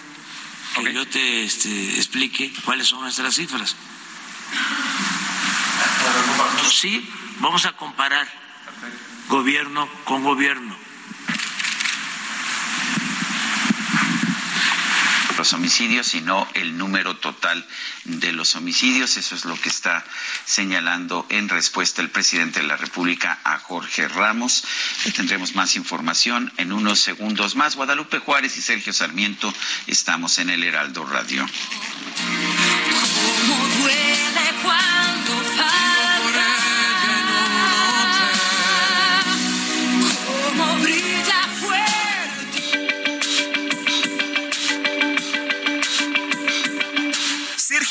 [0.76, 3.76] que yo te este, explique cuáles son nuestras cifras.
[6.72, 7.10] Sí,
[7.40, 8.28] vamos a comparar
[9.30, 10.76] gobierno con gobierno.
[15.38, 17.66] los homicidios, sino el número total
[18.06, 19.18] de los homicidios.
[19.18, 20.06] Eso es lo que está
[20.46, 24.64] señalando en respuesta el presidente de la República a Jorge Ramos.
[25.16, 27.76] tendremos más información en unos segundos más.
[27.76, 29.54] Guadalupe Juárez y Sergio Sarmiento
[29.88, 31.46] estamos en el Heraldo Radio.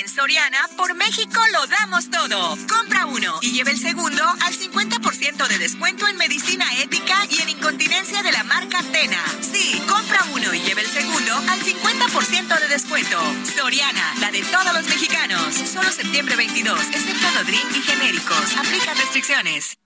[0.00, 2.58] En Soriana, por México lo damos todo.
[2.68, 7.50] Compra uno y lleve el segundo al 50% de descuento en medicina ética y en
[7.50, 9.22] incontinencia de la marca Tena.
[9.40, 13.20] Sí, compra uno y lleve el segundo al 50% de descuento.
[13.56, 15.54] Soriana, la de todos los mexicanos.
[15.54, 18.56] Solo septiembre 22, excepto Dodrín y genéricos.
[18.56, 19.78] Aplica restricciones.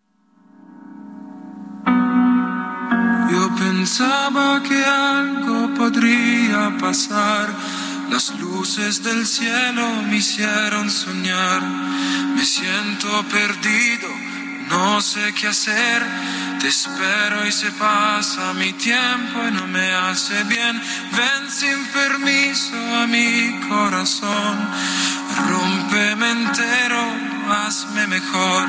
[3.31, 7.49] Yo pensaba que algo podría pasar
[8.11, 11.63] Las luces del cielo me hicieron soñar.
[12.35, 14.09] Me siento perdido,
[14.69, 16.03] no sé qué hacer.
[16.59, 20.83] Te espero y se pasa mi tiempo y no me hace bien.
[21.13, 24.69] Ven sin permiso a mi corazón.
[25.49, 27.03] Rómpeme entero,
[27.49, 28.67] hazme mejor.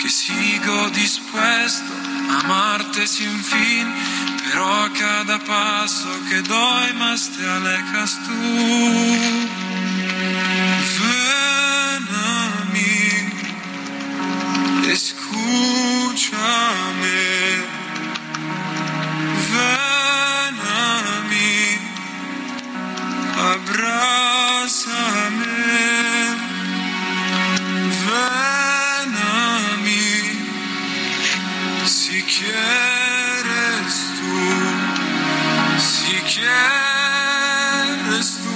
[0.00, 1.92] Que sigo dispuesto
[2.30, 3.86] a amarte sin fin.
[4.52, 8.32] Pero a cada paso que doy más te alejas tú.
[10.98, 13.04] Ven a mí,
[14.90, 16.34] escúchame.
[19.52, 20.98] Ven a
[21.30, 21.54] mí,
[23.54, 24.66] abrázame.
[28.04, 29.38] Ven a
[31.86, 32.99] si quieres
[36.10, 36.50] si quieres
[38.42, 38.50] tú,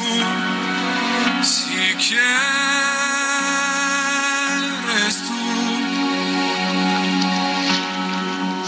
[1.44, 2.35] si quieres
[5.22, 5.39] tú.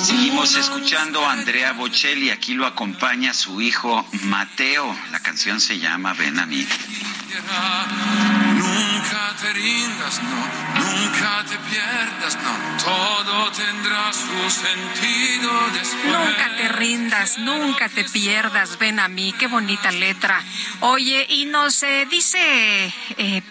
[0.04, 4.96] Seguimos escuchando a Andrea Bocelli, aquí lo acompaña su hijo Mateo.
[5.10, 6.64] La canción se llama Ven a mí.
[9.06, 16.04] Nunca te rindas, no, nunca te pierdas, no, todo tendrá su sentido después.
[16.06, 20.42] Nunca te rindas, nunca te pierdas, ven a mí, qué bonita letra.
[20.80, 23.42] Oye, y nos dice eh,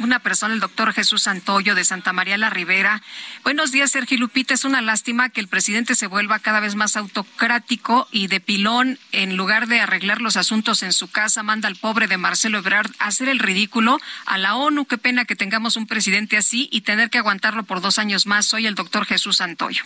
[0.00, 3.02] una persona, el doctor Jesús Santoyo de Santa María la Ribera.
[3.44, 4.54] Buenos días, Sergio Lupita.
[4.54, 8.98] Es una lástima que el presidente se vuelva cada vez más autocrático y de pilón,
[9.12, 12.90] en lugar de arreglar los asuntos en su casa, manda al pobre de Marcelo Ebrard
[12.98, 14.71] a hacer el ridículo a la ONU.
[14.88, 18.46] Qué pena que tengamos un presidente así y tener que aguantarlo por dos años más.
[18.46, 19.84] Soy el doctor Jesús Santoyo.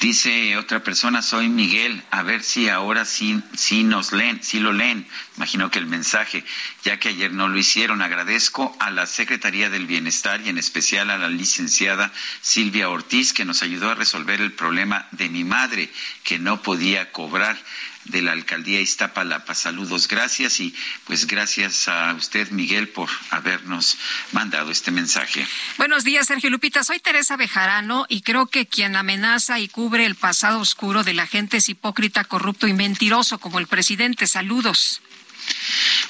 [0.00, 4.72] Dice otra persona, soy Miguel, a ver si ahora sí, sí nos leen, sí lo
[4.72, 5.06] leen.
[5.36, 6.44] Imagino que el mensaje,
[6.82, 11.10] ya que ayer no lo hicieron, agradezco a la Secretaría del Bienestar y en especial
[11.10, 15.90] a la licenciada Silvia Ortiz, que nos ayudó a resolver el problema de mi madre,
[16.22, 17.56] que no podía cobrar
[18.04, 19.54] de la alcaldía Iztapalapa.
[19.54, 20.74] Saludos, gracias y
[21.06, 23.96] pues gracias a usted, Miguel, por habernos
[24.32, 25.46] mandado este mensaje.
[25.78, 26.84] Buenos días, Sergio Lupita.
[26.84, 31.26] Soy Teresa Bejarano y creo que quien amenaza y cubre el pasado oscuro de la
[31.26, 34.26] gente es hipócrita, corrupto y mentiroso como el presidente.
[34.26, 35.00] Saludos.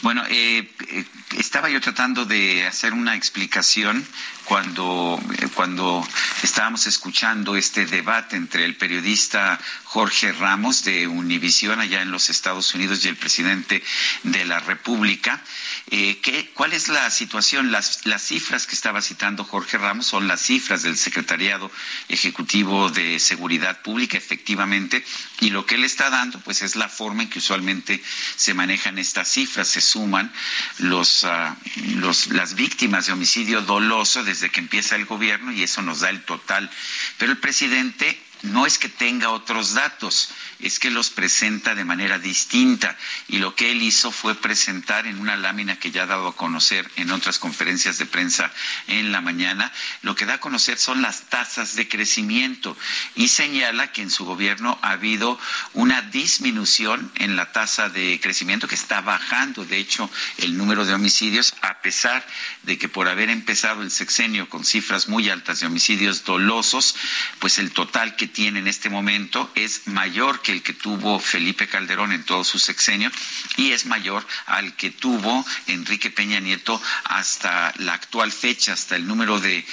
[0.05, 1.05] Bueno, eh, eh,
[1.39, 4.06] estaba yo tratando de hacer una explicación
[4.44, 6.06] cuando, eh, cuando
[6.43, 12.74] estábamos escuchando este debate entre el periodista Jorge Ramos de Univisión allá en los Estados
[12.74, 13.82] Unidos y el presidente
[14.24, 15.43] de la República.
[15.90, 17.72] Eh, ¿qué- ¿Cuál es la situación?
[17.72, 21.70] Las, las cifras que estaba citando Jorge Ramos son las cifras del Secretariado
[22.10, 25.02] Ejecutivo de Seguridad Pública, efectivamente,
[25.40, 28.02] y lo que él está dando, pues es la forma en que usualmente
[28.36, 29.68] se manejan estas cifras.
[29.94, 30.32] Suman
[30.78, 31.56] los, ah,
[31.96, 36.10] los, las víctimas de homicidio doloso desde que empieza el gobierno y eso nos da
[36.10, 36.68] el total.
[37.16, 40.30] Pero el presidente no es que tenga otros datos,
[40.60, 42.96] es que los presenta de manera distinta.
[43.28, 46.36] Y lo que él hizo fue presentar en una lámina que ya ha dado a
[46.36, 48.52] conocer en otras conferencias de prensa
[48.86, 49.72] en la mañana,
[50.02, 52.76] lo que da a conocer son las tasas de crecimiento
[53.14, 55.38] y señala que en su gobierno ha habido
[55.72, 60.94] una disminución en la tasa de crecimiento que está bajando, de hecho, el número de
[60.94, 62.26] homicidios, a pesar
[62.62, 66.94] de que por haber empezado el sexenio con cifras muy altas de homicidios dolosos,
[67.38, 71.69] pues el total que tiene en este momento es mayor que el que tuvo Felipe
[71.69, 73.11] Calderón en todo su sexenio
[73.56, 79.06] y es mayor al que tuvo Enrique Peña Nieto hasta la actual fecha, hasta el
[79.06, 79.65] número de,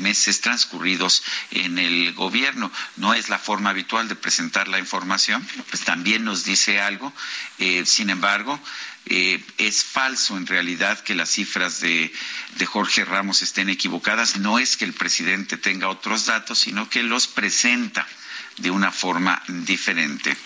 [0.00, 2.70] meses transcurridos en el gobierno.
[2.96, 7.12] No es la forma habitual de presentar la información, pues también nos dice algo.
[7.58, 8.60] Eh, sin embargo,
[9.10, 12.12] eh, es falso en realidad que las cifras de,
[12.56, 14.36] de Jorge Ramos estén equivocadas.
[14.38, 18.06] No es que el presidente tenga otros datos, sino que los presenta
[18.58, 20.36] de una forma diferente.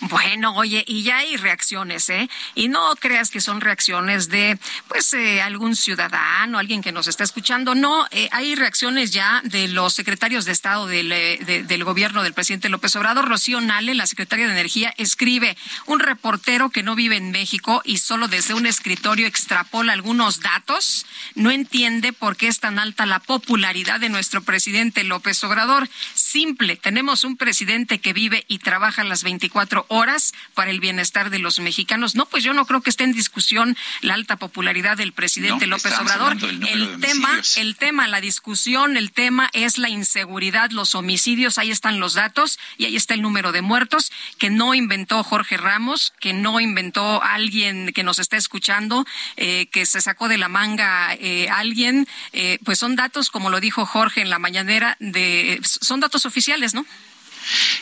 [0.00, 2.28] Bueno, oye, y ya hay reacciones, ¿eh?
[2.54, 7.24] Y no creas que son reacciones de, pues, eh, algún ciudadano, alguien que nos está
[7.24, 7.74] escuchando.
[7.74, 12.22] No, eh, hay reacciones ya de los secretarios de Estado del, eh, de- del gobierno
[12.22, 13.28] del presidente López Obrador.
[13.28, 15.56] Rocío Nale, la secretaria de Energía, escribe,
[15.86, 21.06] un reportero que no vive en México y solo desde un escritorio extrapola algunos datos,
[21.34, 25.88] no entiende por qué es tan alta la popularidad de nuestro presidente López Obrador.
[26.14, 31.28] Simple, tenemos un presidente presidente que vive y trabaja las 24 horas para el bienestar
[31.28, 32.14] de los mexicanos.
[32.14, 35.92] No, pues yo no creo que esté en discusión la alta popularidad del presidente López
[36.00, 36.38] Obrador.
[36.42, 42.00] El tema, el tema, la discusión, el tema es la inseguridad, los homicidios, ahí están
[42.00, 46.32] los datos y ahí está el número de muertos que no inventó Jorge Ramos, que
[46.32, 49.04] no inventó alguien que nos está escuchando,
[49.36, 53.60] eh, que se sacó de la manga eh, alguien, eh, pues son datos, como lo
[53.60, 56.86] dijo Jorge en la mañanera, de, son datos oficiales, ¿no?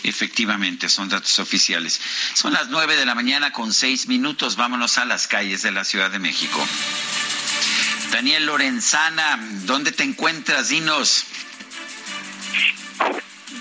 [0.03, 2.01] Efectivamente, son datos oficiales.
[2.35, 4.57] Son las nueve de la mañana con seis minutos.
[4.57, 6.67] Vámonos a las calles de la Ciudad de México.
[8.11, 10.71] Daniel Lorenzana, ¿dónde te encuentras?
[10.71, 11.27] Dinos.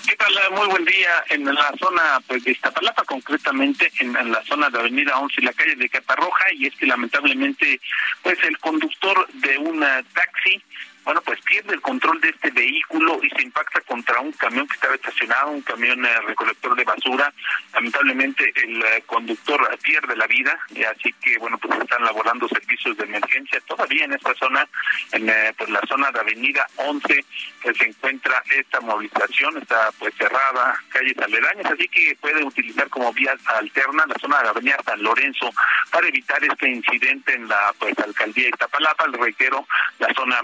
[0.07, 0.34] ¿Qué tal?
[0.51, 1.23] Muy buen día.
[1.29, 5.53] En la zona pues, de Iztapalapa, concretamente en, la zona de Avenida 11 y la
[5.53, 7.81] calle de Catarroja, y es que lamentablemente
[8.23, 9.81] pues el conductor de un
[10.13, 10.61] taxi
[11.07, 14.73] bueno, pues pierde el control de este vehículo y se impacta contra un camión que
[14.73, 17.34] estaba estacionado, un camión eh, recolector de basura.
[17.73, 22.97] Lamentablemente el eh, conductor pierde la vida, y así que bueno, pues están laborando servicios
[22.97, 24.67] de emergencia todavía en esta zona,
[25.13, 27.25] en eh, pues, la zona de Avenida 11,
[27.63, 33.13] pues se encuentra esta movilización, está pues cerrada, calles aledañas, así que puede utilizar como
[33.13, 35.51] vía alterna la zona de Avenida San Lorenzo
[35.89, 39.65] para evitar este incidente en la pues alcaldía de Iztapalapa, le reitero,
[39.99, 40.41] la zona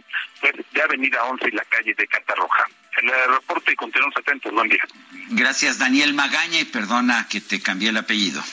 [0.52, 2.64] de Avenida 11 y la calle de Catarroja.
[3.02, 4.54] El reporte y continuamos atentos.
[4.54, 4.84] Buen día.
[5.30, 8.44] Gracias, Daniel Magaña, y perdona que te cambié el apellido.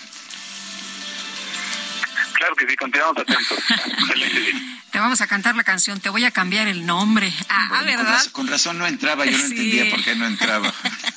[2.34, 3.58] Claro que sí, continuamos atentos.
[4.90, 7.32] Te vamos a cantar la canción, te voy a cambiar el nombre.
[7.48, 8.20] Ah, ¿verdad?
[8.32, 10.74] Con razón, no entraba, yo no entendía por qué no entraba.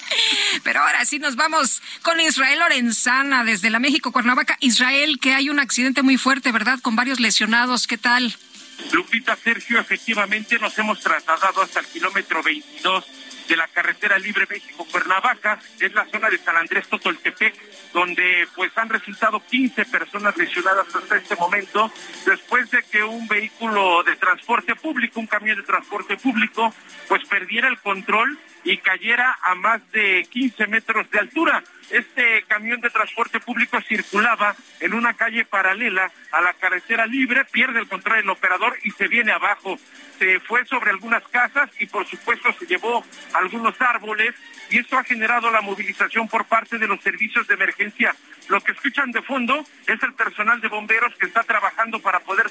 [0.63, 4.57] Pero ahora sí nos vamos con Israel Lorenzana desde la México Cuernavaca.
[4.59, 6.79] Israel, que hay un accidente muy fuerte, ¿verdad?
[6.81, 7.87] Con varios lesionados.
[7.87, 8.35] ¿Qué tal?
[8.91, 13.05] Lupita Sergio, efectivamente nos hemos trasladado hasta el kilómetro 22
[13.47, 17.53] de la carretera libre México-Cuernavaca, es la zona de San Andrés Totoltepec,
[17.91, 21.91] donde pues han resultado 15 personas lesionadas hasta este momento,
[22.25, 26.73] después de que un vehículo de transporte público, un camión de transporte público,
[27.07, 31.63] pues perdiera el control y cayera a más de 15 metros de altura.
[31.89, 37.79] Este camión de transporte público circulaba en una calle paralela a la carretera libre, pierde
[37.79, 39.77] el control del operador y se viene abajo.
[40.17, 43.03] Se fue sobre algunas casas y por supuesto se llevó
[43.33, 44.33] algunos árboles
[44.69, 48.15] y esto ha generado la movilización por parte de los servicios de emergencia.
[48.49, 52.49] Lo que escuchan de fondo es el personal de bomberos que está trabajando para poder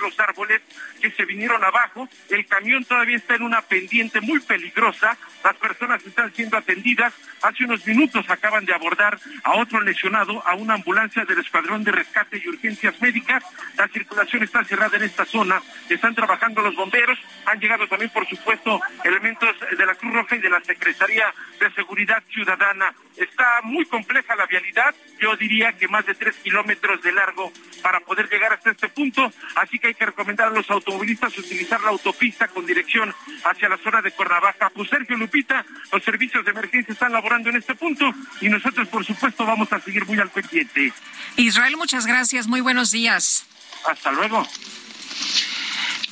[0.00, 0.60] los árboles
[1.00, 2.08] que se vinieron abajo.
[2.28, 5.16] El camión todavía está en una pendiente muy peligrosa.
[5.44, 7.12] Las personas están siendo atendidas.
[7.42, 11.92] Hace unos minutos acaban de abordar a otro lesionado a una ambulancia del Escuadrón de
[11.92, 13.42] Rescate y Urgencias Médicas.
[13.76, 15.60] La circulación está cerrada en esta zona.
[15.88, 17.18] Están trabajando los bomberos.
[17.46, 21.70] Han llegado también, por supuesto, elementos de la Cruz Roja y de la Secretaría de
[21.72, 22.94] Seguridad Ciudadana.
[23.16, 24.94] Está muy compleja la vialidad.
[25.20, 29.32] Yo diría que más de tres kilómetros de largo para poder llegar hasta este punto.
[29.62, 33.14] Así que hay que recomendar a los automovilistas utilizar la autopista con dirección
[33.44, 34.70] hacia la zona de Cuernavaca.
[34.70, 39.04] Pues Sergio Lupita, los servicios de emergencia están laborando en este punto y nosotros, por
[39.04, 40.92] supuesto, vamos a seguir muy al pendiente.
[41.36, 42.48] Israel, muchas gracias.
[42.48, 43.46] Muy buenos días.
[43.86, 44.44] Hasta luego.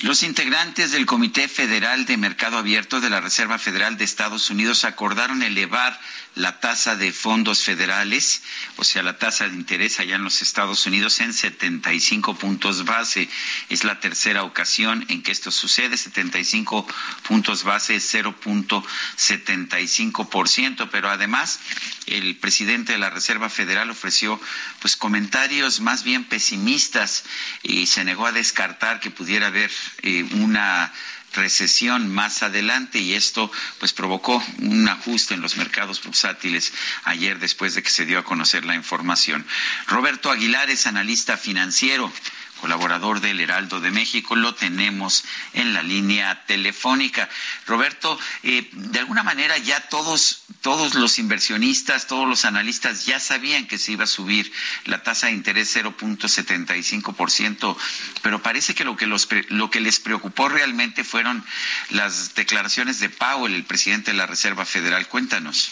[0.03, 4.85] Los integrantes del Comité Federal de Mercado Abierto de la Reserva Federal de Estados Unidos
[4.85, 6.01] acordaron elevar
[6.37, 8.43] la tasa de fondos federales,
[8.77, 13.31] o sea, la tasa de interés allá en los Estados Unidos en 75 puntos base.
[13.69, 16.87] Es la tercera ocasión en que esto sucede, 75
[17.27, 21.59] puntos base, 0.75%, pero además
[22.07, 24.41] el presidente de la Reserva Federal ofreció
[24.81, 27.25] pues comentarios más bien pesimistas
[27.63, 29.71] y se negó a descartar que pudiera haber
[30.03, 30.93] eh, una
[31.33, 36.73] recesión más adelante y esto pues provocó un ajuste en los mercados bursátiles
[37.05, 39.47] ayer después de que se dio a conocer la información.
[39.87, 42.13] Roberto Aguilar es analista financiero
[42.61, 47.29] colaborador del Heraldo de México, lo tenemos en la línea telefónica.
[47.67, 53.67] Roberto, eh, de alguna manera ya todos, todos los inversionistas, todos los analistas ya sabían
[53.67, 54.53] que se iba a subir
[54.85, 57.77] la tasa de interés 0.75%,
[58.23, 61.45] pero parece que lo que, los, lo que les preocupó realmente fueron
[61.91, 65.07] las declaraciones de Powell, el presidente de la Reserva Federal.
[65.09, 65.71] Cuéntanos.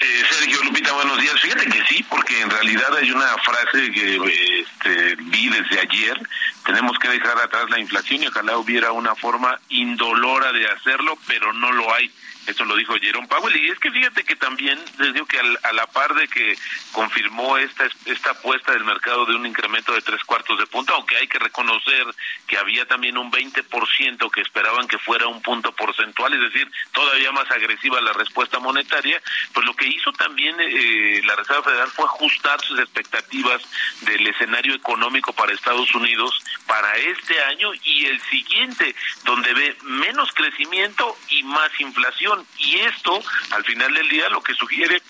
[0.00, 1.40] Eh, Sergio Lupita, buenos días.
[1.40, 6.20] Fíjate que sí, porque en realidad hay una frase que este, vi desde ayer.
[6.64, 11.52] Tenemos que dejar atrás la inflación y ojalá hubiera una forma indolora de hacerlo, pero
[11.52, 12.10] no lo hay.
[12.46, 13.56] Esto lo dijo Jerome Powell.
[13.56, 16.56] Y es que fíjate que también les digo que a la par de que
[16.92, 21.16] confirmó esta, esta apuesta del mercado de un incremento de tres cuartos de punto, aunque
[21.16, 22.06] hay que reconocer
[22.46, 27.32] que había también un 20% que esperaban que fuera un punto porcentual, es decir, todavía
[27.32, 29.20] más agresiva la respuesta monetaria,
[29.52, 33.62] pues lo que hizo también eh, la Reserva Federal fue ajustar sus expectativas
[34.02, 38.94] del escenario económico para Estados Unidos para este año y el siguiente,
[39.24, 42.31] donde ve menos crecimiento y más inflación.
[42.58, 45.02] Y esto, al final del día, lo que sugiere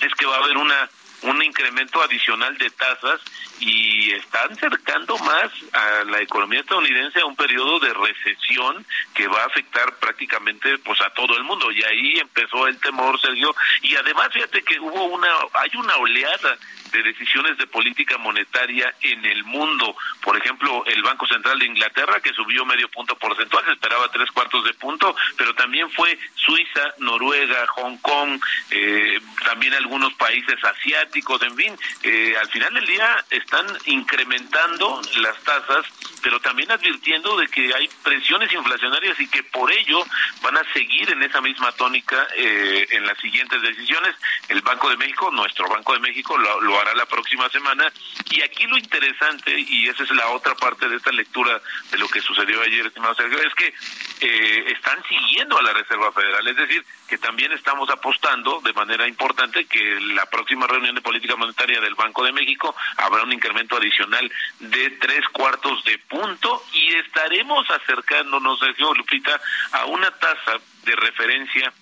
[0.00, 0.88] es que va a haber una
[1.22, 3.20] un incremento adicional de tasas
[3.58, 9.42] y están cercando más a la economía estadounidense a un periodo de recesión que va
[9.42, 11.70] a afectar prácticamente pues a todo el mundo.
[11.70, 13.54] Y ahí empezó el temor Sergio.
[13.82, 16.56] Y además fíjate que hubo una hay una oleada
[16.92, 19.96] de decisiones de política monetaria en el mundo.
[20.22, 24.30] Por ejemplo, el Banco Central de Inglaterra, que subió medio punto porcentual, se esperaba tres
[24.30, 28.40] cuartos de punto, pero también fue Suiza, Noruega, Hong Kong,
[28.70, 35.36] eh, también algunos países asiáticos, en fin, eh, al final del día están incrementando las
[35.44, 35.86] tasas,
[36.22, 40.04] pero también advirtiendo de que hay presiones inflacionarias y que por ello
[40.42, 44.14] van a seguir en esa misma tónica eh, en las siguientes decisiones.
[44.48, 47.92] El Banco de México, nuestro Banco de México, lo, lo hará la próxima semana.
[48.30, 52.08] Y aquí lo interesante, y esa es la otra parte de esta lectura de lo
[52.08, 53.74] que sucedió ayer, estimado Sergio, es que
[54.20, 56.46] eh, están siguiendo a la Reserva Federal.
[56.46, 61.36] Es decir, que también estamos apostando de manera importante que la próxima reunión de política
[61.36, 64.30] monetaria del Banco de México habrá un incremento adicional
[64.60, 69.40] de tres cuartos de punto y estaremos acercándonos, Sergio Lupita,
[69.72, 71.72] a una tasa de referencia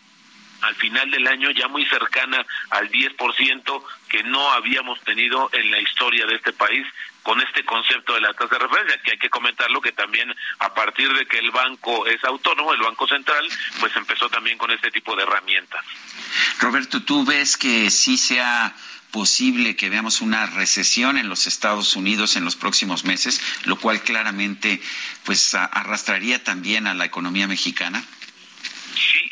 [0.63, 5.81] al final del año ya muy cercana al 10% que no habíamos tenido en la
[5.81, 6.87] historia de este país
[7.23, 10.73] con este concepto de la tasa de referencia, que hay que comentarlo que también a
[10.73, 13.47] partir de que el banco es autónomo, el Banco Central,
[13.81, 15.85] pues empezó también con este tipo de herramientas.
[16.61, 18.75] Roberto, ¿tú ves que sí sea
[19.11, 24.03] posible que veamos una recesión en los Estados Unidos en los próximos meses, lo cual
[24.03, 24.81] claramente
[25.25, 28.03] pues arrastraría también a la economía mexicana?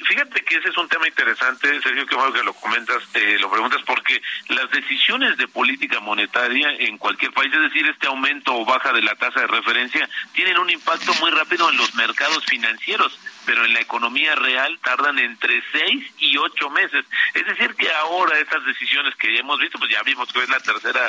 [0.04, 3.50] Fíjate que ese es un tema interesante, Sergio, que bueno que lo comentas, eh, lo
[3.50, 8.64] preguntas, porque las decisiones de política monetaria en cualquier país, es decir, este aumento o
[8.64, 13.18] baja de la tasa de referencia, tienen un impacto muy rápido en los mercados financieros
[13.46, 17.04] pero en la economía real tardan entre seis y ocho meses.
[17.32, 20.48] Es decir, que ahora estas decisiones que ya hemos visto, pues ya vimos que es
[20.48, 21.08] la tercera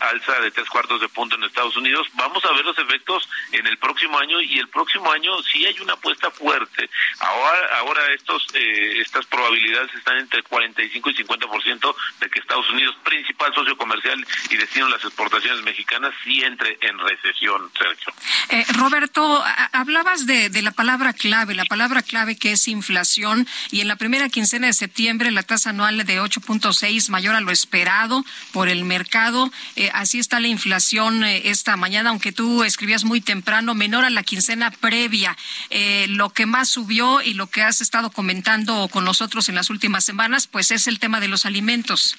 [0.00, 3.66] alza de tres cuartos de punto en Estados Unidos, vamos a ver los efectos en
[3.66, 6.88] el próximo año y el próximo año sí hay una apuesta fuerte.
[7.18, 12.96] Ahora, ahora estos, eh, estas probabilidades están entre 45 y 50% de que Estados Unidos,
[13.04, 18.12] principal socio comercial y destino de las exportaciones mexicanas, sí entre en recesión, Sergio.
[18.50, 19.42] Eh, Roberto,
[19.72, 24.28] hablabas de, la palabra clave, la palabra clave que es inflación y en la primera
[24.28, 29.50] quincena de septiembre la tasa anual de 8.6 mayor a lo esperado por el mercado.
[29.76, 34.10] Eh, así está la inflación eh, esta mañana, aunque tú escribías muy temprano, menor a
[34.10, 35.36] la quincena previa.
[35.70, 39.70] Eh, lo que más subió y lo que has estado comentando con nosotros en las
[39.70, 42.16] últimas semanas, pues es el tema de los alimentos.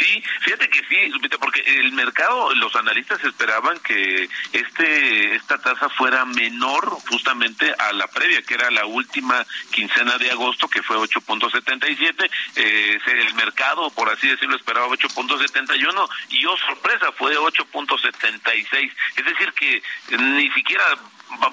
[0.00, 6.24] Sí, fíjate que sí, porque el mercado, los analistas esperaban que este esta tasa fuera
[6.24, 12.30] menor justamente a la previa, que era la última quincena de agosto, que fue 8.77.
[12.56, 18.92] Eh, el mercado, por así decirlo, esperaba 8.71 y, oh sorpresa, fue 8.76.
[19.16, 19.82] Es decir, que
[20.16, 20.84] ni siquiera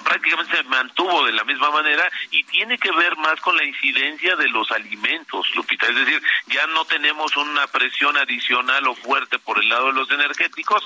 [0.04, 4.36] prácticamente se mantuvo de la misma manera y tiene que ver más con la incidencia
[4.36, 5.86] de los alimentos, Lupita.
[5.86, 10.10] Es decir, ya no tenemos una presión adicional o fuerte por el lado de los
[10.10, 10.84] energéticos,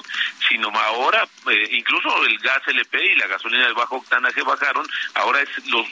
[0.48, 5.40] sino ahora eh, incluso el gas LP y la gasolina de bajo octanaje bajaron, ahora
[5.40, 5.48] es,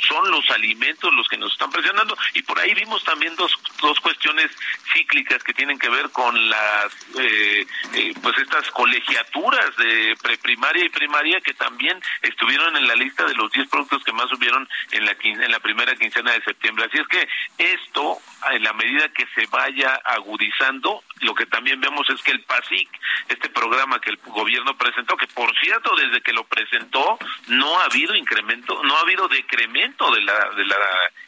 [0.08, 3.98] son los alimentos los que nos están presionando y por ahí vimos también dos, dos
[4.00, 4.50] cuestiones
[4.92, 10.88] cíclicas que tienen que ver con las eh, eh, pues estas colegiaturas de preprimaria y
[10.88, 15.04] primaria que también estuvieron en la lista de los 10 productos que más subieron en
[15.04, 16.86] la, en la primera quincena de septiembre.
[16.86, 18.18] Así es que esto,
[18.52, 22.88] en la medida que se vaya agudizando, lo que también vemos es que el PASIC,
[23.28, 27.18] este programa que el gobierno presentó, que por cierto, desde que lo presentó,
[27.48, 30.76] no ha habido incremento, no ha habido decremento de la, de la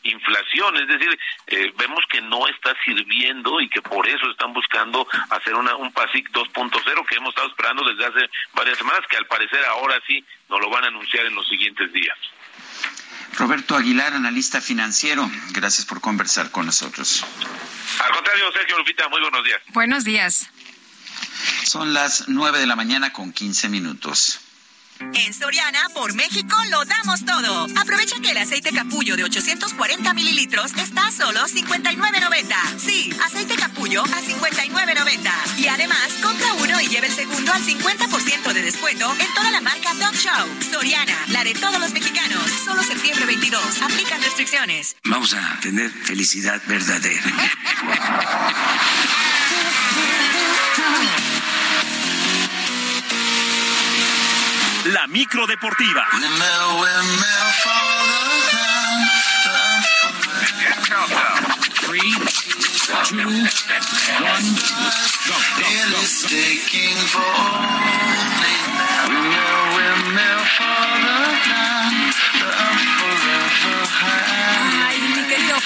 [0.04, 0.76] inflación.
[0.76, 1.18] Es decir,
[1.48, 5.92] eh, vemos que no está sirviendo y que por eso están buscando hacer una, un
[5.92, 10.24] PASIC 2.0 que hemos estado esperando desde hace varias semanas, que al parecer ahora sí
[10.52, 12.16] nos lo van a anunciar en los siguientes días.
[13.38, 17.24] Roberto Aguilar, analista financiero, gracias por conversar con nosotros.
[18.04, 19.62] Al contrario, Sergio Lupita, muy buenos días.
[19.68, 20.50] Buenos días.
[21.64, 24.41] Son las nueve de la mañana con quince minutos.
[25.14, 27.66] En Soriana, por México, lo damos todo.
[27.80, 32.54] Aprovecha que el aceite capullo de 840 mililitros está a solo 59.90.
[32.78, 35.58] Sí, aceite capullo a 59.90.
[35.58, 39.60] Y además, compra uno y lleve el segundo al 50% de descuento en toda la
[39.60, 40.48] marca Top Show.
[40.70, 42.42] Soriana, la de todos los mexicanos.
[42.64, 43.82] Solo septiembre 22.
[43.82, 44.96] Aplican restricciones.
[45.04, 47.22] Vamos a tener felicidad verdadera.
[54.92, 56.06] La micro deportiva.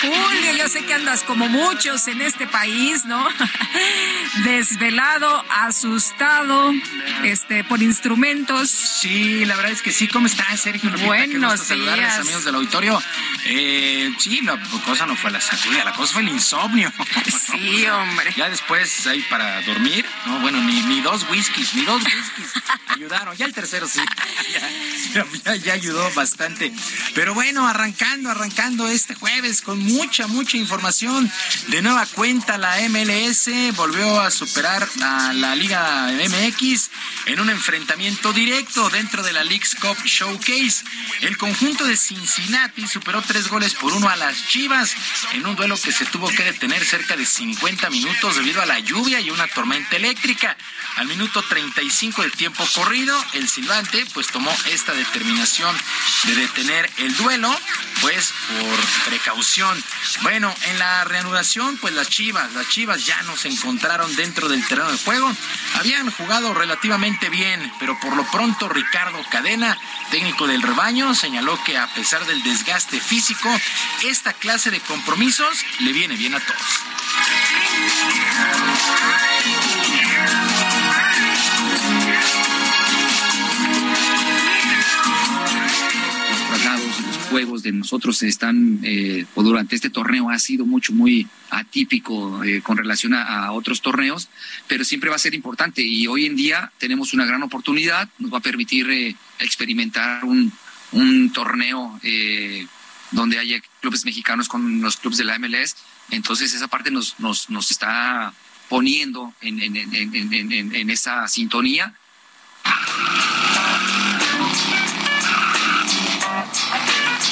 [0.01, 3.27] Julio, yo sé que andas como muchos en este país, ¿no?
[4.45, 6.73] Desvelado, asustado,
[7.25, 8.71] este, por instrumentos.
[8.71, 10.09] Sí, la verdad es que sí.
[10.09, 10.91] ¿Cómo estás, Sergio?
[10.91, 11.07] Lupita?
[11.07, 12.19] Buenos gusto saludarles, días.
[12.21, 13.03] amigos del auditorio.
[13.47, 16.93] Eh, sí, la cosa no fue la sacudida, la cosa fue el insomnio.
[17.57, 18.35] Sí, hombre.
[18.37, 23.37] Ya después, ahí para dormir, no, bueno, ni, ni dos whiskies, ni dos whiskies ayudaron.
[23.37, 24.01] Ya el tercero sí,
[25.15, 26.73] ya, ya- ya ayudó bastante.
[27.15, 31.31] Pero bueno, arrancando, arrancando este jueves con mucha, mucha información.
[31.69, 36.91] De nueva cuenta, la MLS volvió a superar a la Liga MX
[37.27, 40.85] en un enfrentamiento directo dentro de la League's Cup Showcase.
[41.21, 44.95] El conjunto de Cincinnati superó tres goles por uno a las Chivas
[45.33, 48.79] en un duelo que se tuvo que detener cerca de 50 minutos debido a la
[48.81, 50.57] lluvia y una tormenta eléctrica.
[50.97, 55.77] Al minuto 35 del tiempo corrido, el silbante pues tomó esta determinación
[56.25, 57.55] de detener el duelo,
[58.01, 59.76] pues por precaución.
[60.23, 64.67] Bueno, en la reanudación, pues las Chivas, las Chivas ya no se encontraron dentro del
[64.67, 65.31] terreno de juego.
[65.75, 69.79] Habían jugado relativamente bien, pero por lo pronto Ricardo Cadena,
[70.11, 73.49] técnico del rebaño, señaló que a pesar del desgaste físico,
[74.05, 76.61] esta clase de compromisos le viene bien a todos.
[87.37, 92.63] Juegos de nosotros están, eh, o durante este torneo ha sido mucho, muy atípico eh,
[92.63, 94.31] con relación a, a otros torneos,
[94.67, 95.83] pero siempre va a ser importante.
[95.83, 100.51] Y hoy en día tenemos una gran oportunidad, nos va a permitir eh, experimentar un,
[100.93, 102.67] un torneo eh,
[103.11, 105.77] donde haya clubes mexicanos con los clubes de la MLS,
[106.11, 108.33] entonces esa parte nos, nos, nos está
[108.71, 111.93] poniendo en, en, en, en, en- en- en esa sintonía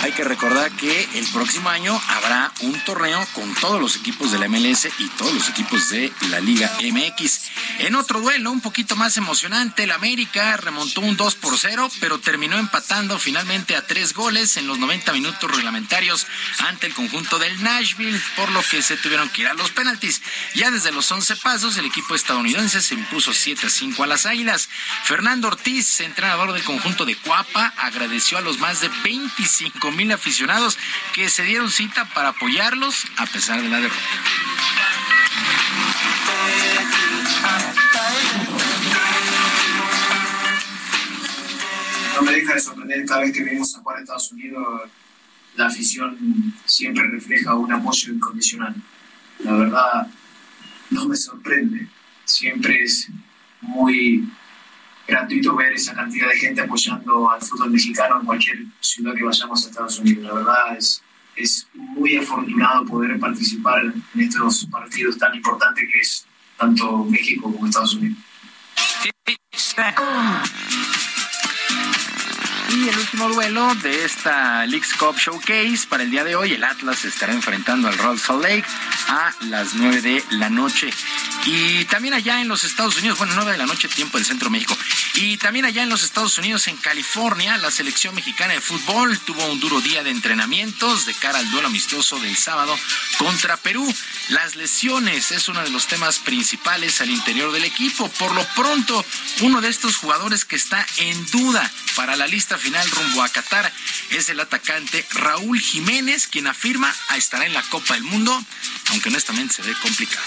[0.05, 4.39] Hay que recordar que el próximo año habrá un torneo con todos los equipos de
[4.39, 7.41] la MLS y todos los equipos de la Liga MX.
[7.79, 12.19] En otro duelo un poquito más emocionante, el América remontó un 2 por 0, pero
[12.19, 16.27] terminó empatando finalmente a tres goles en los 90 minutos reglamentarios
[16.59, 20.21] ante el conjunto del Nashville, por lo que se tuvieron que ir a los penaltis.
[20.55, 24.27] Ya desde los 11 pasos, el equipo estadounidense se impuso 7 a 5 a las
[24.27, 24.69] Águilas.
[25.05, 30.79] Fernando Ortiz, entrenador del conjunto de Cuapa, agradeció a los más de 25 mil aficionados
[31.15, 34.01] que se dieron cita para apoyarlos a pesar de la derrota.
[42.15, 44.91] no me deja de sorprender cada vez que venimos a jugar a Estados Unidos,
[45.57, 48.75] la afición siempre refleja un apoyo incondicional.
[49.41, 50.09] La verdad,
[50.91, 51.89] no me sorprende.
[52.25, 53.09] Siempre es
[53.61, 54.29] muy
[55.07, 59.65] gratuito ver esa cantidad de gente apoyando al fútbol mexicano en cualquier ciudad que vayamos
[59.65, 60.25] a Estados Unidos.
[60.25, 61.03] La verdad es,
[61.37, 66.27] es muy afortunado poder participar en estos partidos tan importantes que es
[66.57, 68.19] tanto México como Estados Unidos.
[72.75, 76.65] Y el último duelo de esta League's Cup Showcase para el día de hoy, el
[76.65, 78.65] Atlas estará enfrentando al Real Salt Lake
[79.07, 80.91] a las 9 de la noche.
[81.47, 84.51] Y también allá en los Estados Unidos, bueno, 9 de la noche, tiempo del centro
[84.51, 84.77] México.
[85.17, 89.47] Y también allá en los Estados Unidos, en California, la selección mexicana de fútbol tuvo
[89.47, 92.77] un duro día de entrenamientos de cara al duelo amistoso del sábado
[93.19, 93.87] contra Perú.
[94.31, 98.09] Las lesiones es uno de los temas principales al interior del equipo.
[98.09, 99.07] Por lo pronto,
[99.43, 103.73] uno de estos jugadores que está en duda para la lista final rumbo a Qatar
[104.11, 108.45] es el atacante Raúl Jiménez, quien afirma a estará en la Copa del Mundo,
[108.91, 110.27] aunque honestamente se ve complicado.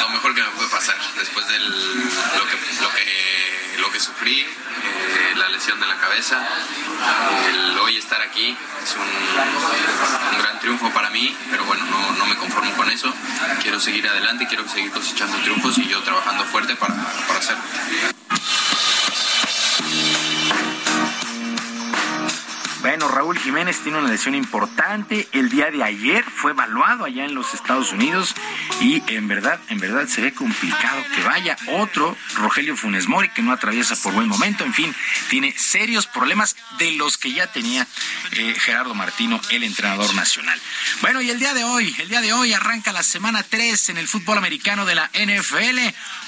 [0.00, 2.46] lo mejor que me puede pasar después de lo
[3.90, 6.46] que, sufrí, eh, la lesión de la cabeza.
[7.48, 11.84] El hoy estar aquí es un, gran triunfo para mí, pero bueno,
[12.18, 13.12] no, me conformo con eso.
[13.62, 17.62] Quiero seguir adelante, quiero seguir cosechando triunfos y yo trabajando fuerte para, para hacerlo.
[22.82, 25.28] Bueno, Raúl Jiménez tiene una lesión importante.
[25.30, 28.34] El día de ayer fue evaluado allá en los Estados Unidos
[28.80, 33.40] y en verdad, en verdad se ve complicado que vaya otro Rogelio Funes Mori que
[33.40, 34.64] no atraviesa por buen momento.
[34.64, 34.92] En fin,
[35.30, 37.86] tiene serios problemas de los que ya tenía
[38.32, 40.60] eh, Gerardo Martino, el entrenador nacional.
[41.02, 43.98] Bueno, y el día de hoy, el día de hoy arranca la semana 3 en
[43.98, 45.78] el fútbol americano de la NFL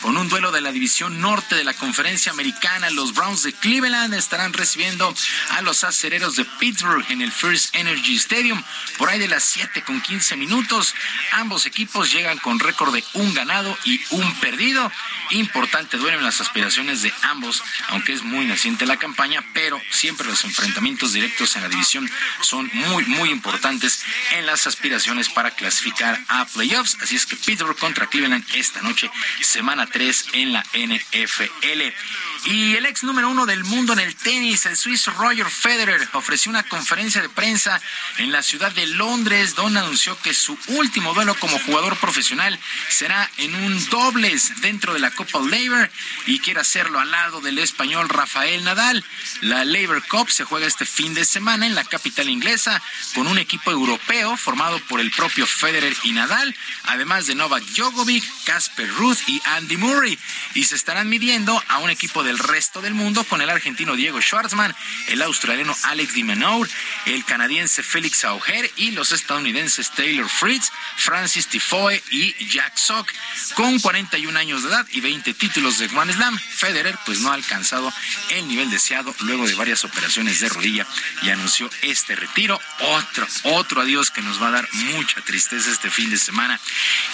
[0.03, 2.91] con un duelo de la división norte de la conferencia americana.
[2.91, 5.13] Los Browns de Cleveland estarán recibiendo
[5.51, 8.63] a los acereros de Pittsburgh en el First Energy Stadium
[8.99, 10.95] por ahí de las 7 con 15 minutos.
[11.33, 14.91] Ambos equipos llegan con récord de un ganado y un perdido.
[15.31, 20.45] Importante duelen las aspiraciones de ambos, aunque es muy naciente la campaña, pero siempre los
[20.45, 22.11] enfrentamientos directos en la división
[22.41, 24.03] son muy, muy importantes
[24.33, 26.99] en las aspiraciones para clasificar a playoffs.
[27.03, 29.11] Así es que Pittsburgh contra Cleveland esta noche,
[29.41, 31.93] semana 3 en la NFL.
[32.47, 36.51] Y el ex número uno del mundo en el tenis, el suizo Roger Federer, ofreció
[36.51, 37.81] una conferencia de prensa
[38.19, 42.59] en la ciudad de Londres, donde anunció que su último duelo como jugador profesional
[42.91, 45.91] será en un dobles dentro de la Copa Labor
[46.27, 49.03] y quiere hacerlo al lado del español Rafael Nadal.
[49.41, 52.83] La Labor Cup se juega este fin de semana en la capital inglesa
[53.15, 56.55] con un equipo europeo formado por el propio Federer y Nadal,
[56.85, 60.19] además de Novak Djokovic, Casper Ruth y Andy Murray,
[60.53, 64.21] y se estarán midiendo a un equipo del resto del mundo con el argentino Diego
[64.21, 64.75] Schwartzman,
[65.09, 66.69] el australiano Alex Di Menour,
[67.07, 73.09] el canadiense Félix Auger y los estadounidenses Taylor Fritz, Francis Tifoe y Jack Sock.
[73.55, 77.35] Con 41 años de edad y 20 títulos de Grand Slam, Federer pues no ha
[77.35, 77.93] alcanzado
[78.31, 80.87] el nivel deseado luego de varias operaciones de rodilla
[81.23, 82.61] y anunció este retiro.
[82.81, 86.59] Otro, otro adiós que nos va a dar mucha tristeza este fin de semana.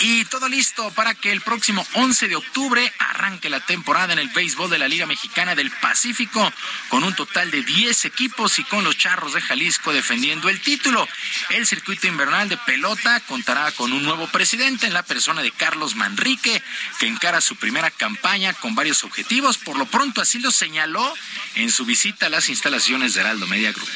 [0.00, 4.28] Y todo listo para que el próximo 11 de octubre arranque la temporada en el
[4.28, 6.52] béisbol de la Liga Mexicana del Pacífico
[6.88, 11.08] con un total de 10 equipos y con los Charros de Jalisco defendiendo el título.
[11.48, 15.96] El circuito invernal de pelota contará con un nuevo presidente en la persona de Carlos
[15.96, 16.62] Manrique,
[17.00, 19.58] que encara su primera campaña con varios objetivos.
[19.58, 21.12] Por lo pronto así lo señaló
[21.56, 23.88] en su visita a las instalaciones de Heraldo Media Group.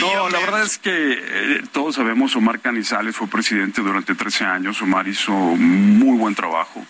[0.00, 4.80] No, la verdad es que eh, todos sabemos, Omar Canizales fue presidente durante 13 años,
[4.82, 6.84] Omar hizo muy buen trabajo,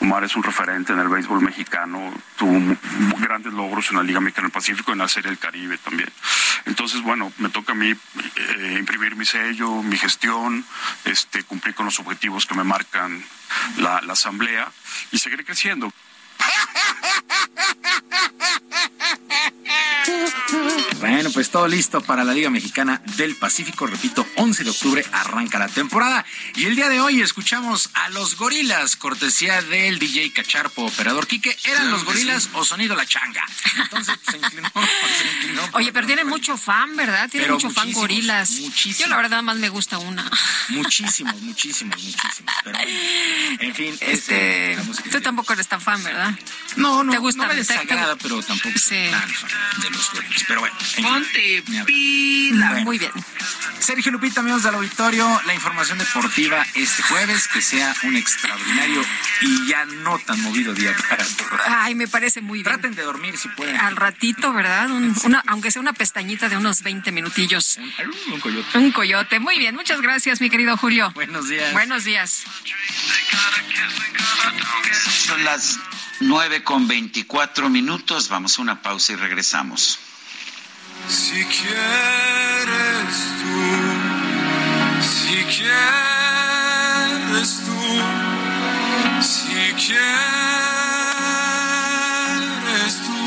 [0.00, 2.76] Omar es un referente en el béisbol mexicano, tuvo
[3.18, 6.10] grandes logros en la Liga Mexicana del Pacífico, en la Serie del Caribe también.
[6.66, 10.64] Entonces, bueno, me toca a mí eh, imprimir mi sello, mi gestión,
[11.04, 13.22] este, cumplir con los objetivos que me marcan
[13.78, 14.70] la, la Asamblea
[15.12, 15.92] y seguir creciendo.
[21.00, 23.86] Bueno, pues todo listo para la Liga Mexicana del Pacífico.
[23.86, 26.24] Repito, 11 de octubre arranca la temporada.
[26.56, 31.56] Y el día de hoy escuchamos a los gorilas, cortesía del DJ Cacharpo, operador Quique.
[31.64, 33.44] ¿Eran los gorilas o sonido la changa?
[33.76, 34.70] Entonces pues, se inclinó.
[35.18, 37.28] Se inclinó Oye, pero tiene mucho fan, ¿verdad?
[37.28, 38.50] Tiene mucho fan gorilas.
[38.52, 39.06] Muchísimo.
[39.06, 40.28] Yo la verdad más me gusta una.
[40.68, 42.54] Muchísimos, muchísimos, muchísimos.
[42.64, 44.78] Pero, en fin, este,
[45.10, 46.27] tú tampoco eres tan fan, ¿verdad?
[46.76, 47.42] No, no, ¿Te gusta?
[47.42, 49.10] no me desagrada, pero tampoco soy Sí.
[49.10, 49.50] tan fan
[49.82, 50.44] de los gorilas.
[50.46, 50.76] Pero bueno.
[51.02, 52.68] Ponte pila.
[52.70, 52.84] Bueno.
[52.84, 53.12] Muy bien.
[53.80, 59.02] Sergio Lupita, amigos del auditorio, la información deportiva este jueves, que sea un extraordinario
[59.40, 61.60] y ya no tan movido día para todos.
[61.66, 62.64] Ay, me parece muy bien.
[62.64, 63.76] Traten de dormir si pueden.
[63.76, 64.90] Al ratito, ¿verdad?
[64.90, 67.78] Un- una, aunque sea una pestañita de unos 20 minutillos.
[68.30, 68.78] Un coyote.
[68.78, 69.38] Un coyote.
[69.40, 71.10] Muy bien, muchas gracias, mi querido Julio.
[71.14, 71.72] Buenos días.
[71.72, 72.44] Buenos días.
[75.26, 75.78] Son las
[76.20, 78.28] 9 con 24 minutos.
[78.28, 79.98] Vamos a una pausa y regresamos.
[81.08, 83.58] Si quieres tú,
[85.00, 85.90] si quieres
[87.64, 87.80] tú,
[89.22, 90.08] si quieres
[93.06, 93.20] tú,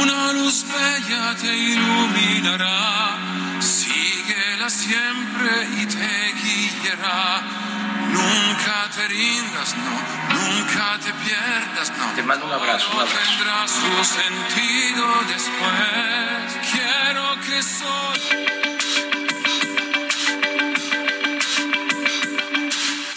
[0.00, 3.05] una luz bella te iluminará,
[8.36, 9.94] Nunca te rindas, no,
[10.34, 12.14] nunca te pierdas, no.
[12.14, 13.16] Te mando un abrazo, un abrazo.
[13.16, 16.70] Tendrá su sentido después.
[16.70, 18.75] Quiero que soy.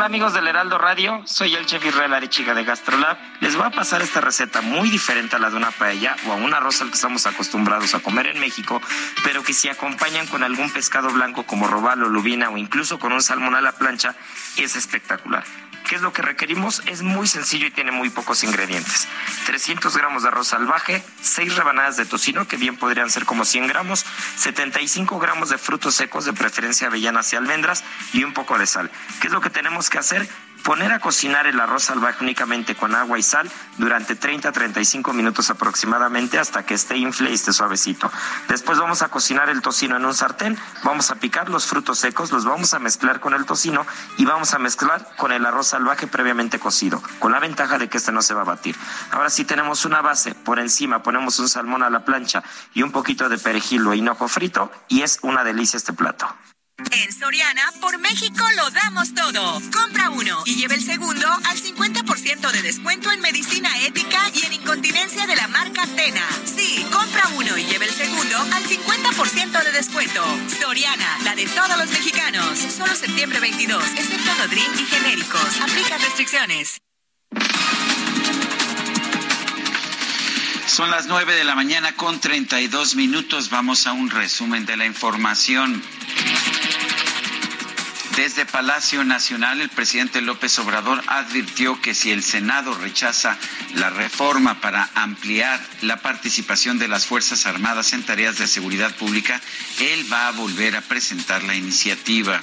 [0.00, 3.18] Hola amigos del Heraldo Radio, soy el chef Israel Arechiga de Gastrolab.
[3.40, 6.36] Les voy a pasar esta receta muy diferente a la de una paella o a
[6.36, 8.80] un arroz al que estamos acostumbrados a comer en México,
[9.24, 13.20] pero que si acompañan con algún pescado blanco como robalo, lubina o incluso con un
[13.20, 14.14] salmón a la plancha,
[14.56, 15.44] es espectacular.
[15.90, 16.82] ¿Qué es lo que requerimos?
[16.86, 19.08] Es muy sencillo y tiene muy pocos ingredientes.
[19.46, 23.66] 300 gramos de arroz salvaje, 6 rebanadas de tocino, que bien podrían ser como 100
[23.66, 24.06] gramos,
[24.36, 27.82] 75 gramos de frutos secos, de preferencia avellanas y almendras,
[28.12, 28.88] y un poco de sal.
[29.20, 30.26] ¿Qué es lo que tenemos que hacer?
[30.64, 35.12] Poner a cocinar el arroz salvaje únicamente con agua y sal durante 30 a 35
[35.14, 38.12] minutos aproximadamente hasta que esté infle y esté suavecito.
[38.46, 42.30] Después vamos a cocinar el tocino en un sartén, vamos a picar los frutos secos,
[42.30, 43.86] los vamos a mezclar con el tocino
[44.18, 47.96] y vamos a mezclar con el arroz salvaje previamente cocido, con la ventaja de que
[47.96, 48.76] este no se va a batir.
[49.12, 52.42] Ahora sí tenemos una base, por encima ponemos un salmón a la plancha
[52.74, 56.28] y un poquito de perejil o hinojo frito y es una delicia este plato.
[56.92, 59.60] En Soriana, por México lo damos todo.
[59.72, 64.54] Compra uno y lleve el segundo al 50% de descuento en medicina ética y en
[64.54, 66.26] incontinencia de la marca Tena.
[66.44, 70.24] Sí, compra uno y lleve el segundo al 50% de descuento.
[70.60, 72.58] Soriana, la de todos los mexicanos.
[72.58, 75.60] Solo septiembre 22, excepto Nodrim y genéricos.
[75.60, 76.80] Aplica restricciones.
[80.66, 83.50] Son las 9 de la mañana con 32 minutos.
[83.50, 85.82] Vamos a un resumen de la información.
[88.16, 93.38] Desde Palacio Nacional, el presidente López Obrador advirtió que si el Senado rechaza
[93.74, 99.40] la reforma para ampliar la participación de las Fuerzas Armadas en tareas de seguridad pública,
[99.78, 102.40] él va a volver a presentar la iniciativa.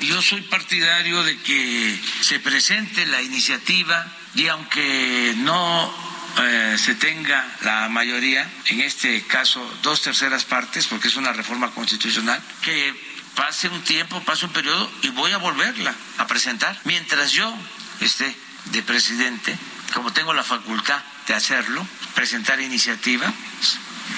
[0.00, 6.10] Yo soy partidario de que se presente la iniciativa y aunque no
[6.42, 11.70] eh, se tenga la mayoría, en este caso dos terceras partes, porque es una reforma
[11.72, 12.94] constitucional, que
[13.40, 16.78] pase un tiempo, pase un periodo y voy a volverla a presentar.
[16.84, 17.50] Mientras yo
[18.00, 18.36] esté
[18.66, 19.56] de presidente,
[19.94, 23.32] como tengo la facultad de hacerlo, presentar iniciativa,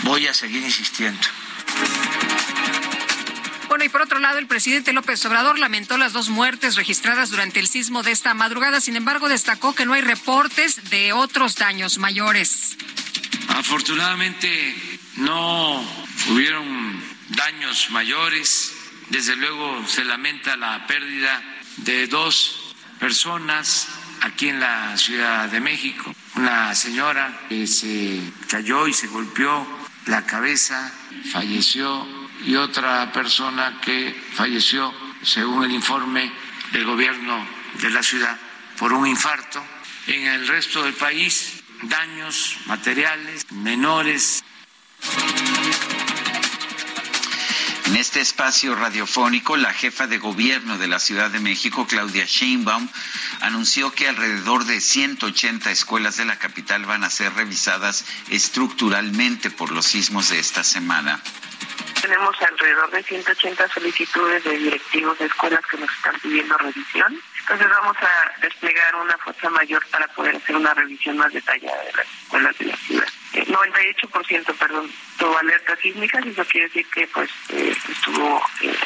[0.03, 1.21] voy a seguir insistiendo.
[3.69, 7.61] Bueno, y por otro lado, el presidente López Obrador lamentó las dos muertes registradas durante
[7.61, 8.81] el sismo de esta madrugada.
[8.81, 12.77] Sin embargo, destacó que no hay reportes de otros daños mayores.
[13.47, 15.81] Afortunadamente, no
[16.29, 21.43] hubieron daños mayores desde luego se lamenta la pérdida
[21.79, 23.89] de dos personas
[24.21, 26.15] aquí en la Ciudad de México.
[26.37, 29.67] Una señora que se cayó y se golpeó
[30.07, 30.93] la cabeza,
[31.31, 32.07] falleció,
[32.45, 34.93] y otra persona que falleció,
[35.23, 36.33] según el informe
[36.73, 37.47] del gobierno
[37.81, 38.37] de la ciudad,
[38.79, 39.63] por un infarto.
[40.07, 44.43] En el resto del país, daños materiales menores.
[47.87, 52.89] En este espacio radiofónico, la jefa de gobierno de la Ciudad de México, Claudia Sheinbaum,
[53.41, 59.73] anunció que alrededor de 180 escuelas de la capital van a ser revisadas estructuralmente por
[59.73, 61.21] los sismos de esta semana.
[62.01, 67.21] Tenemos alrededor de 180 solicitudes de directivos de escuelas que nos están pidiendo revisión.
[67.41, 71.93] Entonces vamos a desplegar una fuerza mayor para poder hacer una revisión más detallada de
[71.93, 73.09] las escuelas de la ciudad.
[73.33, 78.77] 98%, perdón, tuvo alerta sísmica, y eso quiere decir que pues eh, estuvo eh,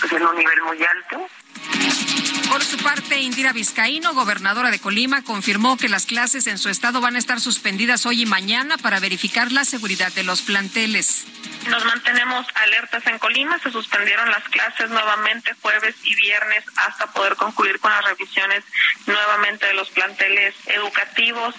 [0.00, 1.28] pues, en un nivel muy alto.
[2.48, 7.00] Por su parte, Indira Vizcaíno, gobernadora de Colima, confirmó que las clases en su estado
[7.00, 11.26] van a estar suspendidas hoy y mañana para verificar la seguridad de los planteles.
[11.68, 17.36] Nos mantenemos alertas en Colima, se suspendieron las clases nuevamente jueves y viernes hasta poder
[17.36, 18.62] concluir con las revisiones
[19.06, 21.54] nuevamente de los planteles educativos.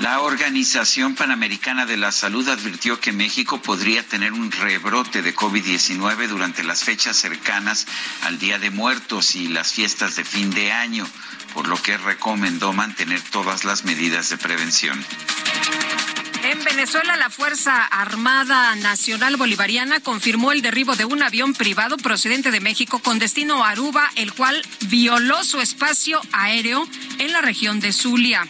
[0.00, 6.26] La Organización Panamericana de la Salud advirtió que México podría tener un rebrote de COVID-19
[6.26, 7.86] durante las fechas cercanas
[8.22, 11.06] al Día de Muertos y las fiestas de fin de año,
[11.52, 14.98] por lo que recomendó mantener todas las medidas de prevención.
[16.44, 22.50] En Venezuela, la Fuerza Armada Nacional Bolivariana confirmó el derribo de un avión privado procedente
[22.50, 27.80] de México con destino a Aruba, el cual violó su espacio aéreo en la región
[27.80, 28.48] de Zulia.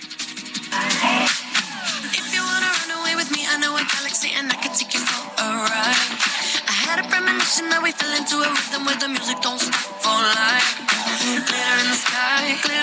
[0.73, 4.95] If you wanna run away with me, I know a galaxy and I can take
[4.95, 6.50] you for a ride.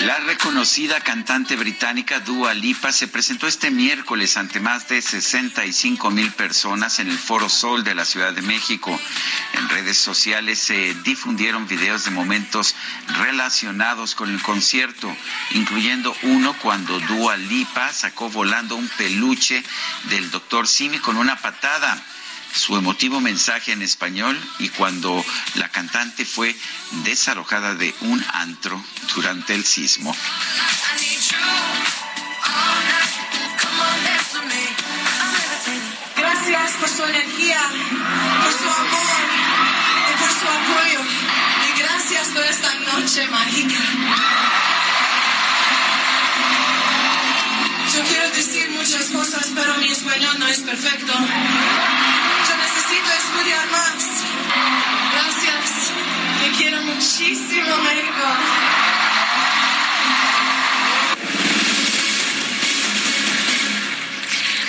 [0.02, 6.32] La reconocida cantante británica Dua Lipa se presentó este miércoles ante más de 65 mil
[6.32, 8.98] personas en el Foro Sol de la Ciudad de México.
[9.52, 12.74] En redes sociales se difundieron videos de momentos
[13.18, 15.14] relacionados con el concierto,
[15.50, 19.62] incluyendo uno cuando Dua Lipa sacó volando un peluche
[20.04, 20.66] del Dr.
[20.66, 22.02] Simi con una patada
[22.52, 26.56] su emotivo mensaje en español y cuando la cantante fue
[27.04, 28.82] desalojada de un antro
[29.14, 30.14] durante el sismo.
[36.16, 37.60] Gracias por su energía,
[38.42, 39.28] por su amor
[40.08, 41.00] y por su apoyo.
[41.68, 43.78] Y gracias por esta noche mágica.
[47.94, 51.12] Yo quiero decir muchas cosas, pero mi español no es perfecto
[52.88, 54.24] necesito estudiar más.
[55.12, 55.92] Gracias.
[56.40, 58.97] Te quiero muchísimo, México.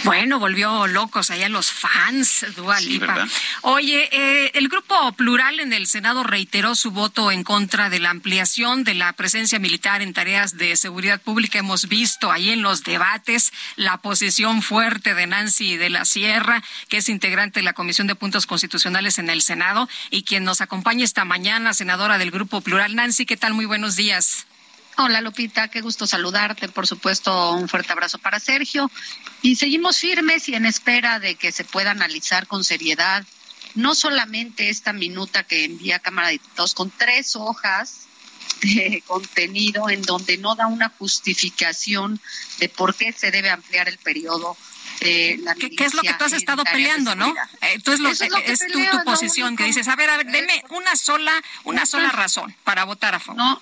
[0.03, 3.27] Bueno, volvió locos allá los fans, Dua Lipa.
[3.61, 8.09] Oye, eh, el grupo plural en el Senado reiteró su voto en contra de la
[8.09, 11.59] ampliación de la presencia militar en tareas de seguridad pública.
[11.59, 16.97] Hemos visto ahí en los debates la posición fuerte de Nancy de la Sierra, que
[16.97, 21.03] es integrante de la Comisión de Puntos Constitucionales en el Senado y quien nos acompaña
[21.03, 22.95] esta mañana, senadora del grupo plural.
[22.95, 23.53] Nancy, ¿qué tal?
[23.53, 24.45] Muy buenos días.
[25.01, 26.67] Hola Lupita, qué gusto saludarte.
[26.67, 28.91] Por supuesto, un fuerte abrazo para Sergio.
[29.41, 33.25] Y seguimos firmes y en espera de que se pueda analizar con seriedad
[33.75, 38.07] no solamente esta minuta que envía Cámara de Diputados con tres hojas
[38.61, 42.19] de contenido en donde no da una justificación
[42.57, 44.57] de por qué se debe ampliar el periodo
[44.99, 45.39] ¿Qué,
[45.77, 47.33] es lo que tú has estado peleando, no?
[47.61, 50.95] Eh, tú es, lo, es, tu, posición que dices, a ver, a ver, deme una
[50.95, 53.37] sola, una sola razón para votar a favor.
[53.37, 53.61] No,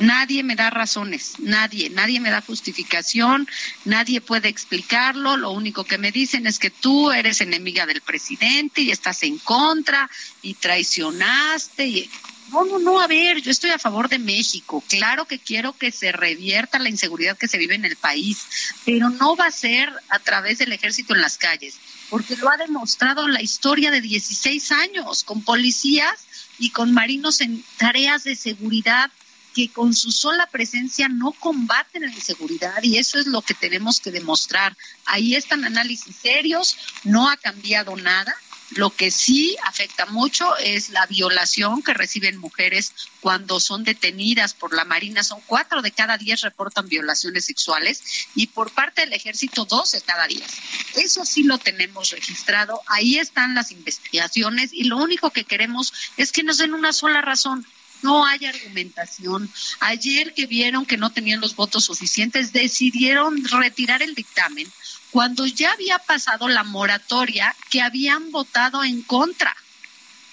[0.00, 3.48] Nadie me da razones, nadie, nadie me da justificación,
[3.84, 5.36] nadie puede explicarlo.
[5.36, 9.38] Lo único que me dicen es que tú eres enemiga del presidente y estás en
[9.38, 10.10] contra
[10.42, 11.86] y traicionaste.
[11.86, 12.10] Y...
[12.52, 14.84] No, no, no, a ver, yo estoy a favor de México.
[14.86, 18.44] Claro que quiero que se revierta la inseguridad que se vive en el país,
[18.84, 21.76] pero no va a ser a través del ejército en las calles,
[22.10, 26.26] porque lo ha demostrado la historia de 16 años con policías
[26.58, 29.10] y con marinos en tareas de seguridad
[29.54, 34.00] que con su sola presencia no combaten la inseguridad y eso es lo que tenemos
[34.00, 34.76] que demostrar.
[35.06, 38.34] Ahí están análisis serios, no ha cambiado nada.
[38.76, 44.74] Lo que sí afecta mucho es la violación que reciben mujeres cuando son detenidas por
[44.74, 45.22] la Marina.
[45.22, 48.02] Son cuatro de cada diez reportan violaciones sexuales
[48.34, 50.50] y por parte del ejército dos de cada diez.
[50.94, 52.80] Eso sí lo tenemos registrado.
[52.86, 57.20] Ahí están las investigaciones y lo único que queremos es que nos den una sola
[57.20, 57.66] razón
[58.02, 59.50] no hay argumentación.
[59.80, 64.70] Ayer que vieron que no tenían los votos suficientes, decidieron retirar el dictamen
[65.12, 69.54] cuando ya había pasado la moratoria que habían votado en contra.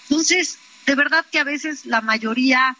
[0.09, 2.77] Entonces, de verdad que a veces la mayoría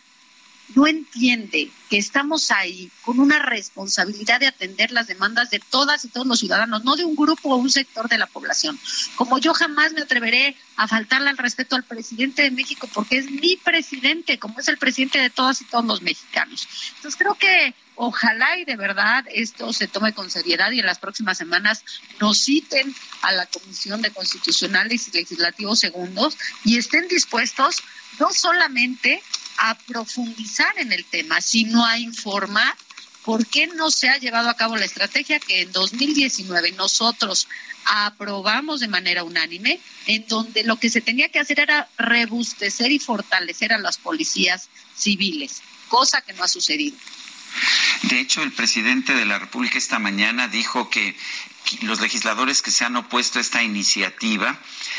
[0.76, 6.10] no entiende que estamos ahí con una responsabilidad de atender las demandas de todas y
[6.10, 8.80] todos los ciudadanos, no de un grupo o un sector de la población.
[9.16, 13.32] Como yo jamás me atreveré a faltarle al respeto al presidente de México porque es
[13.32, 16.68] mi presidente, como es el presidente de todas y todos los mexicanos.
[16.96, 21.00] Entonces creo que ojalá y de verdad esto se tome con seriedad y en las
[21.00, 21.84] próximas semanas
[22.20, 27.84] nos citen a la Comisión de Constitucionales y Legislativos Segundos y estén dispuestos
[28.20, 29.22] no solamente
[29.60, 32.76] a profundizar en el tema, sino a informar
[33.24, 37.48] por qué no se ha llevado a cabo la estrategia que en 2019 nosotros
[37.86, 43.00] aprobamos de manera unánime, en donde lo que se tenía que hacer era rebustecer y
[43.00, 46.98] fortalecer a las policías civiles, cosa que no ha sucedido.
[48.04, 51.16] De hecho, el presidente de la República esta mañana dijo que
[51.82, 54.58] los legisladores que se han opuesto a esta iniciativa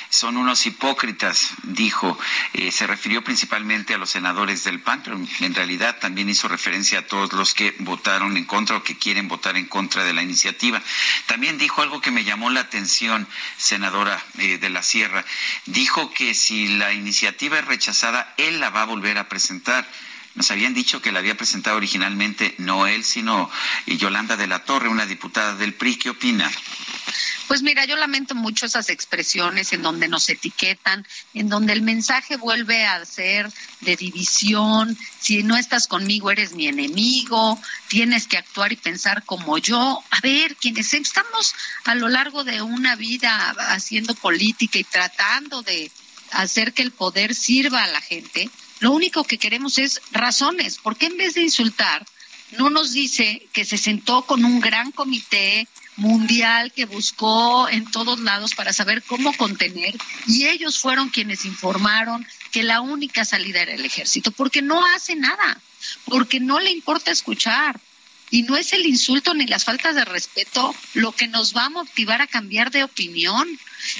[0.08, 2.18] son unos hipócritas, dijo.
[2.52, 7.00] Eh, se refirió principalmente a los senadores del PAN, pero en realidad también hizo referencia
[7.00, 10.22] a todos los que votaron en contra o que quieren votar en contra de la
[10.22, 10.82] iniciativa.
[11.26, 13.26] También dijo algo que me llamó la atención,
[13.56, 15.24] senadora eh, de la Sierra.
[15.66, 19.86] Dijo que si la iniciativa es rechazada, él la va a volver a presentar.
[20.34, 23.50] Nos habían dicho que la había presentado originalmente no él, sino
[23.86, 25.96] Yolanda de la Torre, una diputada del PRI.
[25.96, 26.50] ¿Qué opina?
[27.48, 31.04] Pues mira, yo lamento mucho esas expresiones en donde nos etiquetan,
[31.34, 33.50] en donde el mensaje vuelve a ser
[33.80, 39.58] de división, si no estás conmigo eres mi enemigo, tienes que actuar y pensar como
[39.58, 40.00] yo.
[40.12, 41.54] A ver, quienes estamos
[41.86, 45.90] a lo largo de una vida haciendo política y tratando de
[46.30, 48.48] hacer que el poder sirva a la gente,
[48.80, 50.78] lo único que queremos es razones.
[50.78, 52.04] ¿Por qué en vez de insultar,
[52.58, 58.20] no nos dice que se sentó con un gran comité mundial que buscó en todos
[58.20, 59.94] lados para saber cómo contener
[60.26, 65.14] y ellos fueron quienes informaron que la única salida era el ejército, porque no hace
[65.14, 65.60] nada,
[66.06, 67.78] porque no le importa escuchar,
[68.30, 71.70] y no es el insulto ni las faltas de respeto lo que nos va a
[71.70, 73.48] motivar a cambiar de opinión.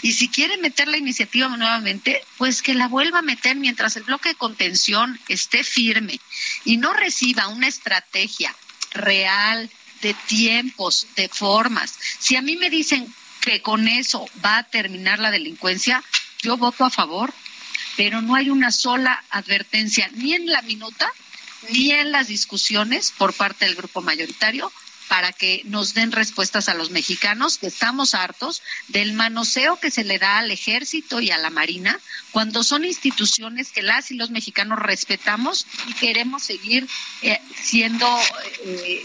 [0.03, 4.05] Y si quiere meter la iniciativa nuevamente, pues que la vuelva a meter mientras el
[4.05, 6.21] bloque de contención esté firme
[6.65, 8.55] y no reciba una estrategia
[8.93, 9.69] real
[10.03, 11.95] de tiempos, de formas.
[12.19, 16.05] Si a mí me dicen que con eso va a terminar la delincuencia,
[16.43, 17.35] yo voto a favor,
[17.97, 21.13] pero no hay una sola advertencia ni en la minuta
[21.69, 24.73] ni en las discusiones por parte del grupo mayoritario
[25.11, 30.05] para que nos den respuestas a los mexicanos que estamos hartos del manoseo que se
[30.05, 31.99] le da al ejército y a la marina
[32.31, 36.87] cuando son instituciones que las y los mexicanos respetamos y queremos seguir
[37.23, 38.07] eh, siendo,
[38.65, 39.05] eh,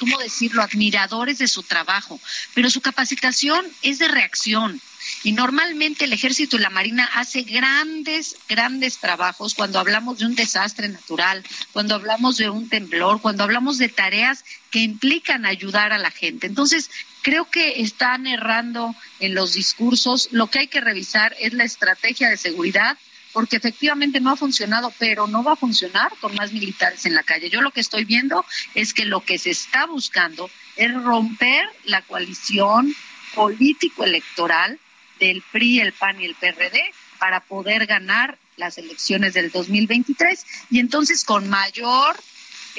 [0.00, 2.18] ¿cómo decirlo?, admiradores de su trabajo.
[2.54, 4.80] Pero su capacitación es de reacción
[5.22, 10.34] y normalmente el ejército y la marina hace grandes, grandes trabajos cuando hablamos de un
[10.34, 11.42] desastre natural,
[11.72, 16.46] cuando hablamos de un temblor, cuando hablamos de tareas que implican ayudar a la gente.
[16.46, 16.90] Entonces,
[17.22, 20.28] creo que están errando en los discursos.
[20.32, 22.98] Lo que hay que revisar es la estrategia de seguridad
[23.32, 27.24] porque efectivamente no ha funcionado, pero no va a funcionar con más militares en la
[27.24, 27.50] calle.
[27.50, 32.02] Yo lo que estoy viendo es que lo que se está buscando es romper la
[32.02, 32.94] coalición
[33.34, 34.78] político-electoral
[35.24, 40.78] del PRI, el PAN y el PRD para poder ganar las elecciones del 2023 y
[40.78, 42.16] entonces con mayor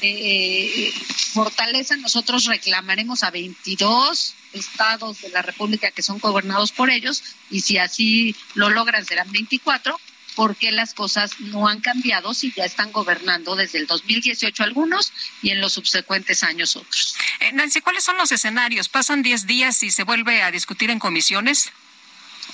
[0.02, 0.94] eh,
[1.34, 7.62] fortaleza nosotros reclamaremos a 22 estados de la República que son gobernados por ellos y
[7.62, 10.00] si así lo logran serán 24
[10.36, 15.52] porque las cosas no han cambiado si ya están gobernando desde el 2018 algunos y
[15.52, 17.16] en los subsecuentes años otros.
[17.40, 18.90] Eh, Nancy, ¿cuáles son los escenarios?
[18.90, 21.72] ¿Pasan 10 días y se vuelve a discutir en comisiones?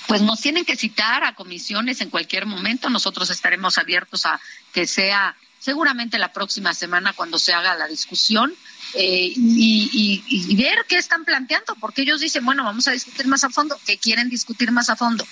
[0.06, 2.90] Pues nos tienen que citar a comisiones en cualquier momento.
[2.90, 4.40] Nosotros estaremos abiertos a
[4.72, 8.52] que sea seguramente la próxima semana cuando se haga la discusión
[8.94, 13.44] eh, y, y, ver qué están planteando, porque ellos dicen, bueno, vamos a discutir más
[13.44, 15.24] a fondo, ¿qué quieren discutir más a fondo?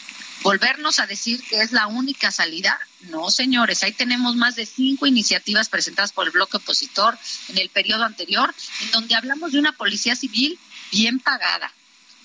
[0.42, 2.78] ¿Volvernos a decir que es la única salida?
[3.10, 7.68] No, señores, ahí tenemos más de cinco iniciativas presentadas por el bloque opositor en el
[7.68, 10.58] periodo anterior, en donde hablamos de una policía civil
[10.92, 11.72] bien pagada,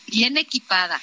[0.07, 1.01] bien equipada,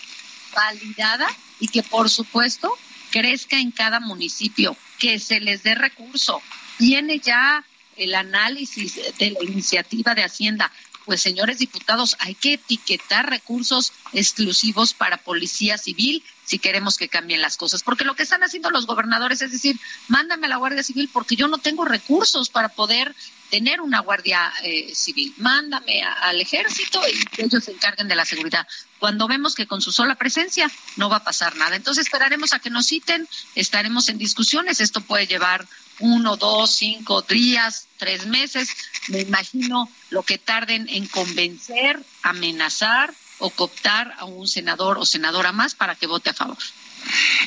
[0.55, 1.29] validada
[1.61, 2.73] y que por supuesto
[3.11, 6.43] crezca en cada municipio, que se les dé recurso.
[6.79, 7.65] Tiene ya
[7.97, 10.73] el análisis de la iniciativa de Hacienda.
[11.05, 17.43] Pues señores diputados, hay que etiquetar recursos exclusivos para policía civil si queremos que cambien
[17.43, 17.83] las cosas.
[17.83, 21.37] Porque lo que están haciendo los gobernadores es decir, mándame a la Guardia Civil porque
[21.37, 23.15] yo no tengo recursos para poder
[23.53, 25.35] tener una Guardia eh, Civil.
[25.37, 28.67] Mándame al ejército y que ellos se encarguen de la seguridad.
[28.99, 31.77] Cuando vemos que con su sola presencia no va a pasar nada.
[31.77, 34.81] Entonces esperaremos a que nos citen, estaremos en discusiones.
[34.81, 38.71] Esto puede llevar uno, dos, cinco días, tres meses.
[39.09, 45.53] Me imagino lo que tarden en convencer, amenazar o cooptar a un senador o senadora
[45.53, 46.57] más para que vote a favor.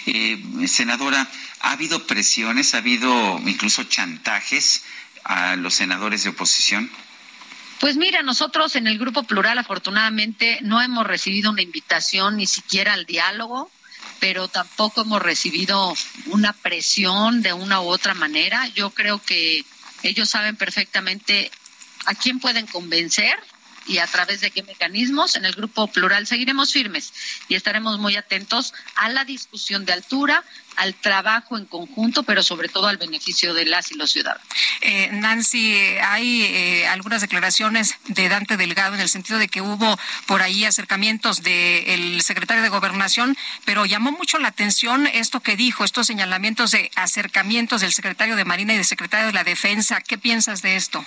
[0.06, 1.28] Eh, senadora,
[1.62, 4.84] ¿ha habido presiones, ha habido incluso chantajes
[5.26, 6.90] a los senadores de oposición?
[7.80, 12.94] Pues mira, nosotros en el Grupo Plural afortunadamente no hemos recibido una invitación ni siquiera
[12.94, 13.70] al diálogo,
[14.20, 15.94] pero tampoco hemos recibido
[16.28, 18.68] una presión de una u otra manera.
[18.70, 19.66] Yo creo que
[20.04, 21.52] ellos saben perfectamente
[22.06, 23.38] a quién pueden convencer
[23.88, 25.36] y a través de qué mecanismos.
[25.36, 27.14] En el Grupo Plural seguiremos firmes
[27.48, 30.44] y estaremos muy atentos a la discusión de altura,
[30.76, 34.46] al trabajo en conjunto, pero sobre todo al beneficio de las y los ciudadanos.
[34.82, 39.98] Eh, Nancy, hay eh, algunas declaraciones de Dante Delgado en el sentido de que hubo
[40.26, 45.84] por ahí acercamientos del secretario de Gobernación, pero llamó mucho la atención esto que dijo,
[45.84, 50.02] estos señalamientos de acercamientos del secretario de Marina y del secretario de la Defensa.
[50.02, 51.06] ¿Qué piensas de esto?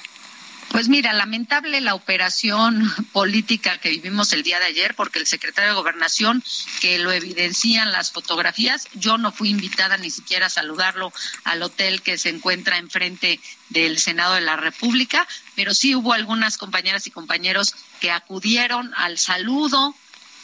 [0.71, 5.71] Pues mira, lamentable la operación política que vivimos el día de ayer, porque el secretario
[5.71, 6.45] de Gobernación,
[6.81, 11.13] que lo evidencian las fotografías, yo no fui invitada ni siquiera a saludarlo
[11.45, 13.41] al hotel que se encuentra enfrente
[13.71, 19.19] del Senado de la República, pero sí hubo algunas compañeras y compañeros que acudieron al
[19.19, 19.95] saludo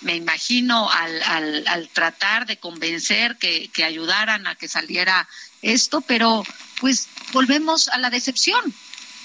[0.00, 5.26] me imagino, al, al, al tratar de convencer que, que ayudaran a que saliera
[5.62, 6.44] esto, pero
[6.80, 8.74] pues volvemos a la decepción.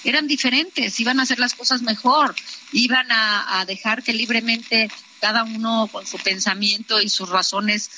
[0.03, 2.35] Eran diferentes, iban a hacer las cosas mejor,
[2.71, 7.89] iban a, a dejar que libremente cada uno con su pensamiento y sus razones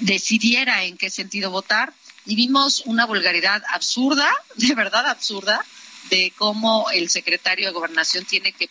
[0.00, 1.92] decidiera en qué sentido votar.
[2.26, 5.64] Y vimos una vulgaridad absurda, de verdad absurda,
[6.10, 8.68] de cómo el secretario de Gobernación tiene que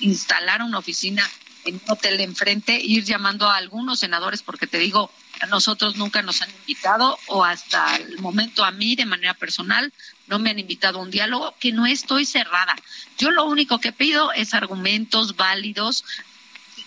[0.00, 1.28] instalar una oficina
[1.64, 5.96] en un hotel de enfrente, ir llamando a algunos senadores, porque te digo, a nosotros
[5.96, 9.92] nunca nos han invitado, o hasta el momento a mí de manera personal,
[10.26, 12.76] no me han invitado a un diálogo, que no estoy cerrada.
[13.18, 16.04] Yo lo único que pido es argumentos válidos,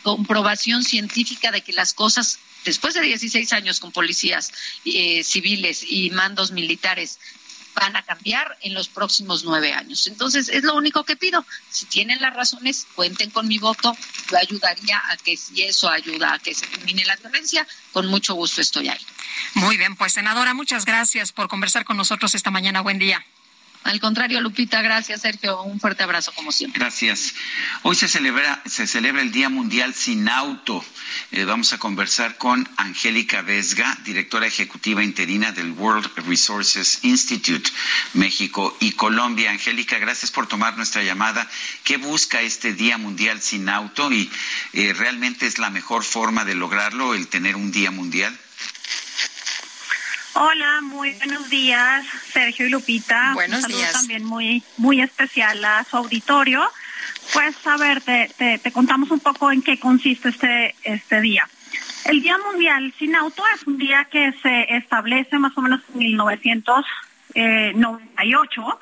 [0.03, 4.51] comprobación científica de que las cosas, después de 16 años con policías
[4.85, 7.19] eh, civiles y mandos militares,
[7.79, 10.07] van a cambiar en los próximos nueve años.
[10.07, 11.45] Entonces, es lo único que pido.
[11.69, 13.95] Si tienen las razones, cuenten con mi voto.
[14.29, 18.33] Yo ayudaría a que si eso ayuda a que se termine la violencia, con mucho
[18.35, 19.05] gusto estoy ahí.
[19.53, 22.81] Muy bien, pues senadora, muchas gracias por conversar con nosotros esta mañana.
[22.81, 23.25] Buen día.
[23.83, 25.63] Al contrario, Lupita, gracias, Sergio.
[25.63, 26.79] Un fuerte abrazo, como siempre.
[26.79, 27.33] Gracias.
[27.83, 30.83] Hoy se celebra, se celebra el Día Mundial Sin Auto.
[31.31, 37.71] Eh, vamos a conversar con Angélica Vesga, directora ejecutiva interina del World Resources Institute,
[38.13, 39.51] México y Colombia.
[39.51, 41.49] Angélica, gracias por tomar nuestra llamada.
[41.83, 44.11] ¿Qué busca este Día Mundial Sin Auto?
[44.11, 44.29] ¿Y
[44.73, 48.37] eh, realmente es la mejor forma de lograrlo, el tener un Día Mundial?
[50.41, 53.33] Hola, muy buenos días, Sergio y Lupita.
[53.33, 53.91] Buenos Un saludo días.
[53.91, 56.61] también muy, muy especial a su auditorio.
[57.33, 61.45] Pues, a ver, te, te, te contamos un poco en qué consiste este, este día.
[62.05, 65.99] El Día Mundial Sin Auto es un día que se establece más o menos en
[65.99, 68.79] 1998.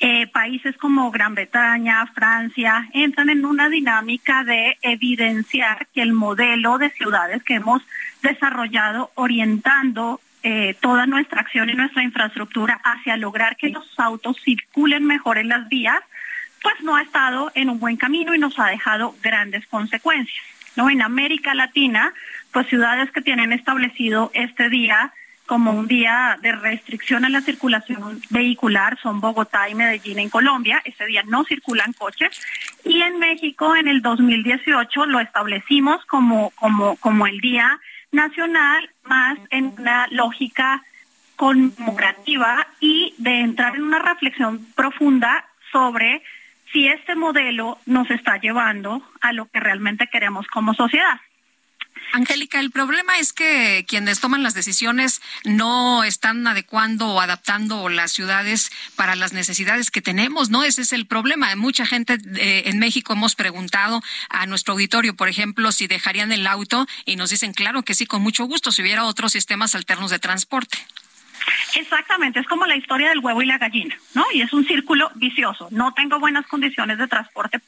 [0.00, 6.78] Eh, países como Gran Bretaña, Francia, entran en una dinámica de evidenciar que el modelo
[6.78, 7.82] de ciudades que hemos
[8.22, 15.04] desarrollado orientando eh, toda nuestra acción y nuestra infraestructura hacia lograr que los autos circulen
[15.04, 15.98] mejor en las vías,
[16.62, 20.44] pues no ha estado en un buen camino y nos ha dejado grandes consecuencias.
[20.76, 20.88] ¿no?
[20.88, 22.14] En América Latina,
[22.52, 25.12] pues ciudades que tienen establecido este día
[25.46, 30.80] como un día de restricción a la circulación vehicular son Bogotá y Medellín en Colombia.
[30.84, 32.40] Ese día no circulan coches.
[32.84, 37.80] Y en México, en el 2018, lo establecimos como, como, como el Día
[38.12, 40.82] Nacional, más en una lógica
[41.36, 46.22] conmemorativa y de entrar en una reflexión profunda sobre
[46.72, 51.20] si este modelo nos está llevando a lo que realmente queremos como sociedad.
[52.12, 58.12] Angélica, el problema es que quienes toman las decisiones no están adecuando o adaptando las
[58.12, 60.64] ciudades para las necesidades que tenemos, ¿no?
[60.64, 61.54] Ese es el problema.
[61.56, 66.46] Mucha gente eh, en México hemos preguntado a nuestro auditorio, por ejemplo, si dejarían el
[66.46, 70.10] auto y nos dicen, claro que sí, con mucho gusto, si hubiera otros sistemas alternos
[70.10, 70.78] de transporte.
[71.74, 74.24] Exactamente, es como la historia del huevo y la gallina, ¿no?
[74.32, 75.68] Y es un círculo vicioso.
[75.70, 77.60] No tengo buenas condiciones de transporte,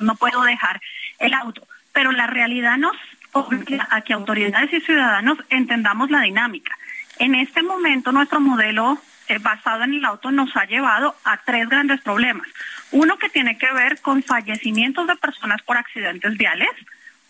[0.00, 0.80] no puedo dejar
[1.18, 1.66] el auto.
[1.92, 2.96] Pero la realidad nos
[3.34, 6.76] obliga a que autoridades y ciudadanos entendamos la dinámica.
[7.18, 8.98] En este momento nuestro modelo
[9.28, 12.46] eh, basado en el auto nos ha llevado a tres grandes problemas.
[12.92, 16.70] Uno que tiene que ver con fallecimientos de personas por accidentes viales,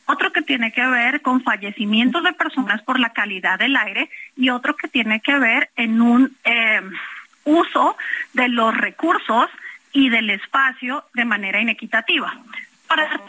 [0.07, 4.50] otro que tiene que ver con fallecimientos de personas por la calidad del aire y
[4.50, 6.83] otro que tiene que ver en un eh,
[7.44, 7.97] uso
[8.34, 9.49] de los recursos
[9.92, 12.34] y del espacio de manera inequitativa.
[12.86, 13.20] Para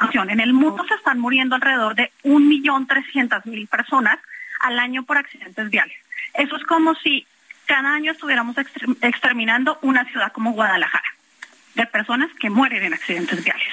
[0.00, 4.18] en el mundo se están muriendo alrededor de 1.300.000 personas
[4.60, 5.96] al año por accidentes viales.
[6.34, 7.26] Eso es como si
[7.66, 8.56] cada año estuviéramos
[9.02, 11.08] exterminando una ciudad como Guadalajara,
[11.74, 13.68] de personas que mueren en accidentes viales.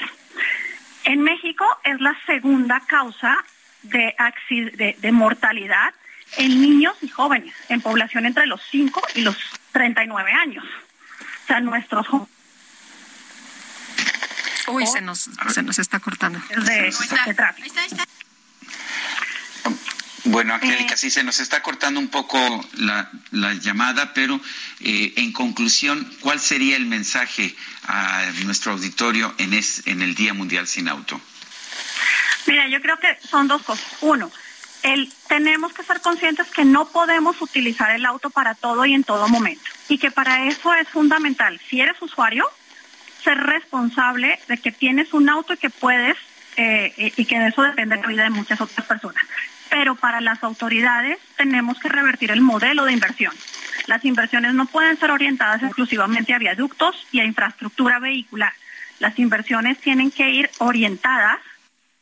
[1.06, 3.38] En México es la segunda causa
[3.84, 5.94] de, mortalidad
[6.38, 9.38] en niños y jóvenes, en población entre los 5 y los
[9.72, 10.66] 39 años.
[11.44, 12.35] O sea, nuestros jóvenes.
[14.68, 16.42] Uy, se nos, se nos está cortando.
[16.50, 17.76] De, de tráfico.
[20.26, 22.38] Bueno, Angélica, sí se nos está cortando un poco
[22.74, 24.42] la, la llamada, pero
[24.80, 27.56] eh, en conclusión, ¿cuál sería el mensaje
[27.88, 31.22] a nuestro auditorio en, es, en el Día Mundial Sin Auto?
[32.48, 33.86] Mira, yo creo que son dos cosas.
[34.02, 34.32] Uno,
[34.82, 39.04] el, tenemos que ser conscientes que no podemos utilizar el auto para todo y en
[39.04, 39.70] todo momento.
[39.90, 42.50] Y que para eso es fundamental, si eres usuario,
[43.26, 46.16] ser responsable de que tienes un auto y que puedes,
[46.56, 49.26] eh, y que de eso depende la vida de muchas otras personas
[49.70, 53.34] pero para las autoridades tenemos que revertir el modelo de inversión.
[53.88, 58.54] Las inversiones no pueden ser orientadas exclusivamente a viaductos y a infraestructura vehicular.
[59.00, 61.40] Las inversiones tienen que ir orientadas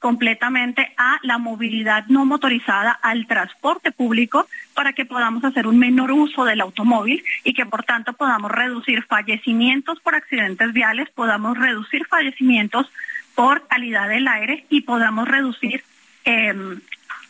[0.04, 6.12] completamente a la movilidad no motorizada, al transporte público, para que podamos hacer un menor
[6.12, 12.06] uso del automóvil y que por tanto podamos reducir fallecimientos por accidentes viales, podamos reducir
[12.06, 12.92] fallecimientos
[13.34, 15.86] por calidad del aire y podamos reducir
[16.26, 16.82] em,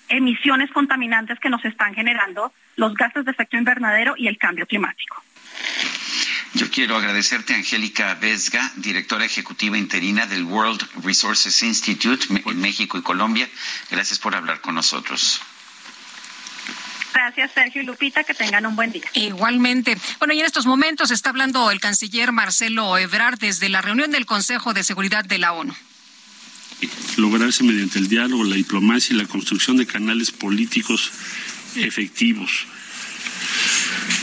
[0.09, 5.21] emisiones contaminantes que nos están generando los gases de efecto invernadero y el cambio climático.
[6.55, 13.01] Yo quiero agradecerte, Angélica Vesga, directora ejecutiva interina del World Resources Institute en México y
[13.01, 13.49] Colombia.
[13.89, 15.41] Gracias por hablar con nosotros.
[17.13, 18.23] Gracias, Sergio y Lupita.
[18.23, 19.03] Que tengan un buen día.
[19.13, 19.97] Igualmente.
[20.19, 24.25] Bueno, y en estos momentos está hablando el canciller Marcelo Ebrard desde la reunión del
[24.25, 25.75] Consejo de Seguridad de la ONU
[27.17, 31.11] lograrse mediante el diálogo, la diplomacia y la construcción de canales políticos
[31.75, 32.67] efectivos.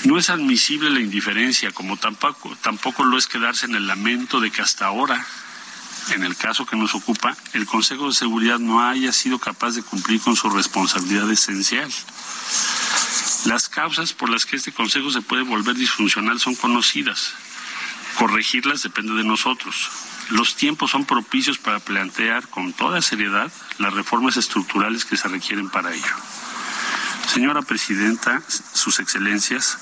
[0.05, 4.51] No es admisible la indiferencia, como tampoco, tampoco lo es quedarse en el lamento de
[4.51, 5.27] que hasta ahora,
[6.15, 9.83] en el caso que nos ocupa, el Consejo de Seguridad no haya sido capaz de
[9.83, 11.91] cumplir con su responsabilidad esencial.
[13.45, 17.33] Las causas por las que este Consejo se puede volver disfuncional son conocidas.
[18.17, 19.91] Corregirlas depende de nosotros.
[20.31, 25.69] Los tiempos son propicios para plantear con toda seriedad las reformas estructurales que se requieren
[25.71, 26.15] para ello.
[27.33, 28.43] Señora Presidenta,
[28.73, 29.79] Sus Excelencias,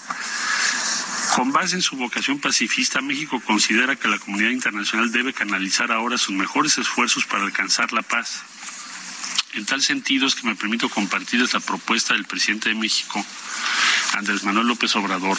[1.34, 6.18] con base en su vocación pacifista, México considera que la comunidad internacional debe canalizar ahora
[6.18, 8.42] sus mejores esfuerzos para alcanzar la paz.
[9.54, 13.24] En tal sentido es que me permito compartir esta propuesta del presidente de México,
[14.12, 15.38] Andrés Manuel López Obrador,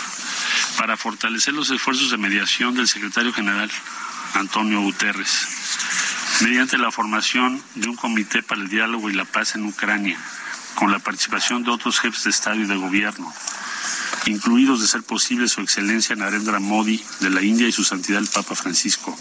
[0.79, 3.69] para fortalecer los esfuerzos de mediación del secretario general
[4.33, 5.47] Antonio Guterres,
[6.41, 10.19] mediante la formación de un comité para el diálogo y la paz en Ucrania,
[10.79, 13.33] con la participación de otros jefes de Estado y de Gobierno,
[14.27, 18.29] incluidos de ser posible su excelencia Narendra Modi de la India y su santidad el
[18.29, 19.13] Papa Francisco.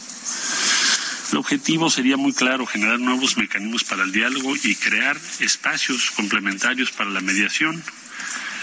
[1.33, 6.93] El objetivo sería muy claro, generar nuevos mecanismos para el diálogo y crear espacios complementarios
[6.93, 7.83] para la mediación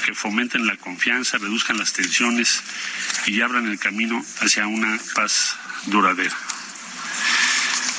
[0.05, 2.63] que fomenten la confianza, reduzcan las tensiones
[3.25, 5.57] y abran el camino hacia una paz
[5.87, 6.54] duradera.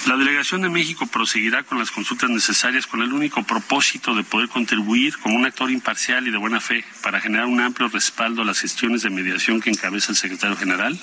[0.07, 4.49] La delegación de México proseguirá con las consultas necesarias con el único propósito de poder
[4.49, 8.45] contribuir como un actor imparcial y de buena fe para generar un amplio respaldo a
[8.45, 10.97] las gestiones de mediación que encabeza el secretario general,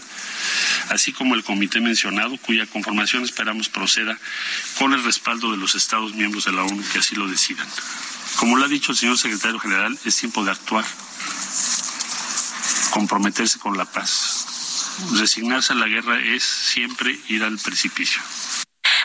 [0.90, 4.18] así como el comité mencionado, cuya conformación esperamos proceda
[4.80, 7.68] con el respaldo de los Estados miembros de la ONU que así lo decidan.
[8.38, 10.86] Como lo ha dicho el señor secretario general, es tiempo de actuar,
[12.92, 14.48] comprometerse con la paz
[15.14, 18.22] resignarse a la guerra es siempre ir al precipicio.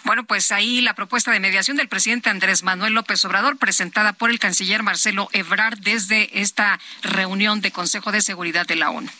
[0.04, 4.30] Bueno, pues ahí la propuesta de mediación del presidente Andrés Manuel López Obrador, presentada por
[4.30, 9.10] el canciller Marcelo Ebrard desde esta reunión de Consejo de Seguridad de la ONU.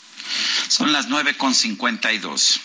[0.69, 2.61] Son las nueve con cincuenta y dos.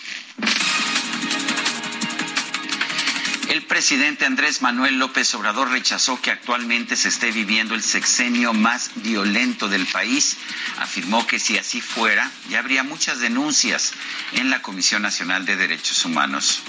[3.48, 8.90] El presidente Andrés Manuel López Obrador rechazó que actualmente se esté viviendo el sexenio más
[8.96, 10.38] violento del país.
[10.78, 13.92] Afirmó que si así fuera, ya habría muchas denuncias
[14.32, 16.62] en la Comisión Nacional de Derechos Humanos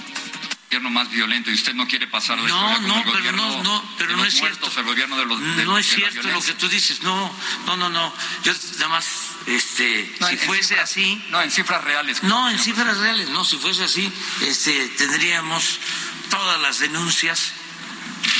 [0.66, 4.24] gobierno más violento y usted no quiere pasar no, no, pero no, no, pero no
[4.24, 4.70] es cierto.
[4.76, 7.02] El gobierno de los no es cierto lo que tú dices.
[7.02, 7.32] No,
[7.66, 8.12] no, no, no.
[8.42, 9.06] Yo nada más,
[9.46, 11.22] este, si fuese así.
[11.30, 12.22] No, en cifras reales.
[12.24, 13.28] No, en cifras reales.
[13.30, 14.12] No, si fuese así,
[14.42, 15.78] este, tendríamos
[16.30, 17.52] todas las denuncias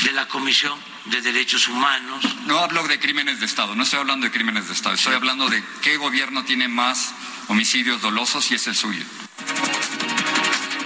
[0.03, 2.23] de la Comisión de Derechos Humanos.
[2.45, 5.49] No hablo de crímenes de Estado, no estoy hablando de crímenes de Estado, estoy hablando
[5.49, 7.13] de qué gobierno tiene más
[7.47, 9.05] homicidios dolosos y es el suyo.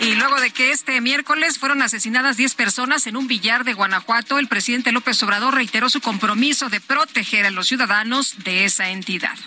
[0.01, 4.39] Y luego de que este miércoles fueron asesinadas 10 personas en un billar de Guanajuato,
[4.39, 9.37] el presidente López Obrador reiteró su compromiso de proteger a los ciudadanos de esa entidad.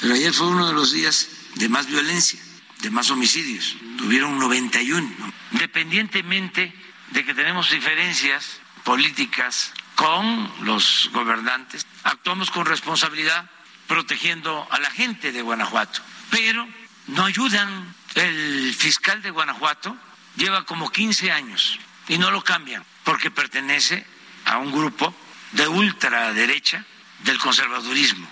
[0.00, 2.40] Pero ayer fue uno de los días de más violencia,
[2.80, 3.76] de más homicidios.
[3.96, 5.08] Tuvieron 91.
[5.52, 6.74] Independientemente
[7.12, 13.48] de que tenemos diferencias políticas con los gobernantes, actuamos con responsabilidad
[13.86, 16.00] protegiendo a la gente de Guanajuato.
[16.30, 16.66] Pero
[17.06, 17.94] no ayudan.
[18.16, 19.94] El fiscal de Guanajuato
[20.36, 21.78] lleva como 15 años
[22.08, 24.04] y no lo cambian porque pertenece
[24.46, 25.14] a un grupo
[25.52, 26.82] de ultraderecha
[27.24, 28.26] del conservadurismo.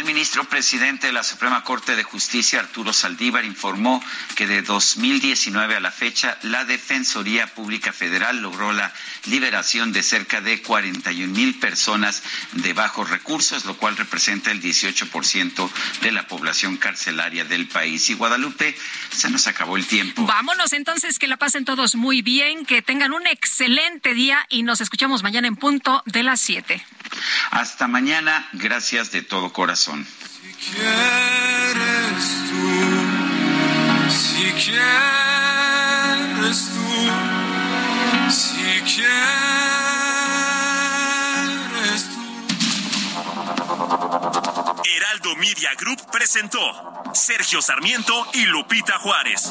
[0.00, 4.02] El ministro presidente de la Suprema Corte de Justicia, Arturo Saldívar, informó
[4.34, 8.94] que de 2019 a la fecha, la Defensoría Pública Federal logró la
[9.26, 12.22] liberación de cerca de 41 mil personas
[12.52, 15.70] de bajos recursos, lo cual representa el 18%
[16.00, 18.08] de la población carcelaria del país.
[18.08, 18.74] Y Guadalupe,
[19.10, 20.24] se nos acabó el tiempo.
[20.24, 24.80] Vámonos entonces, que la pasen todos muy bien, que tengan un excelente día y nos
[24.80, 26.82] escuchamos mañana en punto de las 7.
[27.50, 30.06] Hasta mañana, gracias de todo corazón.
[30.06, 32.70] Si quieres tú,
[34.10, 37.10] si quieres tú,
[38.30, 39.10] si quieres
[42.04, 42.20] tú.
[44.84, 46.60] Heraldo Media Group presentó
[47.14, 49.50] Sergio Sarmiento y Lupita Juárez.